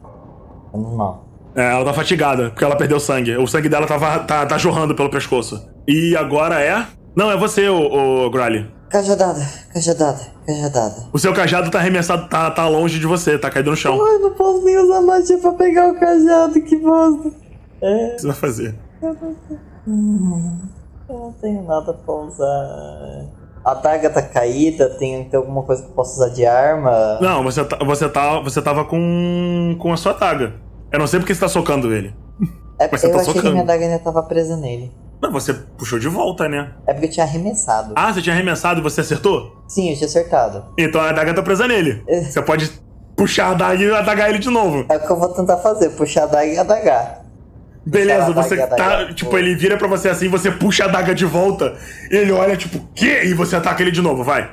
Menos 0.74 0.96
mal. 0.96 1.28
É, 1.54 1.70
ela 1.72 1.84
tá 1.84 1.92
fatigada, 1.92 2.48
porque 2.50 2.64
ela 2.64 2.74
perdeu 2.74 2.98
sangue. 2.98 3.36
O 3.36 3.46
sangue 3.46 3.68
dela 3.68 3.86
tava, 3.86 4.20
tá, 4.20 4.46
tá 4.46 4.56
jorrando 4.58 4.94
pelo 4.94 5.10
pescoço. 5.10 5.68
E 5.86 6.16
agora 6.16 6.60
é. 6.60 6.84
Não, 7.14 7.30
é 7.30 7.36
você, 7.36 7.68
o, 7.68 8.24
o 8.26 8.30
Grally. 8.30 8.66
Cajadada, 8.88 9.40
cajadada, 9.72 10.20
cajadada. 10.46 10.94
O 11.12 11.18
seu 11.18 11.32
cajado 11.32 11.70
tá 11.70 11.78
arremessado, 11.78 12.28
tá, 12.28 12.50
tá 12.50 12.66
longe 12.68 12.98
de 12.98 13.06
você, 13.06 13.38
tá 13.38 13.50
caído 13.50 13.70
no 13.70 13.76
chão. 13.76 13.96
O 13.96 14.02
Ai, 14.04 14.18
não 14.18 14.32
posso 14.32 14.64
nem 14.64 14.78
usar 14.78 15.00
magia 15.02 15.38
pra 15.38 15.52
pegar 15.52 15.88
o 15.90 15.94
cajado, 15.98 16.60
que 16.60 16.76
bosta. 16.76 17.30
que 17.80 18.18
você 18.18 18.26
vai 18.26 18.36
fazer? 18.36 18.74
Eu 19.02 19.14
não 19.14 19.36
tenho 21.40 21.62
nada 21.64 21.92
pra 21.92 22.14
usar. 22.14 23.26
A 23.64 23.74
daga 23.74 24.10
tá 24.10 24.22
caída, 24.22 24.88
tem, 24.90 25.24
tem 25.24 25.38
alguma 25.38 25.62
coisa 25.62 25.82
que 25.82 25.88
eu 25.88 25.94
posso 25.94 26.14
usar 26.14 26.30
de 26.30 26.44
arma? 26.44 27.18
Não, 27.20 27.44
você, 27.44 27.64
tá, 27.64 27.78
você, 27.84 28.08
tá, 28.08 28.40
você 28.40 28.60
tava 28.60 28.84
com, 28.84 29.76
com 29.80 29.92
a 29.92 29.96
sua 29.96 30.14
taga. 30.14 30.54
Eu 30.90 30.98
não 30.98 31.06
sei 31.06 31.20
porque 31.20 31.32
você 31.34 31.40
tá 31.40 31.48
socando 31.48 31.92
ele. 31.92 32.14
É 32.78 32.86
porque 32.88 32.98
você 32.98 33.06
eu 33.06 33.12
tá 33.12 33.20
achei 33.20 33.32
que 33.32 33.38
socando. 33.38 33.54
minha 33.54 33.64
daga 33.64 33.84
ainda 33.84 33.98
tava 34.00 34.22
presa 34.24 34.56
nele. 34.56 34.92
Não, 35.22 35.30
você 35.30 35.54
puxou 35.54 36.00
de 36.00 36.08
volta, 36.08 36.48
né? 36.48 36.72
É 36.84 36.92
porque 36.92 37.06
eu 37.06 37.10
tinha 37.10 37.24
arremessado. 37.24 37.92
Ah, 37.94 38.12
você 38.12 38.20
tinha 38.20 38.34
arremessado 38.34 38.80
e 38.80 38.82
você 38.82 39.02
acertou? 39.02 39.62
Sim, 39.68 39.90
eu 39.90 39.96
tinha 39.96 40.08
acertado. 40.08 40.64
Então 40.76 41.00
a 41.00 41.10
adaga 41.10 41.32
tá 41.32 41.42
presa 41.42 41.68
nele. 41.68 42.02
É. 42.08 42.22
Você 42.22 42.42
pode 42.42 42.68
puxar 43.16 43.46
a 43.46 43.50
adaga 43.52 43.80
e 43.80 43.94
adagar 43.94 44.28
ele 44.30 44.40
de 44.40 44.50
novo. 44.50 44.84
É 44.88 44.96
o 44.96 45.00
que 45.00 45.12
eu 45.12 45.16
vou 45.16 45.28
tentar 45.28 45.58
fazer, 45.58 45.90
puxar 45.90 46.24
a 46.24 46.26
daga 46.26 46.46
e 46.46 46.58
adagar. 46.58 47.21
Beleza, 47.84 48.32
você 48.32 48.56
tá. 48.56 49.12
Tipo, 49.12 49.36
ele 49.36 49.54
vira 49.54 49.76
pra 49.76 49.88
você 49.88 50.08
assim, 50.08 50.28
você 50.28 50.50
puxa 50.50 50.84
a 50.84 50.88
adaga 50.88 51.14
de 51.14 51.24
volta. 51.24 51.74
Ele 52.10 52.32
olha, 52.32 52.56
tipo, 52.56 52.78
quê? 52.94 53.22
E 53.24 53.34
você 53.34 53.56
ataca 53.56 53.82
ele 53.82 53.90
de 53.90 54.00
novo, 54.00 54.22
vai. 54.22 54.50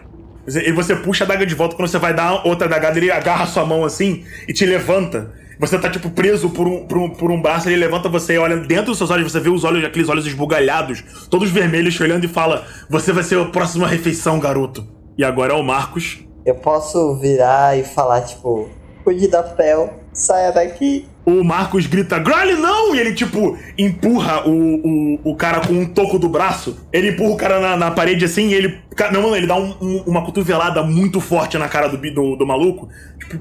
E 0.48 0.72
você 0.72 0.96
puxa 0.96 1.24
a 1.24 1.26
adaga 1.26 1.46
de 1.46 1.54
volta, 1.54 1.76
quando 1.76 1.88
você 1.88 2.00
vai 2.00 2.14
dar 2.14 2.46
outra 2.46 2.66
adagada, 2.68 2.98
ele 2.98 3.12
agarra 3.12 3.44
a 3.44 3.48
sua 3.48 3.66
mão 3.66 3.86
assim 3.86 4.24
e 4.48 4.54
te 4.54 4.66
levanta. 4.66 5.32
Você 5.60 5.78
tá, 5.78 5.90
tipo, 5.90 6.10
preso 6.10 6.50
por 6.50 6.66
um, 6.66 6.88
por 6.88 6.98
um, 6.98 7.10
por 7.10 7.30
um 7.30 7.42
braço, 7.42 7.68
ele 7.68 7.76
levanta 7.76 8.08
você 8.08 8.36
e 8.36 8.38
olha 8.38 8.56
dentro 8.56 8.88
dos 8.88 8.98
seus 8.98 9.12
olhos, 9.12 9.30
você 9.30 9.42
vê 9.42 9.50
os 9.50 9.66
olhos, 9.66 9.84
aqueles 9.84 10.08
olhos 10.08 10.26
esbugalhados, 10.26 11.04
todos 11.30 11.52
vermelhos, 11.52 11.94
te 11.94 12.02
olhando 12.02 12.24
e 12.24 12.30
fala: 12.30 12.66
Você 12.90 13.12
vai 13.12 13.24
ser 13.24 13.38
a 13.38 13.46
próxima 13.46 13.86
refeição, 13.86 14.40
garoto. 14.40 14.88
E 15.18 15.24
agora 15.24 15.54
é 15.54 15.56
o 15.56 15.62
Marcos. 15.62 16.26
Eu 16.46 16.56
posso 16.56 17.16
virar 17.18 17.78
e 17.78 17.84
falar, 17.84 18.22
tipo, 18.22 18.70
cuide 19.04 19.28
da 19.28 19.44
Pel, 19.44 19.94
saia 20.14 20.50
daqui. 20.52 21.09
O 21.30 21.44
Marcos 21.44 21.86
grita, 21.86 22.18
Grally, 22.18 22.54
não! 22.54 22.96
E 22.96 23.00
ele, 23.00 23.14
tipo, 23.14 23.58
empurra 23.78 24.48
o, 24.48 24.52
o, 24.54 25.32
o 25.32 25.36
cara 25.36 25.60
com 25.60 25.74
um 25.74 25.86
toco 25.86 26.18
do 26.18 26.28
braço. 26.30 26.78
Ele 26.92 27.10
empurra 27.10 27.30
o 27.34 27.38
cara 27.38 27.60
na, 27.60 27.78
na 27.78 27.92
parede 27.92 28.26
assim 28.26 28.48
e 28.48 28.54
ele. 28.54 28.80
Não, 29.12 29.22
mano, 29.22 29.36
ele 29.36 29.48
dá 29.48 29.56
um- 29.56 29.76
um- 29.82 30.04
uma 30.08 30.24
cotovelada 30.24 30.82
muito 30.84 31.20
forte 31.22 31.58
na 31.58 31.68
cara 31.68 31.88
do, 31.88 31.98
do, 31.98 32.36
do 32.36 32.48
maluco. 32.48 32.90
Tipo, 33.20 33.40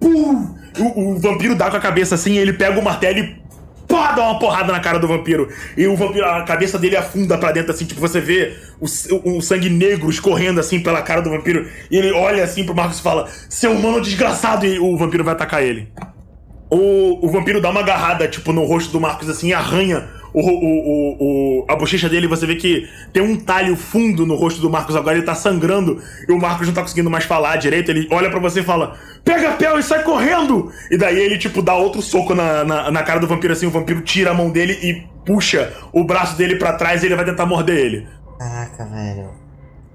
pum! 0.00 0.54
O, 0.78 1.12
o 1.12 1.18
vampiro 1.20 1.54
dá 1.54 1.70
com 1.70 1.76
a 1.76 1.80
cabeça 1.80 2.14
assim, 2.14 2.36
ele 2.36 2.52
pega 2.52 2.78
o 2.78 2.82
martelo 2.84 3.18
e. 3.18 3.48
Pá, 3.88 4.12
dá 4.12 4.22
uma 4.22 4.38
porrada 4.38 4.70
na 4.70 4.80
cara 4.80 4.98
do 4.98 5.08
vampiro. 5.08 5.48
E 5.74 5.86
o 5.86 5.96
vampiro, 5.96 6.26
a 6.26 6.42
cabeça 6.42 6.78
dele 6.78 6.94
afunda 6.94 7.38
pra 7.38 7.52
dentro, 7.52 7.72
assim, 7.72 7.86
tipo, 7.86 7.98
você 8.00 8.20
vê 8.20 8.54
o, 8.78 8.84
s- 8.84 9.08
o 9.24 9.40
sangue 9.40 9.70
negro 9.70 10.10
escorrendo 10.10 10.60
assim 10.60 10.78
pela 10.80 11.00
cara 11.00 11.22
do 11.22 11.30
vampiro. 11.30 11.66
E 11.90 11.96
ele 11.96 12.12
olha 12.12 12.44
assim 12.44 12.64
pro 12.64 12.74
Marcos 12.74 12.98
e 12.98 13.02
fala: 13.02 13.26
Seu 13.48 13.72
humano 13.72 14.00
desgraçado! 14.02 14.66
E 14.66 14.78
o 14.78 14.94
vampiro 14.98 15.24
vai 15.24 15.32
atacar 15.32 15.62
ele. 15.62 15.88
O, 16.70 17.26
o 17.26 17.30
vampiro 17.30 17.60
dá 17.60 17.70
uma 17.70 17.80
agarrada, 17.80 18.28
tipo, 18.28 18.52
no 18.52 18.64
rosto 18.64 18.92
do 18.92 19.00
Marcos, 19.00 19.28
assim, 19.28 19.52
arranha 19.52 20.06
o, 20.32 20.40
o, 20.40 21.16
o, 21.60 21.64
a 21.68 21.74
bochecha 21.76 22.08
dele. 22.08 22.26
Você 22.26 22.46
vê 22.46 22.56
que 22.56 22.88
tem 23.12 23.22
um 23.22 23.36
talho 23.36 23.76
fundo 23.76 24.26
no 24.26 24.34
rosto 24.34 24.60
do 24.60 24.70
Marcos 24.70 24.94
agora, 24.94 25.16
ele 25.16 25.26
tá 25.26 25.34
sangrando. 25.34 26.02
E 26.28 26.32
o 26.32 26.38
Marcos 26.38 26.66
não 26.66 26.74
tá 26.74 26.82
conseguindo 26.82 27.10
mais 27.10 27.24
falar 27.24 27.56
direito. 27.56 27.90
Ele 27.90 28.06
olha 28.10 28.30
pra 28.30 28.38
você 28.38 28.60
e 28.60 28.64
fala: 28.64 28.96
Pega 29.24 29.50
a 29.50 29.52
pel 29.52 29.78
e 29.78 29.82
sai 29.82 30.02
correndo! 30.02 30.70
E 30.90 30.96
daí 30.96 31.18
ele, 31.18 31.38
tipo, 31.38 31.62
dá 31.62 31.74
outro 31.74 32.02
soco 32.02 32.34
na, 32.34 32.64
na, 32.64 32.90
na 32.90 33.02
cara 33.02 33.20
do 33.20 33.26
vampiro, 33.26 33.52
assim. 33.52 33.66
O 33.66 33.70
vampiro 33.70 34.00
tira 34.02 34.30
a 34.30 34.34
mão 34.34 34.50
dele 34.50 34.78
e 34.82 35.06
puxa 35.24 35.72
o 35.92 36.04
braço 36.04 36.36
dele 36.36 36.56
pra 36.56 36.74
trás 36.74 37.02
e 37.02 37.06
ele 37.06 37.16
vai 37.16 37.24
tentar 37.24 37.46
morder 37.46 37.76
ele. 37.76 38.06
Caraca, 38.38 38.84
velho. 38.84 39.47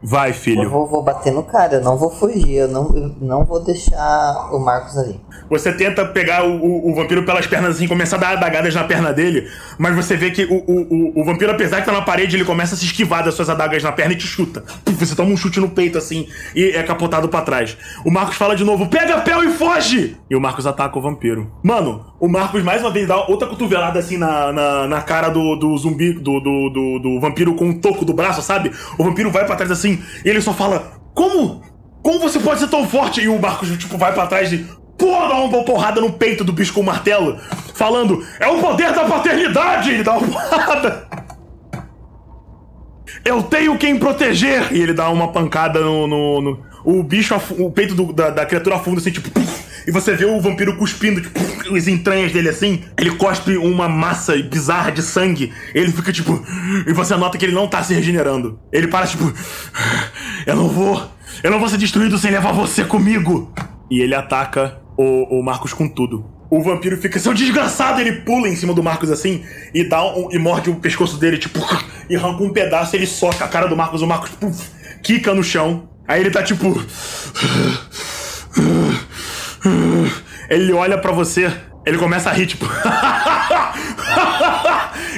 Vai, 0.03 0.31
Eu 0.31 0.33
filho. 0.33 0.69
vou, 0.69 0.85
vou 0.85 1.01
bater 1.01 1.31
no 1.31 1.43
cara, 1.43 1.75
eu 1.75 1.81
não 1.81 1.97
vou 1.97 2.09
fugir, 2.11 2.55
eu 2.55 2.67
não, 2.67 2.95
eu 2.95 3.15
não 3.21 3.45
vou 3.45 3.63
deixar 3.63 4.49
o 4.51 4.59
Marcos 4.59 4.97
ali. 4.97 5.19
Você 5.49 5.71
tenta 5.71 6.03
pegar 6.05 6.43
o, 6.45 6.55
o- 6.57 6.91
o 6.91 6.95
vampiro 6.95 7.23
pelas 7.23 7.47
pernas 7.47 7.75
assim, 7.75 7.87
começar 7.87 8.17
a 8.17 8.19
dar 8.19 8.29
adagadas 8.33 8.75
na 8.75 8.83
perna 8.83 9.13
dele, 9.13 9.47
mas 9.77 9.95
você 9.95 10.15
vê 10.17 10.31
que 10.31 10.43
o, 10.43 10.55
o, 10.55 11.21
o, 11.21 11.25
vampiro, 11.25 11.51
apesar 11.51 11.77
de 11.77 11.81
estar 11.83 11.91
na 11.93 12.01
parede, 12.01 12.35
ele 12.35 12.43
começa 12.45 12.75
a 12.75 12.77
se 12.77 12.85
esquivar 12.85 13.23
das 13.23 13.33
suas 13.33 13.49
adagas 13.49 13.81
na 13.83 13.91
perna 13.91 14.13
e 14.13 14.17
te 14.17 14.27
chuta. 14.27 14.63
Puf, 14.83 15.05
Você 15.05 15.15
toma 15.15 15.31
um 15.31 15.37
chute 15.37 15.59
no 15.59 15.69
peito 15.69 15.97
assim 15.97 16.27
e 16.55 16.69
é 16.71 16.83
capotado 16.83 17.29
pra 17.29 17.41
trás. 17.41 17.77
O 18.05 18.11
Marcos 18.11 18.35
fala 18.35 18.55
de 18.55 18.63
novo: 18.63 18.87
pega 18.87 19.15
a 19.15 19.21
pel 19.21 19.43
e 19.43 19.49
foge! 19.53 20.17
E 20.29 20.35
o 20.35 20.41
Marcos 20.41 20.65
ataca 20.67 20.97
o 20.97 21.01
vampiro. 21.01 21.51
Mano, 21.63 22.05
O 22.23 22.29
Marcos 22.29 22.63
mais 22.63 22.81
uma 22.81 22.89
vez 22.89 23.05
dá 23.05 23.17
outra 23.27 23.49
cotovelada 23.49 23.99
assim 23.99 24.15
na, 24.15 24.53
na, 24.53 24.87
na 24.87 25.01
cara 25.01 25.27
do, 25.27 25.57
do 25.57 25.77
zumbi, 25.77 26.13
do, 26.13 26.39
do, 26.39 26.69
do, 26.69 26.99
do 26.99 27.19
vampiro 27.19 27.53
com 27.53 27.69
o 27.69 27.77
toco 27.81 28.05
do 28.05 28.13
braço, 28.13 28.41
sabe? 28.41 28.71
O 28.97 29.03
vampiro 29.03 29.29
vai 29.29 29.45
pra 29.45 29.57
trás 29.57 29.69
assim 29.69 30.01
e 30.23 30.29
ele 30.29 30.39
só 30.39 30.53
fala: 30.53 30.93
Como? 31.13 31.61
Como 32.01 32.19
você 32.19 32.39
pode 32.39 32.61
ser 32.61 32.69
tão 32.69 32.87
forte? 32.87 33.19
E 33.19 33.27
o 33.27 33.37
Marcos, 33.41 33.77
tipo, 33.77 33.97
vai 33.97 34.13
pra 34.13 34.25
trás 34.25 34.53
e. 34.53 34.59
Pô, 34.97 35.07
dá 35.11 35.35
uma 35.35 35.65
porrada 35.65 35.99
no 35.99 36.13
peito 36.13 36.45
do 36.45 36.53
bicho 36.53 36.71
com 36.71 36.79
o 36.79 36.85
martelo, 36.85 37.37
falando: 37.75 38.25
É 38.39 38.47
o 38.47 38.57
poder 38.61 38.93
da 38.93 39.03
paternidade! 39.03 39.91
Ele 39.91 40.03
dá 40.03 40.13
uma 40.13 40.25
porrada. 40.25 41.05
Eu 43.25 43.43
tenho 43.43 43.77
quem 43.77 43.99
proteger! 43.99 44.71
E 44.71 44.81
ele 44.81 44.93
dá 44.93 45.09
uma 45.09 45.27
pancada 45.33 45.81
no. 45.81 46.07
no, 46.07 46.41
no- 46.41 46.59
o 46.85 47.01
bicho, 47.03 47.33
o 47.59 47.69
peito 47.71 47.93
do- 47.95 48.11
da, 48.13 48.29
da 48.29 48.45
criatura 48.45 48.77
afunda 48.77 49.01
assim, 49.01 49.11
tipo. 49.11 49.29
E 49.85 49.91
você 49.91 50.15
vê 50.15 50.25
o 50.25 50.39
vampiro 50.39 50.77
cuspindo, 50.77 51.21
tipo, 51.21 51.39
as 51.75 51.87
entranhas 51.87 52.31
dele 52.31 52.49
assim. 52.49 52.83
Ele 52.97 53.11
cospe 53.15 53.57
uma 53.57 53.87
massa 53.89 54.35
bizarra 54.37 54.91
de 54.91 55.01
sangue. 55.01 55.51
Ele 55.73 55.91
fica 55.91 56.11
tipo. 56.11 56.43
E 56.87 56.93
você 56.93 57.15
nota 57.15 57.37
que 57.37 57.45
ele 57.45 57.53
não 57.53 57.67
tá 57.67 57.83
se 57.83 57.93
regenerando. 57.93 58.59
Ele 58.71 58.87
para, 58.87 59.07
tipo. 59.07 59.33
Eu 60.45 60.55
não 60.55 60.69
vou. 60.69 61.11
Eu 61.41 61.51
não 61.51 61.59
vou 61.59 61.67
ser 61.67 61.77
destruído 61.77 62.17
sem 62.17 62.31
levar 62.31 62.51
você 62.51 62.83
comigo! 62.83 63.51
E 63.89 64.01
ele 64.01 64.13
ataca 64.13 64.79
o, 64.97 65.39
o 65.39 65.43
Marcos 65.43 65.73
com 65.73 65.87
tudo. 65.87 66.25
O 66.49 66.61
vampiro 66.61 66.95
fica, 66.97 67.19
seu 67.19 67.33
desgraçado! 67.33 67.99
Ele 67.99 68.21
pula 68.21 68.47
em 68.47 68.55
cima 68.55 68.73
do 68.73 68.83
Marcos 68.83 69.09
assim 69.09 69.43
e 69.73 69.83
dá 69.83 70.05
um, 70.05 70.29
e 70.31 70.37
morde 70.37 70.69
o 70.69 70.75
pescoço 70.75 71.17
dele, 71.17 71.37
tipo, 71.37 71.59
e 72.09 72.15
arranca 72.15 72.43
um 72.43 72.53
pedaço. 72.53 72.95
Ele 72.95 73.07
soca 73.07 73.43
a 73.43 73.47
cara 73.47 73.67
do 73.67 73.75
Marcos. 73.75 74.01
O 74.01 74.07
Marcos, 74.07 74.29
puf, 74.31 74.69
quica 75.01 75.33
no 75.33 75.43
chão. 75.43 75.89
Aí 76.07 76.21
ele 76.21 76.29
tá 76.31 76.43
tipo. 76.43 76.79
Ele 80.49 80.73
olha 80.73 80.97
pra 80.97 81.11
você, 81.11 81.51
ele 81.85 81.97
começa 81.97 82.29
a 82.29 82.33
rir, 82.33 82.47
tipo. 82.47 82.65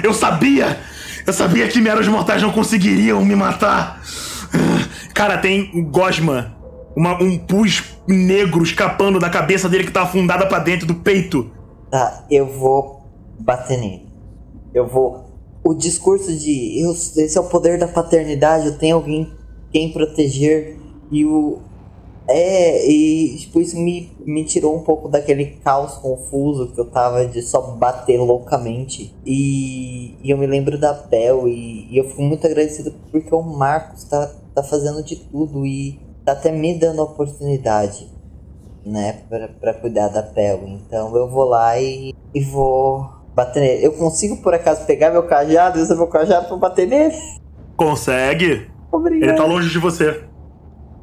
Eu 0.04 0.14
sabia! 0.14 0.80
Eu 1.26 1.34
sabia 1.34 1.68
que 1.68 1.82
meros 1.82 2.08
mortais 2.08 2.42
não 2.42 2.52
conseguiriam 2.52 3.24
me 3.26 3.36
matar! 3.36 4.02
Cara, 5.14 5.38
tem 5.38 5.84
gosma, 5.90 6.56
uma- 6.96 7.22
um 7.22 7.38
pus 7.38 7.84
negro 8.08 8.62
escapando 8.64 9.20
da 9.20 9.30
cabeça 9.30 9.68
dele 9.68 9.86
que 9.86 9.92
tá 9.92 10.04
afundada 10.04 10.46
pra 10.46 10.60
dentro 10.60 10.86
do 10.86 10.96
peito. 10.96 11.50
Tá, 11.90 12.26
eu 12.30 12.46
vou 12.46 13.06
bater 13.40 13.78
nele. 13.80 14.06
Eu 14.74 14.88
vou. 14.88 15.26
O 15.64 15.74
discurso 15.74 16.32
de 16.38 16.84
eu, 16.84 16.92
esse 16.92 17.38
é 17.38 17.42
o 17.42 17.46
poder 17.46 17.80
da 17.80 17.88
paternidade, 17.88 18.68
eu 18.68 18.78
tenho 18.78 18.96
alguém 18.96 19.32
quem 19.72 19.92
proteger. 19.92 20.78
E 21.12 21.26
o. 21.26 21.60
É, 22.28 22.90
e 22.90 23.38
tipo, 23.38 23.62
isso 23.62 23.78
me, 23.78 24.12
me 24.26 24.44
tirou 24.46 24.76
um 24.76 24.84
pouco 24.84 25.08
daquele 25.08 25.58
caos 25.64 25.96
confuso 25.96 26.72
que 26.74 26.80
eu 26.80 26.90
tava 26.90 27.26
de 27.26 27.42
só 27.42 27.62
bater 27.62 28.18
loucamente. 28.18 29.16
E, 29.26 30.18
e 30.24 30.32
eu 30.32 30.38
me 30.38 30.48
lembro 30.48 30.78
da 30.78 30.94
Bel 30.94 31.48
e, 31.48 31.88
e 31.92 31.98
eu 31.98 32.06
fico 32.10 32.24
muito 32.24 32.46
agradecido 32.46 32.94
porque 33.12 33.34
o 33.34 33.44
Marcos 33.44 34.04
tá, 34.06 34.32
tá 34.56 34.64
fazendo 34.64 35.04
de 35.04 35.16
tudo 35.18 35.66
e 35.66 36.00
tá 36.24 36.32
até 36.32 36.52
me 36.52 36.74
dando 36.74 37.02
a 37.02 37.06
oportunidade 37.06 38.10
né, 38.84 39.22
pra, 39.30 39.48
pra 39.48 39.74
cuidar 39.76 40.08
da 40.08 40.24
Bel. 40.24 40.62
Então 40.66 41.16
eu 41.16 41.30
vou 41.30 41.46
lá 41.46 41.80
e, 41.80 42.14
e 42.34 42.44
vou 42.44 43.08
bater 43.36 43.60
nele. 43.60 43.86
Eu 43.86 43.94
consigo 43.94 44.38
por 44.38 44.54
acaso 44.54 44.86
pegar 44.88 45.12
meu 45.12 45.24
cajado 45.24 45.78
e 45.78 45.82
usar 45.82 45.96
meu 45.96 46.08
cajado 46.08 46.48
pra 46.48 46.58
bater 46.58 46.88
nele? 46.88 47.16
Consegue? 47.78 48.68
Obrigado. 48.92 49.30
Ele 49.30 49.38
tá 49.38 49.46
longe 49.46 49.70
de 49.70 49.78
você. 49.78 50.24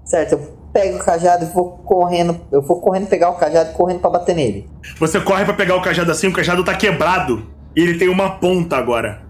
Certo, 0.04 0.32
eu 0.32 0.61
pego 0.72 0.96
o 0.96 1.04
cajado 1.04 1.44
e 1.44 1.48
vou 1.48 1.78
correndo. 1.78 2.40
Eu 2.50 2.62
vou 2.62 2.80
correndo 2.80 3.06
pegar 3.06 3.30
o 3.30 3.34
cajado 3.34 3.70
e 3.70 3.72
correndo 3.74 4.00
pra 4.00 4.10
bater 4.10 4.34
nele. 4.34 4.68
Você 4.98 5.20
corre 5.20 5.44
pra 5.44 5.54
pegar 5.54 5.76
o 5.76 5.82
cajado 5.82 6.10
assim, 6.10 6.28
o 6.28 6.32
cajado 6.32 6.64
tá 6.64 6.74
quebrado. 6.74 7.46
E 7.76 7.80
ele 7.80 7.98
tem 7.98 8.08
uma 8.08 8.38
ponta 8.38 8.76
agora. 8.76 9.22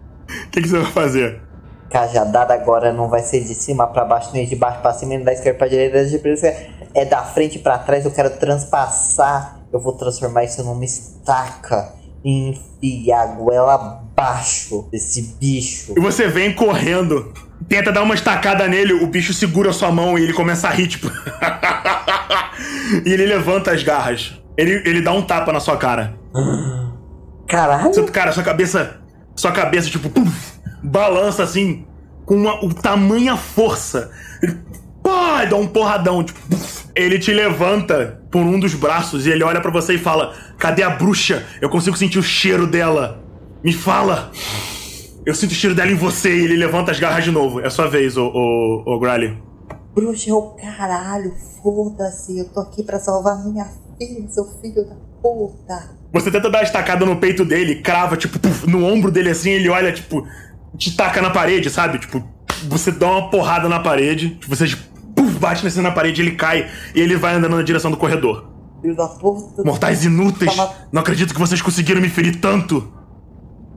O 0.47 0.51
que, 0.51 0.63
que 0.63 0.69
você 0.69 0.79
vai 0.79 0.93
fazer? 0.93 1.41
Cajadada 1.91 2.55
agora 2.55 2.93
não 2.93 3.09
vai 3.09 3.21
ser 3.21 3.41
de 3.41 3.55
cima 3.55 3.87
pra 3.87 4.05
baixo, 4.05 4.31
nem 4.33 4.47
de 4.47 4.57
baixo 4.57 4.81
pra 4.81 4.95
cima, 4.95 5.11
nem 5.11 5.23
da 5.23 5.33
esquerda 5.33 5.59
pra 5.59 5.69
direita, 5.69 6.05
de 6.05 6.19
preferência 6.19 6.71
é 6.95 7.05
da 7.05 7.23
frente 7.23 7.59
pra 7.59 7.79
trás. 7.79 8.05
Eu 8.05 8.11
quero 8.11 8.31
transpassar. 8.31 9.61
Eu 9.73 9.81
vou 9.81 9.93
transformar 9.95 10.45
isso 10.45 10.63
numa 10.63 10.85
estaca 10.85 12.02
e 12.25 12.51
enfiar 12.51 13.23
a 13.23 13.27
goela 13.27 13.75
abaixo 13.75 14.89
desse 14.91 15.37
bicho. 15.41 15.95
E 15.97 16.01
você 16.01 16.29
vem 16.29 16.55
correndo, 16.55 17.33
tenta 17.69 17.91
dar 17.93 18.03
uma 18.03 18.15
estacada 18.15 18.69
nele, 18.69 18.93
o 18.93 19.07
bicho 19.07 19.33
segura 19.33 19.73
sua 19.73 19.91
mão 19.91 20.19
e 20.19 20.23
ele 20.23 20.33
começa 20.33 20.69
a 20.69 20.71
rir, 20.71 20.89
tipo. 20.89 21.11
e 23.05 23.13
ele 23.13 23.27
levanta 23.27 23.73
as 23.73 23.83
garras. 23.83 24.41
Ele, 24.57 24.83
ele 24.89 25.01
dá 25.01 25.13
um 25.13 25.23
tapa 25.23 25.53
na 25.53 25.61
sua 25.61 25.77
cara. 25.77 26.15
Caralho! 27.47 28.07
Cara, 28.13 28.33
sua 28.33 28.43
cabeça. 28.43 29.01
Sua 29.35 29.51
cabeça, 29.51 29.89
tipo, 29.89 30.11
balança 30.83 31.43
assim, 31.43 31.87
com 32.27 32.35
uma 32.35 32.65
o, 32.65 32.73
tamanha 32.73 33.37
força. 33.37 34.11
Ele, 34.43 34.59
dá 35.47 35.57
um 35.57 35.67
porradão, 35.67 36.23
tipo. 36.23 36.39
Ele 36.95 37.19
te 37.19 37.33
levanta 37.33 38.23
por 38.31 38.43
um 38.43 38.61
dos 38.61 38.75
braços 38.75 39.27
e 39.27 39.31
ele 39.31 39.43
olha 39.43 39.61
pra 39.61 39.71
você 39.71 39.95
e 39.95 39.99
fala: 39.99 40.35
Cadê 40.59 40.83
a 40.83 40.91
bruxa? 40.91 41.45
Eu 41.61 41.69
consigo 41.69 41.97
sentir 41.97 42.19
o 42.19 42.23
cheiro 42.23 42.67
dela. 42.67 43.23
Me 43.65 43.73
fala! 43.73 44.31
Eu 45.25 45.35
sinto 45.35 45.53
o 45.53 45.55
cheiro 45.55 45.75
dela 45.75 45.91
em 45.91 45.95
você 45.95 46.35
e 46.35 46.45
ele 46.45 46.57
levanta 46.57 46.91
as 46.91 46.99
garras 46.99 47.25
de 47.25 47.31
novo. 47.31 47.61
É 47.61 47.71
sua 47.71 47.89
vez, 47.89 48.17
ô, 48.17 48.27
ô, 48.27 48.83
ô 48.87 48.99
Grally. 48.99 49.39
Bruxa 49.95 50.31
é 50.31 50.33
o 50.33 50.43
caralho, 50.51 51.35
foda-se, 51.63 52.39
eu 52.39 52.49
tô 52.49 52.61
aqui 52.61 52.83
pra 52.83 52.99
salvar 52.99 53.45
minha 53.45 53.67
filha, 53.99 54.27
seu 54.29 54.45
filho 54.61 54.87
da 54.87 54.97
puta. 55.23 55.91
Você 56.13 56.31
tenta 56.31 56.51
dar 56.51 56.61
a 56.61 56.63
estacada 56.63 57.05
no 57.05 57.17
peito 57.17 57.45
dele, 57.45 57.77
crava, 57.77 58.17
tipo, 58.17 58.39
puf, 58.39 58.67
no 58.67 58.85
ombro 58.85 59.11
dele 59.11 59.31
assim, 59.31 59.51
ele 59.51 59.69
olha, 59.69 59.93
tipo, 59.93 60.27
te 60.79 60.97
taca 60.97 61.21
na 61.21 61.31
parede, 61.31 61.69
sabe? 61.69 61.99
Tipo, 61.99 62.27
você 62.69 62.91
dá 62.91 63.07
uma 63.07 63.31
porrada 63.31 63.69
na 63.69 63.81
parede, 63.81 64.31
tipo, 64.31 64.55
você 64.55 64.67
bate 65.43 65.65
nesse 65.65 65.81
na 65.81 65.91
parede, 65.91 66.23
ele 66.23 66.37
cai 66.37 66.71
e 66.95 67.01
ele 67.01 67.17
vai 67.17 67.35
andando 67.35 67.57
na 67.57 67.63
direção 67.63 67.91
do 67.91 67.97
corredor. 67.97 68.49
Filho 68.81 68.95
da 68.95 69.09
puta. 69.09 69.63
Mortais 69.65 70.05
inúteis! 70.05 70.57
Não 70.93 71.03
acredito 71.03 71.35
que 71.35 71.41
vocês 71.41 71.61
conseguiram 71.61 72.01
me 72.01 72.09
ferir 72.09 72.41
tanto! 72.41 72.93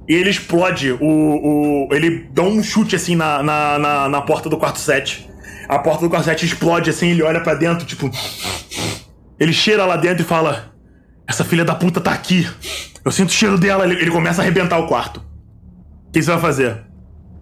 E 0.08 0.14
ele 0.14 0.30
explode, 0.30 0.92
o. 0.92 1.00
o 1.02 1.88
ele 1.92 2.30
dá 2.32 2.44
um 2.44 2.62
chute 2.62 2.96
assim 2.96 3.16
na, 3.16 3.42
na, 3.42 3.80
na, 3.80 4.10
na 4.10 4.22
porta 4.22 4.48
do 4.48 4.58
quarto 4.58 4.78
7. 4.78 5.28
A 5.68 5.80
porta 5.80 6.02
do 6.02 6.10
quarto 6.10 6.26
7 6.26 6.46
explode 6.46 6.92
assim, 6.92 7.10
ele 7.10 7.24
olha 7.24 7.42
pra 7.42 7.56
dentro, 7.56 7.86
tipo. 7.88 8.10
Ele 9.40 9.52
cheira 9.52 9.84
lá 9.84 9.98
dentro 9.98 10.22
e 10.22 10.26
fala: 10.26 10.72
Essa 11.28 11.44
filha 11.44 11.66
da 11.66 11.74
puta 11.74 12.00
tá 12.00 12.12
aqui. 12.12 12.48
Eu 13.04 13.12
sinto 13.12 13.30
o 13.30 13.34
cheiro 13.34 13.58
dela. 13.58 13.84
Ele, 13.84 13.96
ele 14.00 14.12
começa 14.12 14.42
a 14.42 14.44
arrebentar 14.44 14.78
o 14.78 14.88
quarto. 14.88 15.18
O 16.08 16.12
que 16.12 16.22
você 16.22 16.32
vai 16.32 16.40
fazer? 16.40 16.84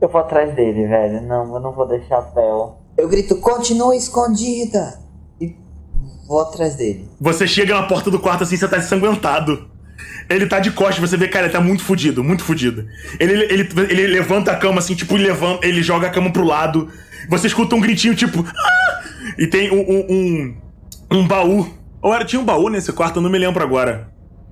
Eu 0.02 0.08
vou 0.08 0.22
atrás 0.22 0.54
dele, 0.56 0.88
velho. 0.88 1.22
Não, 1.22 1.54
eu 1.54 1.60
não 1.60 1.74
vou 1.74 1.88
deixar 1.88 2.18
a 2.18 2.22
Bel. 2.22 2.83
Eu 2.98 3.08
grito, 3.08 3.36
continua 3.38 3.96
escondida! 3.96 5.00
E 5.42 5.56
vou 6.28 6.42
atrás 6.42 6.76
dele. 6.76 7.10
Você 7.20 7.48
chega 7.48 7.74
na 7.74 7.84
porta 7.84 8.12
do 8.12 8.20
quarto 8.20 8.44
assim, 8.44 8.56
você 8.58 8.68
tá 8.68 8.78
ensanguentado. 8.78 9.70
Ele 10.30 10.46
tá 10.46 10.60
de 10.60 10.72
costas, 10.72 11.00
você 11.00 11.18
vê, 11.18 11.28
cara, 11.28 11.46
ele 11.46 11.54
tá 11.54 11.60
muito 11.60 11.84
fudido, 11.84 12.24
muito 12.24 12.44
fudido. 12.44 12.88
Ele, 13.20 13.34
ele, 13.34 13.70
ele 13.90 14.08
levanta 14.08 14.52
a 14.52 14.56
cama 14.56 14.80
assim, 14.80 14.96
tipo, 14.96 15.16
ele, 15.16 15.26
levanta, 15.26 15.66
ele 15.68 15.82
joga 15.82 16.08
a 16.08 16.10
cama 16.10 16.32
pro 16.32 16.44
lado. 16.44 16.90
Você 17.30 17.48
escuta 17.48 17.76
um 17.76 17.82
gritinho, 17.82 18.16
tipo. 18.16 18.46
"Ah!" 18.48 19.04
E 19.38 19.48
tem 19.48 19.72
um, 19.72 19.82
um, 19.82 20.06
um, 20.10 21.18
um 21.20 21.28
baú. 21.28 21.68
Ou 22.02 22.14
era, 22.14 22.26
tinha 22.26 22.42
um 22.42 22.46
baú 22.46 22.70
nesse 22.70 22.92
quarto, 22.92 23.18
eu 23.18 23.22
não 23.22 23.30
me 23.30 23.38
lembro 23.40 23.64
agora. 23.64 24.10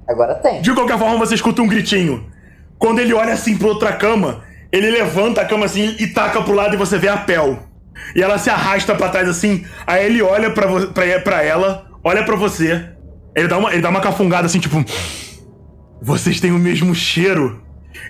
Agora 0.08 0.36
tem. 0.36 0.62
De 0.62 0.74
qualquer 0.74 0.98
forma, 0.98 1.18
você 1.18 1.36
escuta 1.36 1.62
um 1.62 1.68
gritinho. 1.68 2.26
Quando 2.78 3.00
ele 3.00 3.14
olha 3.14 3.34
assim 3.34 3.58
pra 3.58 3.68
outra 3.68 3.94
cama, 3.94 4.44
ele 4.72 4.90
levanta 4.90 5.42
a 5.42 5.46
cama 5.46 5.66
assim 5.66 5.96
e 6.00 6.08
taca 6.08 6.42
pro 6.42 6.54
lado 6.54 6.74
e 6.74 6.78
você 6.78 6.98
vê 6.98 7.08
a 7.08 7.18
Pel. 7.18 7.60
E 8.16 8.22
ela 8.22 8.38
se 8.38 8.50
arrasta 8.50 8.96
pra 8.96 9.10
trás 9.10 9.28
assim, 9.30 9.66
aí 9.86 10.06
ele 10.06 10.22
olha 10.22 10.52
pra, 10.52 10.68
pra, 10.88 11.20
pra 11.20 11.44
ela, 11.44 11.86
olha 12.04 12.24
pra 12.24 12.36
você. 12.36 12.90
Ele 13.36 13.48
dá, 13.48 13.58
uma, 13.58 13.72
ele 13.72 13.82
dá 13.82 13.90
uma 13.90 14.02
cafungada 14.02 14.46
assim, 14.46 14.60
tipo. 14.60 14.84
Vocês 16.02 16.40
têm 16.40 16.52
o 16.52 16.60
mesmo 16.60 16.94
cheiro. 16.96 17.62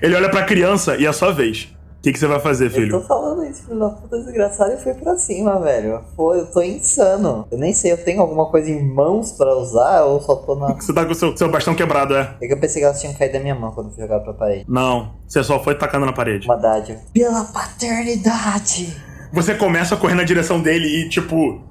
Ele 0.01 0.15
olha 0.15 0.29
pra 0.29 0.43
criança 0.43 0.95
e 0.97 1.05
é 1.05 1.09
a 1.09 1.13
sua 1.13 1.32
vez. 1.34 1.69
O 1.97 2.01
que, 2.01 2.11
que 2.13 2.17
você 2.17 2.25
vai 2.25 2.39
fazer, 2.39 2.65
Eu 2.65 2.71
filho? 2.71 2.99
tô 2.99 3.07
falando 3.07 3.45
isso, 3.45 3.63
filho 3.63 3.77
da 3.77 3.89
puta 3.89 4.17
desgraçado, 4.23 4.73
e 4.73 4.77
fui 4.77 4.91
pra 4.95 5.15
cima, 5.17 5.59
velho. 5.59 6.01
Pô, 6.15 6.34
eu 6.34 6.47
tô 6.47 6.59
insano. 6.63 7.45
Eu 7.51 7.59
nem 7.59 7.73
sei, 7.75 7.91
eu 7.91 7.97
tenho 7.97 8.21
alguma 8.21 8.49
coisa 8.49 8.71
em 8.71 8.84
mãos 8.84 9.34
pra 9.34 9.55
usar 9.55 10.01
ou 10.05 10.19
só 10.19 10.36
tô 10.38 10.55
na. 10.55 10.73
Você 10.73 10.91
tá 10.91 11.05
com 11.05 11.11
o 11.11 11.15
seu, 11.15 11.38
seu 11.38 11.51
bastão 11.51 11.75
quebrado, 11.75 12.15
é? 12.15 12.38
É 12.41 12.47
que 12.47 12.53
eu 12.53 12.59
pensei 12.59 12.82
que 12.82 12.86
elas 12.86 12.99
tinham 12.99 13.13
caído 13.13 13.34
da 13.34 13.39
minha 13.39 13.53
mão 13.53 13.71
quando 13.71 13.89
eu 13.89 13.93
fui 13.93 14.01
jogar 14.01 14.19
pra 14.21 14.34
parede. 14.34 14.65
Não, 14.67 15.13
você 15.27 15.43
só 15.43 15.63
foi 15.63 15.75
tacando 15.75 16.07
na 16.07 16.13
parede. 16.13 16.47
Uma 16.47 16.55
dádiva. 16.57 16.99
Pela 17.13 17.43
paternidade! 17.43 18.97
Você 19.32 19.55
começa 19.55 19.95
a 19.95 19.97
correr 19.97 20.15
na 20.15 20.23
direção 20.23 20.61
dele 20.61 20.88
e, 20.88 21.09
tipo, 21.09 21.61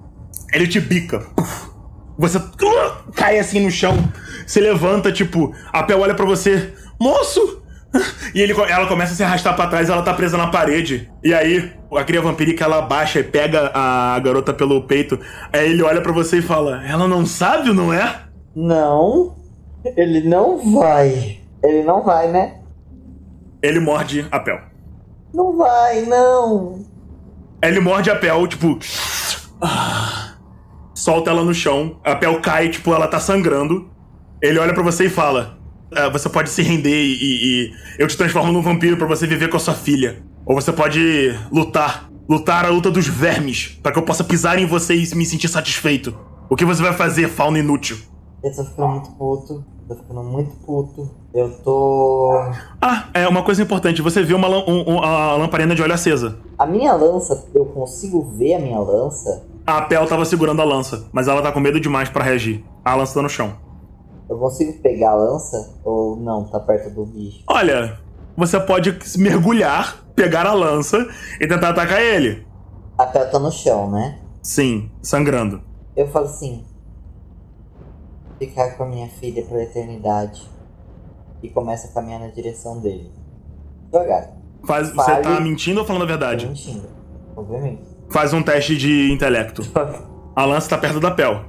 ele 0.53 0.67
te 0.67 0.81
bica. 0.81 1.27
Você 2.19 2.39
uh, 2.39 3.13
cai 3.15 3.39
assim 3.39 3.61
no 3.61 3.71
chão. 3.71 3.97
Se 4.47 4.61
levanta, 4.61 5.13
tipo, 5.13 5.55
a 5.73 5.83
Pel 5.83 6.01
olha 6.01 6.15
pra 6.15 6.25
você. 6.25 6.73
Moço! 7.01 7.61
E 8.35 8.41
ele, 8.41 8.53
ela 8.53 8.87
começa 8.87 9.13
a 9.13 9.17
se 9.17 9.25
arrastar 9.25 9.57
pra 9.57 9.67
trás, 9.67 9.91
ela 9.91 10.03
tá 10.03 10.15
presa 10.15 10.37
na 10.37 10.47
parede. 10.47 11.11
E 11.25 11.35
aí, 11.35 11.73
a 11.93 12.05
cria 12.05 12.23
vampírica 12.23 12.65
ela 12.65 12.79
abaixa 12.79 13.19
e 13.19 13.25
pega 13.25 13.73
a 13.75 14.19
garota 14.21 14.53
pelo 14.53 14.83
peito. 14.83 15.19
Aí 15.53 15.73
ele 15.73 15.83
olha 15.83 16.01
pra 16.01 16.13
você 16.13 16.39
e 16.39 16.43
fala: 16.43 16.87
Ela 16.87 17.09
não 17.09 17.27
sabe, 17.27 17.73
não 17.73 17.93
é? 17.93 18.23
Não. 18.55 19.37
Ele 19.97 20.29
não 20.29 20.59
vai. 20.73 21.41
Ele 21.63 21.83
não 21.83 22.03
vai, 22.03 22.29
né? 22.29 22.61
Ele 23.63 23.81
morde 23.81 24.27
a 24.31 24.39
Pel. 24.39 24.59
Não 25.35 25.57
vai, 25.57 26.03
não. 26.03 26.85
Ele 27.63 27.81
morde 27.81 28.11
a 28.11 28.17
Pel, 28.17 28.47
tipo. 28.47 28.79
solta 30.95 31.31
ela 31.31 31.45
no 31.45 31.55
chão. 31.55 32.01
A 32.05 32.15
Pel 32.17 32.41
cai, 32.41 32.69
tipo, 32.69 32.93
ela 32.95 33.07
tá 33.09 33.19
sangrando. 33.21 33.91
Ele 34.43 34.59
olha 34.59 34.73
pra 34.75 34.83
você 34.83 35.07
e 35.07 35.11
fala: 35.11 35.59
"Ah, 35.95 36.09
Você 36.09 36.29
pode 36.29 36.51
se 36.51 36.63
render 36.63 36.91
e, 37.03 37.13
e- 37.15 37.65
e 37.67 37.73
eu 37.99 38.07
te 38.09 38.17
transformo 38.17 38.53
num 38.53 38.63
vampiro 38.63 38.97
pra 38.97 39.07
você 39.07 39.27
viver 39.27 39.49
com 39.49 39.57
a 39.57 39.61
sua 39.61 39.75
filha. 39.75 40.23
Ou 40.47 40.55
você 40.55 40.73
pode 40.73 41.01
lutar. 41.53 42.09
Lutar 42.29 42.65
a 42.65 42.69
luta 42.69 42.91
dos 42.91 43.07
vermes. 43.09 43.79
Pra 43.83 43.91
que 43.93 43.99
eu 43.99 44.03
possa 44.05 44.23
pisar 44.23 44.59
em 44.59 44.65
você 44.67 44.95
e 44.95 45.15
me 45.17 45.27
sentir 45.27 45.49
satisfeito. 45.49 46.17
O 46.49 46.55
que 46.57 46.65
você 46.65 46.81
vai 46.83 46.93
fazer, 46.93 47.29
fauna 47.29 47.59
inútil? 47.59 47.99
Eu 48.43 48.55
tô 48.55 48.65
ficando 48.65 48.89
muito 48.89 49.11
puto. 49.13 49.65
Tô 49.91 49.97
ficando 49.97 50.23
muito 50.23 50.53
puto. 50.65 51.11
Eu 51.35 51.51
tô. 51.65 52.31
Ah, 52.81 53.09
é 53.13 53.27
uma 53.27 53.43
coisa 53.43 53.61
importante. 53.61 54.01
Você 54.01 54.23
viu 54.23 54.37
uma 54.37 54.47
um- 54.47 54.89
um- 54.89 55.03
a 55.03 55.35
lamparina 55.35 55.75
de 55.75 55.83
óleo 55.83 55.95
acesa. 55.95 56.39
A 56.57 56.65
minha 56.65 56.93
lança, 56.95 57.49
eu 57.53 57.65
consigo 57.65 58.23
ver 58.39 58.55
a 58.55 58.59
minha 58.61 58.79
lança? 58.79 59.43
A 59.67 59.83
Pel 59.83 60.07
tava 60.07 60.25
segurando 60.25 60.63
a 60.63 60.65
lança, 60.65 61.09
mas 61.11 61.27
ela 61.27 61.43
tá 61.43 61.51
com 61.51 61.59
medo 61.59 61.81
demais 61.81 62.09
pra 62.09 62.23
reagir. 62.23 62.65
A 62.85 62.95
lança 62.95 63.15
tá 63.15 63.23
no 63.23 63.29
chão. 63.29 63.55
Eu 64.29 64.39
consigo 64.39 64.81
pegar 64.81 65.11
a 65.11 65.15
lança? 65.17 65.75
Ou 65.85 66.15
não? 66.15 66.45
Tá 66.45 66.61
perto 66.61 66.91
do 66.95 67.05
bicho? 67.05 67.43
Olha, 67.49 67.99
você 68.37 68.61
pode 68.61 68.97
mergulhar, 69.19 70.05
pegar 70.15 70.47
a 70.47 70.53
lança 70.55 71.05
e 71.41 71.49
tentar 71.49 71.71
atacar 71.71 72.01
ele. 72.01 72.47
A 72.97 73.07
Pel 73.07 73.29
tá 73.29 73.41
no 73.41 73.51
chão, 73.51 73.91
né? 73.91 74.21
Sim, 74.41 74.89
sangrando. 75.03 75.61
Eu 75.97 76.07
falo 76.07 76.27
assim. 76.27 76.65
Ficar 78.41 78.71
com 78.77 78.83
a 78.85 78.87
minha 78.87 79.07
filha 79.07 79.45
pela 79.45 79.63
eternidade. 79.63 80.43
E 81.43 81.49
começa 81.49 81.87
a 81.89 81.93
caminhar 81.93 82.19
na 82.19 82.29
direção 82.29 82.81
dele. 82.81 83.13
Devagar. 83.93 84.31
Faz, 84.67 84.89
você 84.89 84.95
Fale. 84.97 85.23
tá 85.23 85.41
mentindo 85.41 85.81
ou 85.81 85.87
falando 85.87 86.03
a 86.03 86.07
Tô 86.07 86.09
verdade? 86.09 86.47
mentindo. 86.47 86.89
Obviamente. 87.37 87.83
Faz 88.11 88.33
um 88.33 88.43
teste 88.43 88.77
de 88.77 89.13
intelecto. 89.13 89.63
A 90.35 90.45
lança 90.45 90.69
tá 90.71 90.79
perto 90.79 90.99
da 90.99 91.11
Pel. 91.11 91.45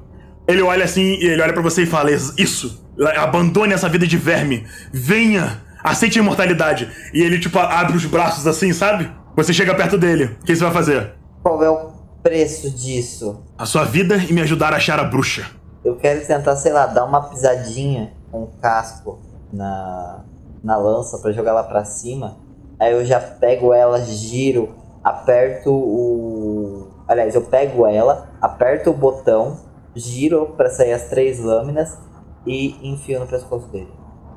Ele 0.47 0.61
olha 0.61 0.83
assim 0.85 1.01
e 1.19 1.25
ele 1.25 1.41
olha 1.41 1.53
pra 1.53 1.61
você 1.61 1.83
e 1.83 1.85
fala: 1.85 2.11
Isso! 2.11 2.85
Abandone 3.17 3.73
essa 3.73 3.87
vida 3.89 4.05
de 4.05 4.17
verme! 4.17 4.65
Venha! 4.91 5.61
Aceite 5.83 6.19
a 6.19 6.21
imortalidade! 6.21 6.89
E 7.13 7.21
ele, 7.21 7.39
tipo, 7.39 7.57
abre 7.57 7.95
os 7.97 8.05
braços 8.05 8.45
assim, 8.45 8.73
sabe? 8.73 9.09
Você 9.35 9.53
chega 9.53 9.73
perto 9.73 9.97
dele. 9.97 10.37
O 10.41 10.45
que 10.45 10.55
você 10.55 10.63
vai 10.63 10.73
fazer? 10.73 11.13
Qual 11.41 11.63
é 11.63 11.69
o 11.69 11.91
preço 12.21 12.69
disso? 12.69 13.43
A 13.57 13.65
sua 13.65 13.83
vida 13.85 14.17
e 14.17 14.33
me 14.33 14.41
ajudar 14.41 14.73
a 14.73 14.77
achar 14.77 14.99
a 14.99 15.03
bruxa. 15.03 15.45
Eu 15.83 15.95
quero 15.95 16.25
tentar, 16.25 16.55
sei 16.55 16.71
lá, 16.71 16.85
dar 16.85 17.05
uma 17.05 17.29
pisadinha 17.29 18.13
com 18.31 18.43
o 18.43 18.47
casco 18.61 19.19
na, 19.51 20.23
na 20.63 20.77
lança 20.77 21.17
pra 21.19 21.31
jogar 21.31 21.53
lá 21.53 21.63
pra 21.63 21.83
cima. 21.83 22.37
Aí 22.79 22.91
eu 22.93 23.03
já 23.05 23.19
pego 23.19 23.73
ela, 23.73 23.99
giro, 24.01 24.75
aperto 25.03 25.71
o. 25.71 26.87
Aliás, 27.07 27.35
eu 27.35 27.41
pego 27.41 27.85
ela, 27.87 28.29
aperto 28.41 28.89
o 28.91 28.93
botão, 28.93 29.57
giro 29.95 30.53
pra 30.55 30.69
sair 30.69 30.93
as 30.93 31.09
três 31.09 31.39
lâminas 31.39 31.97
e 32.45 32.75
enfio 32.87 33.19
no 33.19 33.27
pescoço 33.27 33.67
dele. 33.67 33.91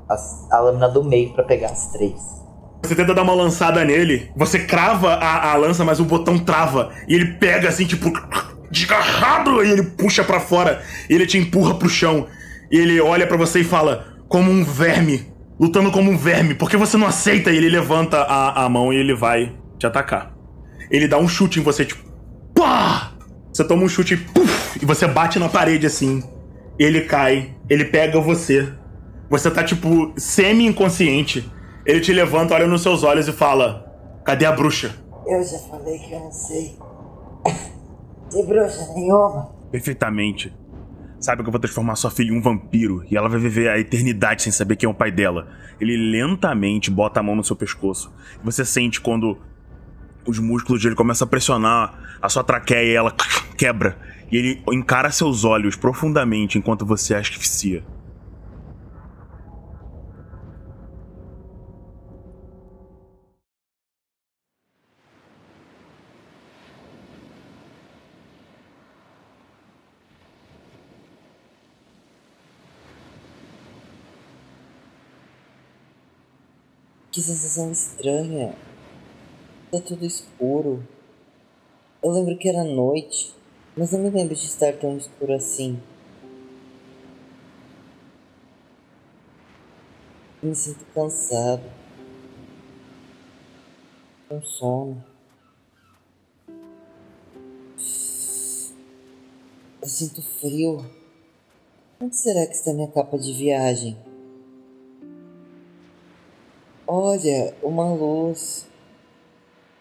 As- 0.09 0.47
a 0.51 0.59
lâmina 0.61 0.89
do 0.89 1.05
meio 1.05 1.33
pra 1.35 1.45
pegar 1.45 1.69
as 1.71 1.93
três. 1.93 2.43
Você 2.83 2.95
tenta 2.95 3.15
dar 3.15 3.23
uma 3.23 3.35
lançada 3.35 3.83
nele, 3.83 4.31
você 4.37 4.59
crava 4.67 5.15
a, 5.15 5.53
a 5.53 5.57
lança, 5.57 5.85
mas 5.85 6.01
o 6.01 6.05
botão 6.05 6.39
trava. 6.39 6.91
E 7.09 7.15
ele 7.15 7.35
pega 7.39 7.69
assim, 7.69 7.87
tipo, 7.87 8.11
desgarrado, 8.75 9.65
e 9.65 9.71
ele 9.71 9.83
puxa 9.83 10.23
pra 10.23 10.41
fora. 10.41 10.83
Ele 11.09 11.27
te 11.27 11.39
empurra 11.39 11.75
pro 11.75 11.89
chão. 11.89 12.27
Ele 12.71 13.01
olha 13.01 13.27
pra 13.27 13.37
você 13.37 13.61
e 13.61 13.65
fala, 13.65 14.19
como 14.29 14.51
um 14.51 14.65
verme, 14.65 15.33
lutando 15.59 15.93
como 15.93 16.11
um 16.11 16.17
verme, 16.19 16.55
por 16.55 16.69
que 16.69 16.77
você 16.77 16.97
não 16.97 17.07
aceita? 17.07 17.51
E 17.51 17.57
ele 17.57 17.69
levanta 17.69 18.19
a, 18.19 18.65
a 18.65 18.69
mão 18.69 18.93
e 18.93 18.97
ele 18.97 19.15
vai 19.15 19.55
te 19.79 19.87
atacar. 19.87 20.35
Ele 20.91 21.09
dá 21.09 21.17
um 21.17 21.29
chute 21.29 21.61
em 21.61 21.63
você, 21.63 21.85
tipo, 21.85 22.03
pá! 22.55 23.13
Você 23.53 23.65
toma 23.65 23.85
um 23.85 23.89
chute 23.89 24.17
puf, 24.17 24.81
e 24.83 24.85
você 24.85 25.07
bate 25.07 25.39
na 25.39 25.49
parede 25.49 25.87
assim. 25.87 26.23
Ele 26.77 27.03
cai, 27.03 27.55
ele 27.71 27.85
pega 27.85 28.21
você. 28.21 28.69
Você 29.31 29.49
tá, 29.51 29.63
tipo, 29.63 30.13
semi-inconsciente. 30.17 31.49
Ele 31.87 32.01
te 32.01 32.13
levanta, 32.13 32.55
olha 32.55 32.67
nos 32.67 32.83
seus 32.83 33.05
olhos 33.05 33.29
e 33.29 33.33
fala: 33.33 33.87
Cadê 34.25 34.45
a 34.45 34.53
bruxa? 34.53 34.97
Eu 35.27 35.43
já 35.45 35.59
falei 35.71 35.99
que 35.99 36.13
eu 36.13 36.21
não 36.21 36.33
sei. 36.33 36.77
De 38.35 38.43
bruxa 38.43 38.93
nenhuma. 38.95 39.49
Perfeitamente. 39.71 40.53
Sabe 41.21 41.43
que 41.43 41.49
eu 41.49 41.53
vou 41.53 41.61
transformar 41.61 41.95
sua 41.95 42.11
filha 42.11 42.31
em 42.31 42.37
um 42.37 42.43
vampiro 42.43 43.05
e 43.11 43.17
ela 43.17 43.29
vai 43.29 43.39
viver 43.39 43.69
a 43.69 43.79
eternidade 43.79 44.43
sem 44.43 44.53
saber 44.53 44.77
quem 44.77 44.89
é 44.89 44.91
o 44.91 44.95
pai 44.95 45.11
dela. 45.11 45.49
Ele 45.81 45.97
lentamente 45.97 46.91
bota 46.91 47.21
a 47.21 47.23
mão 47.23 47.35
no 47.37 47.45
seu 47.45 47.57
pescoço. 47.57 48.13
Você 48.43 48.65
sente 48.65 49.01
quando 49.01 49.39
os 50.27 50.39
músculos 50.39 50.83
dele 50.83 50.95
começam 50.95 51.27
a 51.27 51.29
pressionar 51.29 52.19
a 52.21 52.29
sua 52.29 52.43
traqueia 52.43 52.93
e 52.93 52.95
ela 52.95 53.15
quebra. 53.57 53.97
E 54.31 54.37
ele 54.37 54.63
encara 54.73 55.11
seus 55.11 55.45
olhos 55.45 55.77
profundamente 55.77 56.59
enquanto 56.59 56.85
você 56.85 57.15
asfixia. 57.15 57.85
Que 77.15 77.23
sensação 77.23 77.71
estranha. 77.71 78.57
Tá 79.71 79.81
tudo 79.81 80.05
escuro. 80.05 80.85
Eu 82.03 82.11
lembro 82.11 82.37
que 82.37 82.49
era 82.49 82.65
noite, 82.65 83.33
mas 83.77 83.93
não 83.93 84.01
me 84.01 84.11
lembro 84.11 84.35
de 84.35 84.45
estar 84.45 84.73
tão 84.73 84.97
escuro 84.97 85.33
assim. 85.33 85.81
Me 90.43 90.57
sinto 90.57 90.85
cansado. 90.87 91.63
Com 94.29 94.43
sono. 94.43 95.05
Eu 99.81 99.89
sinto 99.89 100.21
frio. 100.21 100.85
Onde 102.01 102.17
será 102.17 102.45
que 102.45 102.55
está 102.55 102.73
minha 102.73 102.91
capa 102.91 103.17
de 103.17 103.33
viagem? 103.33 103.97
Olha, 106.97 107.53
uma 107.61 107.93
luz. 107.93 108.69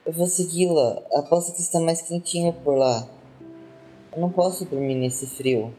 Eu 0.04 0.12
vou 0.12 0.26
segui-la. 0.26 1.00
Aposto 1.14 1.54
que 1.54 1.62
está 1.62 1.80
mais 1.80 2.02
quentinho 2.02 2.52
por 2.52 2.76
lá. 2.76 3.08
Eu 4.12 4.20
não 4.20 4.32
posso 4.32 4.66
dormir 4.66 4.96
nesse 4.96 5.28
frio. 5.28 5.72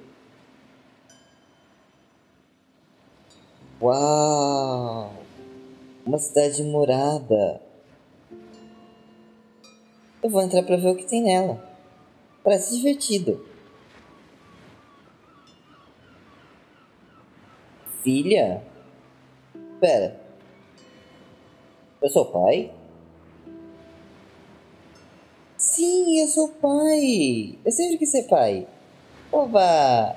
Uau! 3.82 5.12
Uma 6.06 6.18
cidade 6.20 6.62
murada. 6.62 7.60
Eu 10.22 10.30
vou 10.30 10.40
entrar 10.40 10.62
pra 10.62 10.76
ver 10.76 10.90
o 10.90 10.96
que 10.96 11.04
tem 11.04 11.20
nela. 11.20 11.60
Parece 12.44 12.76
divertido. 12.76 13.44
Filha? 18.04 18.62
Pera. 19.80 20.23
Eu 22.04 22.10
sou 22.10 22.26
pai? 22.26 22.70
Sim, 25.56 26.20
eu 26.20 26.26
sou 26.28 26.48
pai. 26.48 27.58
Eu 27.64 27.72
sempre 27.72 27.96
quis 27.96 28.10
ser 28.10 28.24
pai. 28.24 28.68
Oba! 29.32 30.14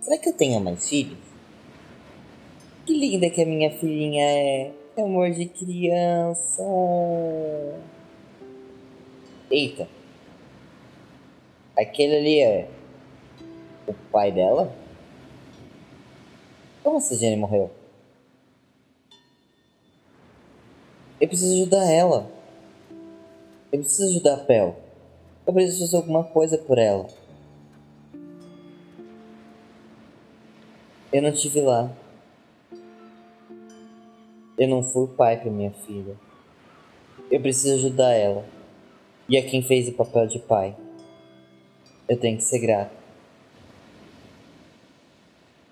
Será 0.00 0.18
que 0.18 0.28
eu 0.28 0.32
tenho 0.32 0.58
mais 0.58 0.88
filhos? 0.88 1.16
Que 2.84 2.92
linda 2.92 3.30
que 3.30 3.40
a 3.40 3.46
minha 3.46 3.70
filhinha 3.70 4.24
é. 4.24 4.72
Que 4.96 5.00
amor 5.00 5.30
de 5.30 5.46
criança. 5.46 6.64
Eita. 9.48 9.88
Aquele 11.76 12.16
ali 12.16 12.40
é. 12.40 12.68
O 13.86 13.94
pai 14.10 14.32
dela? 14.32 14.74
Como 16.82 16.96
essa 16.96 17.14
Jenny 17.14 17.36
morreu? 17.36 17.77
Eu 21.20 21.26
preciso 21.26 21.54
ajudar 21.54 21.84
ela. 21.84 22.30
Eu 23.72 23.80
preciso 23.80 24.08
ajudar 24.10 24.34
a 24.34 24.44
Pel. 24.44 24.76
Eu 25.46 25.52
preciso 25.52 25.86
fazer 25.86 25.96
alguma 25.96 26.24
coisa 26.24 26.56
por 26.56 26.78
ela. 26.78 27.08
Eu 31.12 31.22
não 31.22 31.30
estive 31.30 31.60
lá. 31.60 31.90
Eu 34.56 34.68
não 34.68 34.82
fui 34.82 35.04
o 35.04 35.08
pai 35.08 35.40
para 35.40 35.50
minha 35.50 35.72
filha. 35.72 36.14
Eu 37.30 37.40
preciso 37.40 37.74
ajudar 37.74 38.12
ela. 38.12 38.44
E 39.28 39.36
a 39.36 39.42
quem 39.42 39.62
fez 39.62 39.88
o 39.88 39.92
papel 39.92 40.26
de 40.26 40.38
pai. 40.38 40.76
Eu 42.08 42.18
tenho 42.18 42.36
que 42.36 42.44
ser 42.44 42.58
grato. 42.60 42.96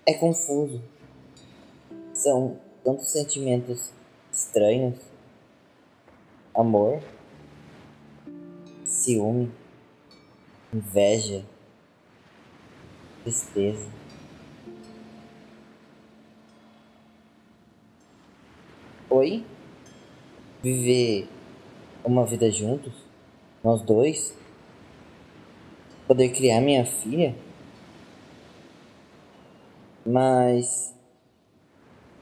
É 0.05 0.13
confuso. 0.15 0.83
São 2.13 2.59
tantos 2.85 3.09
sentimentos 3.09 3.91
estranhos. 4.33 5.16
Amor, 6.57 7.03
ciúme, 8.83 9.53
inveja, 10.73 11.45
tristeza. 13.23 13.87
Oi? 19.11 19.45
Viver 20.63 21.29
uma 22.03 22.25
vida 22.25 22.51
juntos? 22.51 22.95
Nós 23.63 23.83
dois? 23.83 24.35
Poder 26.07 26.31
criar 26.31 26.63
minha 26.63 26.87
filha? 26.87 27.37
Mas. 30.07 30.95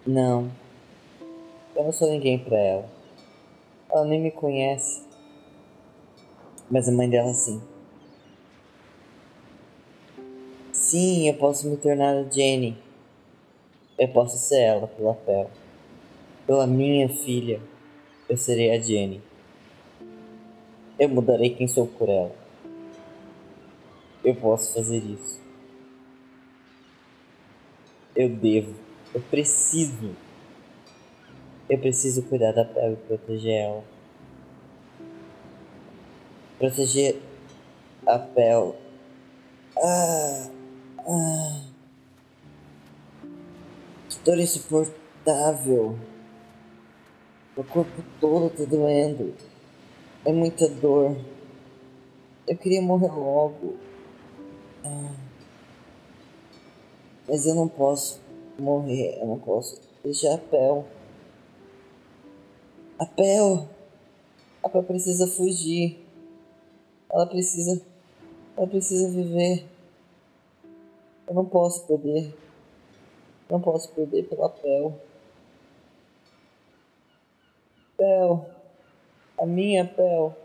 Não. 0.05 0.51
Eu 1.77 1.85
não 1.85 1.93
sou 1.93 2.11
ninguém 2.11 2.37
pra 2.37 2.59
ela. 2.59 2.94
Ela 3.95 4.07
nem 4.07 4.21
me 4.21 4.33
conhece. 4.33 5.05
Mas 6.69 6.89
a 6.89 6.93
mãe 6.93 7.09
dela 7.09 7.33
sim. 7.33 7.63
Sim, 10.73 11.29
eu 11.29 11.35
posso 11.35 11.69
me 11.69 11.77
tornar 11.77 12.17
a 12.17 12.23
Jenny. 12.25 12.77
Eu 13.97 14.09
posso 14.09 14.37
ser 14.37 14.63
ela 14.63 14.89
pela 14.89 15.15
Pel. 15.15 15.49
Pela 16.45 16.67
minha 16.67 17.09
filha, 17.09 17.61
eu 18.29 18.37
serei 18.37 18.73
a 18.73 18.81
Jenny. 18.81 19.23
Eu 20.99 21.09
mudarei 21.09 21.51
quem 21.51 21.69
sou 21.69 21.87
por 21.87 22.09
ela. 22.09 22.35
Eu 24.25 24.35
posso 24.35 24.75
fazer 24.75 24.99
isso. 24.99 25.41
Eu 28.17 28.29
devo. 28.29 28.75
Eu 29.15 29.21
preciso. 29.21 30.17
Eu 31.69 31.79
preciso 31.79 32.23
cuidar 32.25 32.53
da 32.53 32.65
Pel 32.65 32.93
e 32.93 32.97
proteger 32.97 33.63
ela. 33.63 33.85
Proteger 36.59 37.19
a 38.07 38.19
Pel. 38.19 38.77
Ah. 39.79 40.51
Ah. 41.07 41.63
Que 44.11 44.19
dor 44.25 44.39
insuportável. 44.39 45.99
Meu 47.57 47.65
corpo 47.65 48.05
todo 48.21 48.51
tá 48.51 48.65
doendo. 48.65 49.35
É 50.27 50.33
muita 50.33 50.69
dor. 50.69 51.17
Eu 52.47 52.59
queria 52.59 52.83
morrer 52.83 53.11
logo. 53.11 53.77
Ah. 54.85 55.15
Mas 57.27 57.47
eu 57.47 57.55
não 57.55 57.69
posso 57.69 58.21
morrer. 58.59 59.19
Eu 59.19 59.29
não 59.29 59.39
posso 59.39 59.81
deixar 60.05 60.35
a 60.35 60.39
Pel. 60.39 60.85
A 62.99 63.07
Pel. 63.07 63.69
Precisa 64.87 65.27
fugir. 65.27 66.05
Ela 67.11 67.27
precisa. 67.27 67.85
Ela 68.57 68.67
precisa 68.67 69.09
viver. 69.11 69.67
Eu 71.27 71.35
não 71.35 71.45
posso 71.45 71.87
perder. 71.87 72.35
Não 73.51 73.61
posso 73.61 73.93
perder 73.93 74.29
pela 74.29 74.49
Pel. 74.49 74.99
Pel. 77.97 78.47
A 79.39 79.47
minha 79.47 79.87
Pel. 79.87 80.37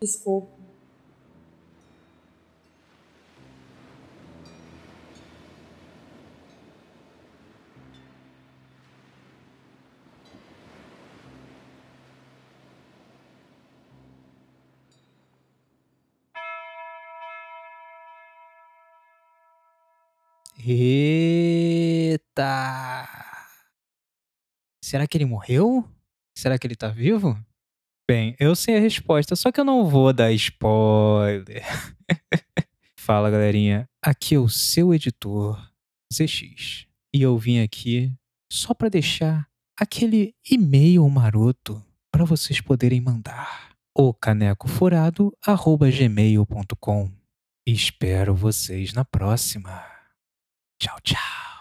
Desculpa. 0.00 0.53
Eita! 20.66 22.16
Será 24.82 25.06
que 25.06 25.18
ele 25.18 25.26
morreu? 25.26 25.86
Será 26.34 26.58
que 26.58 26.66
ele 26.66 26.74
tá 26.74 26.88
vivo? 26.88 27.38
Bem, 28.08 28.34
eu 28.40 28.56
sei 28.56 28.78
a 28.78 28.80
resposta, 28.80 29.36
só 29.36 29.52
que 29.52 29.60
eu 29.60 29.64
não 29.64 29.86
vou 29.86 30.10
dar 30.12 30.32
spoiler. 30.32 31.62
Fala, 32.98 33.30
galerinha. 33.30 33.86
Aqui 34.02 34.36
é 34.36 34.38
o 34.38 34.48
seu 34.48 34.94
editor, 34.94 35.70
ZX. 36.12 36.86
E 37.14 37.20
eu 37.20 37.36
vim 37.36 37.60
aqui 37.60 38.10
só 38.50 38.72
para 38.72 38.88
deixar 38.88 39.46
aquele 39.78 40.34
e-mail 40.50 41.06
maroto 41.10 41.84
para 42.10 42.24
vocês 42.24 42.62
poderem 42.62 43.02
mandar. 43.02 43.76
O 43.94 44.14
canecofurado@gmail.com. 44.14 47.10
Espero 47.66 48.34
vocês 48.34 48.94
na 48.94 49.04
próxima. 49.04 49.93
ciao 50.84 50.98
ciao。 51.02 51.53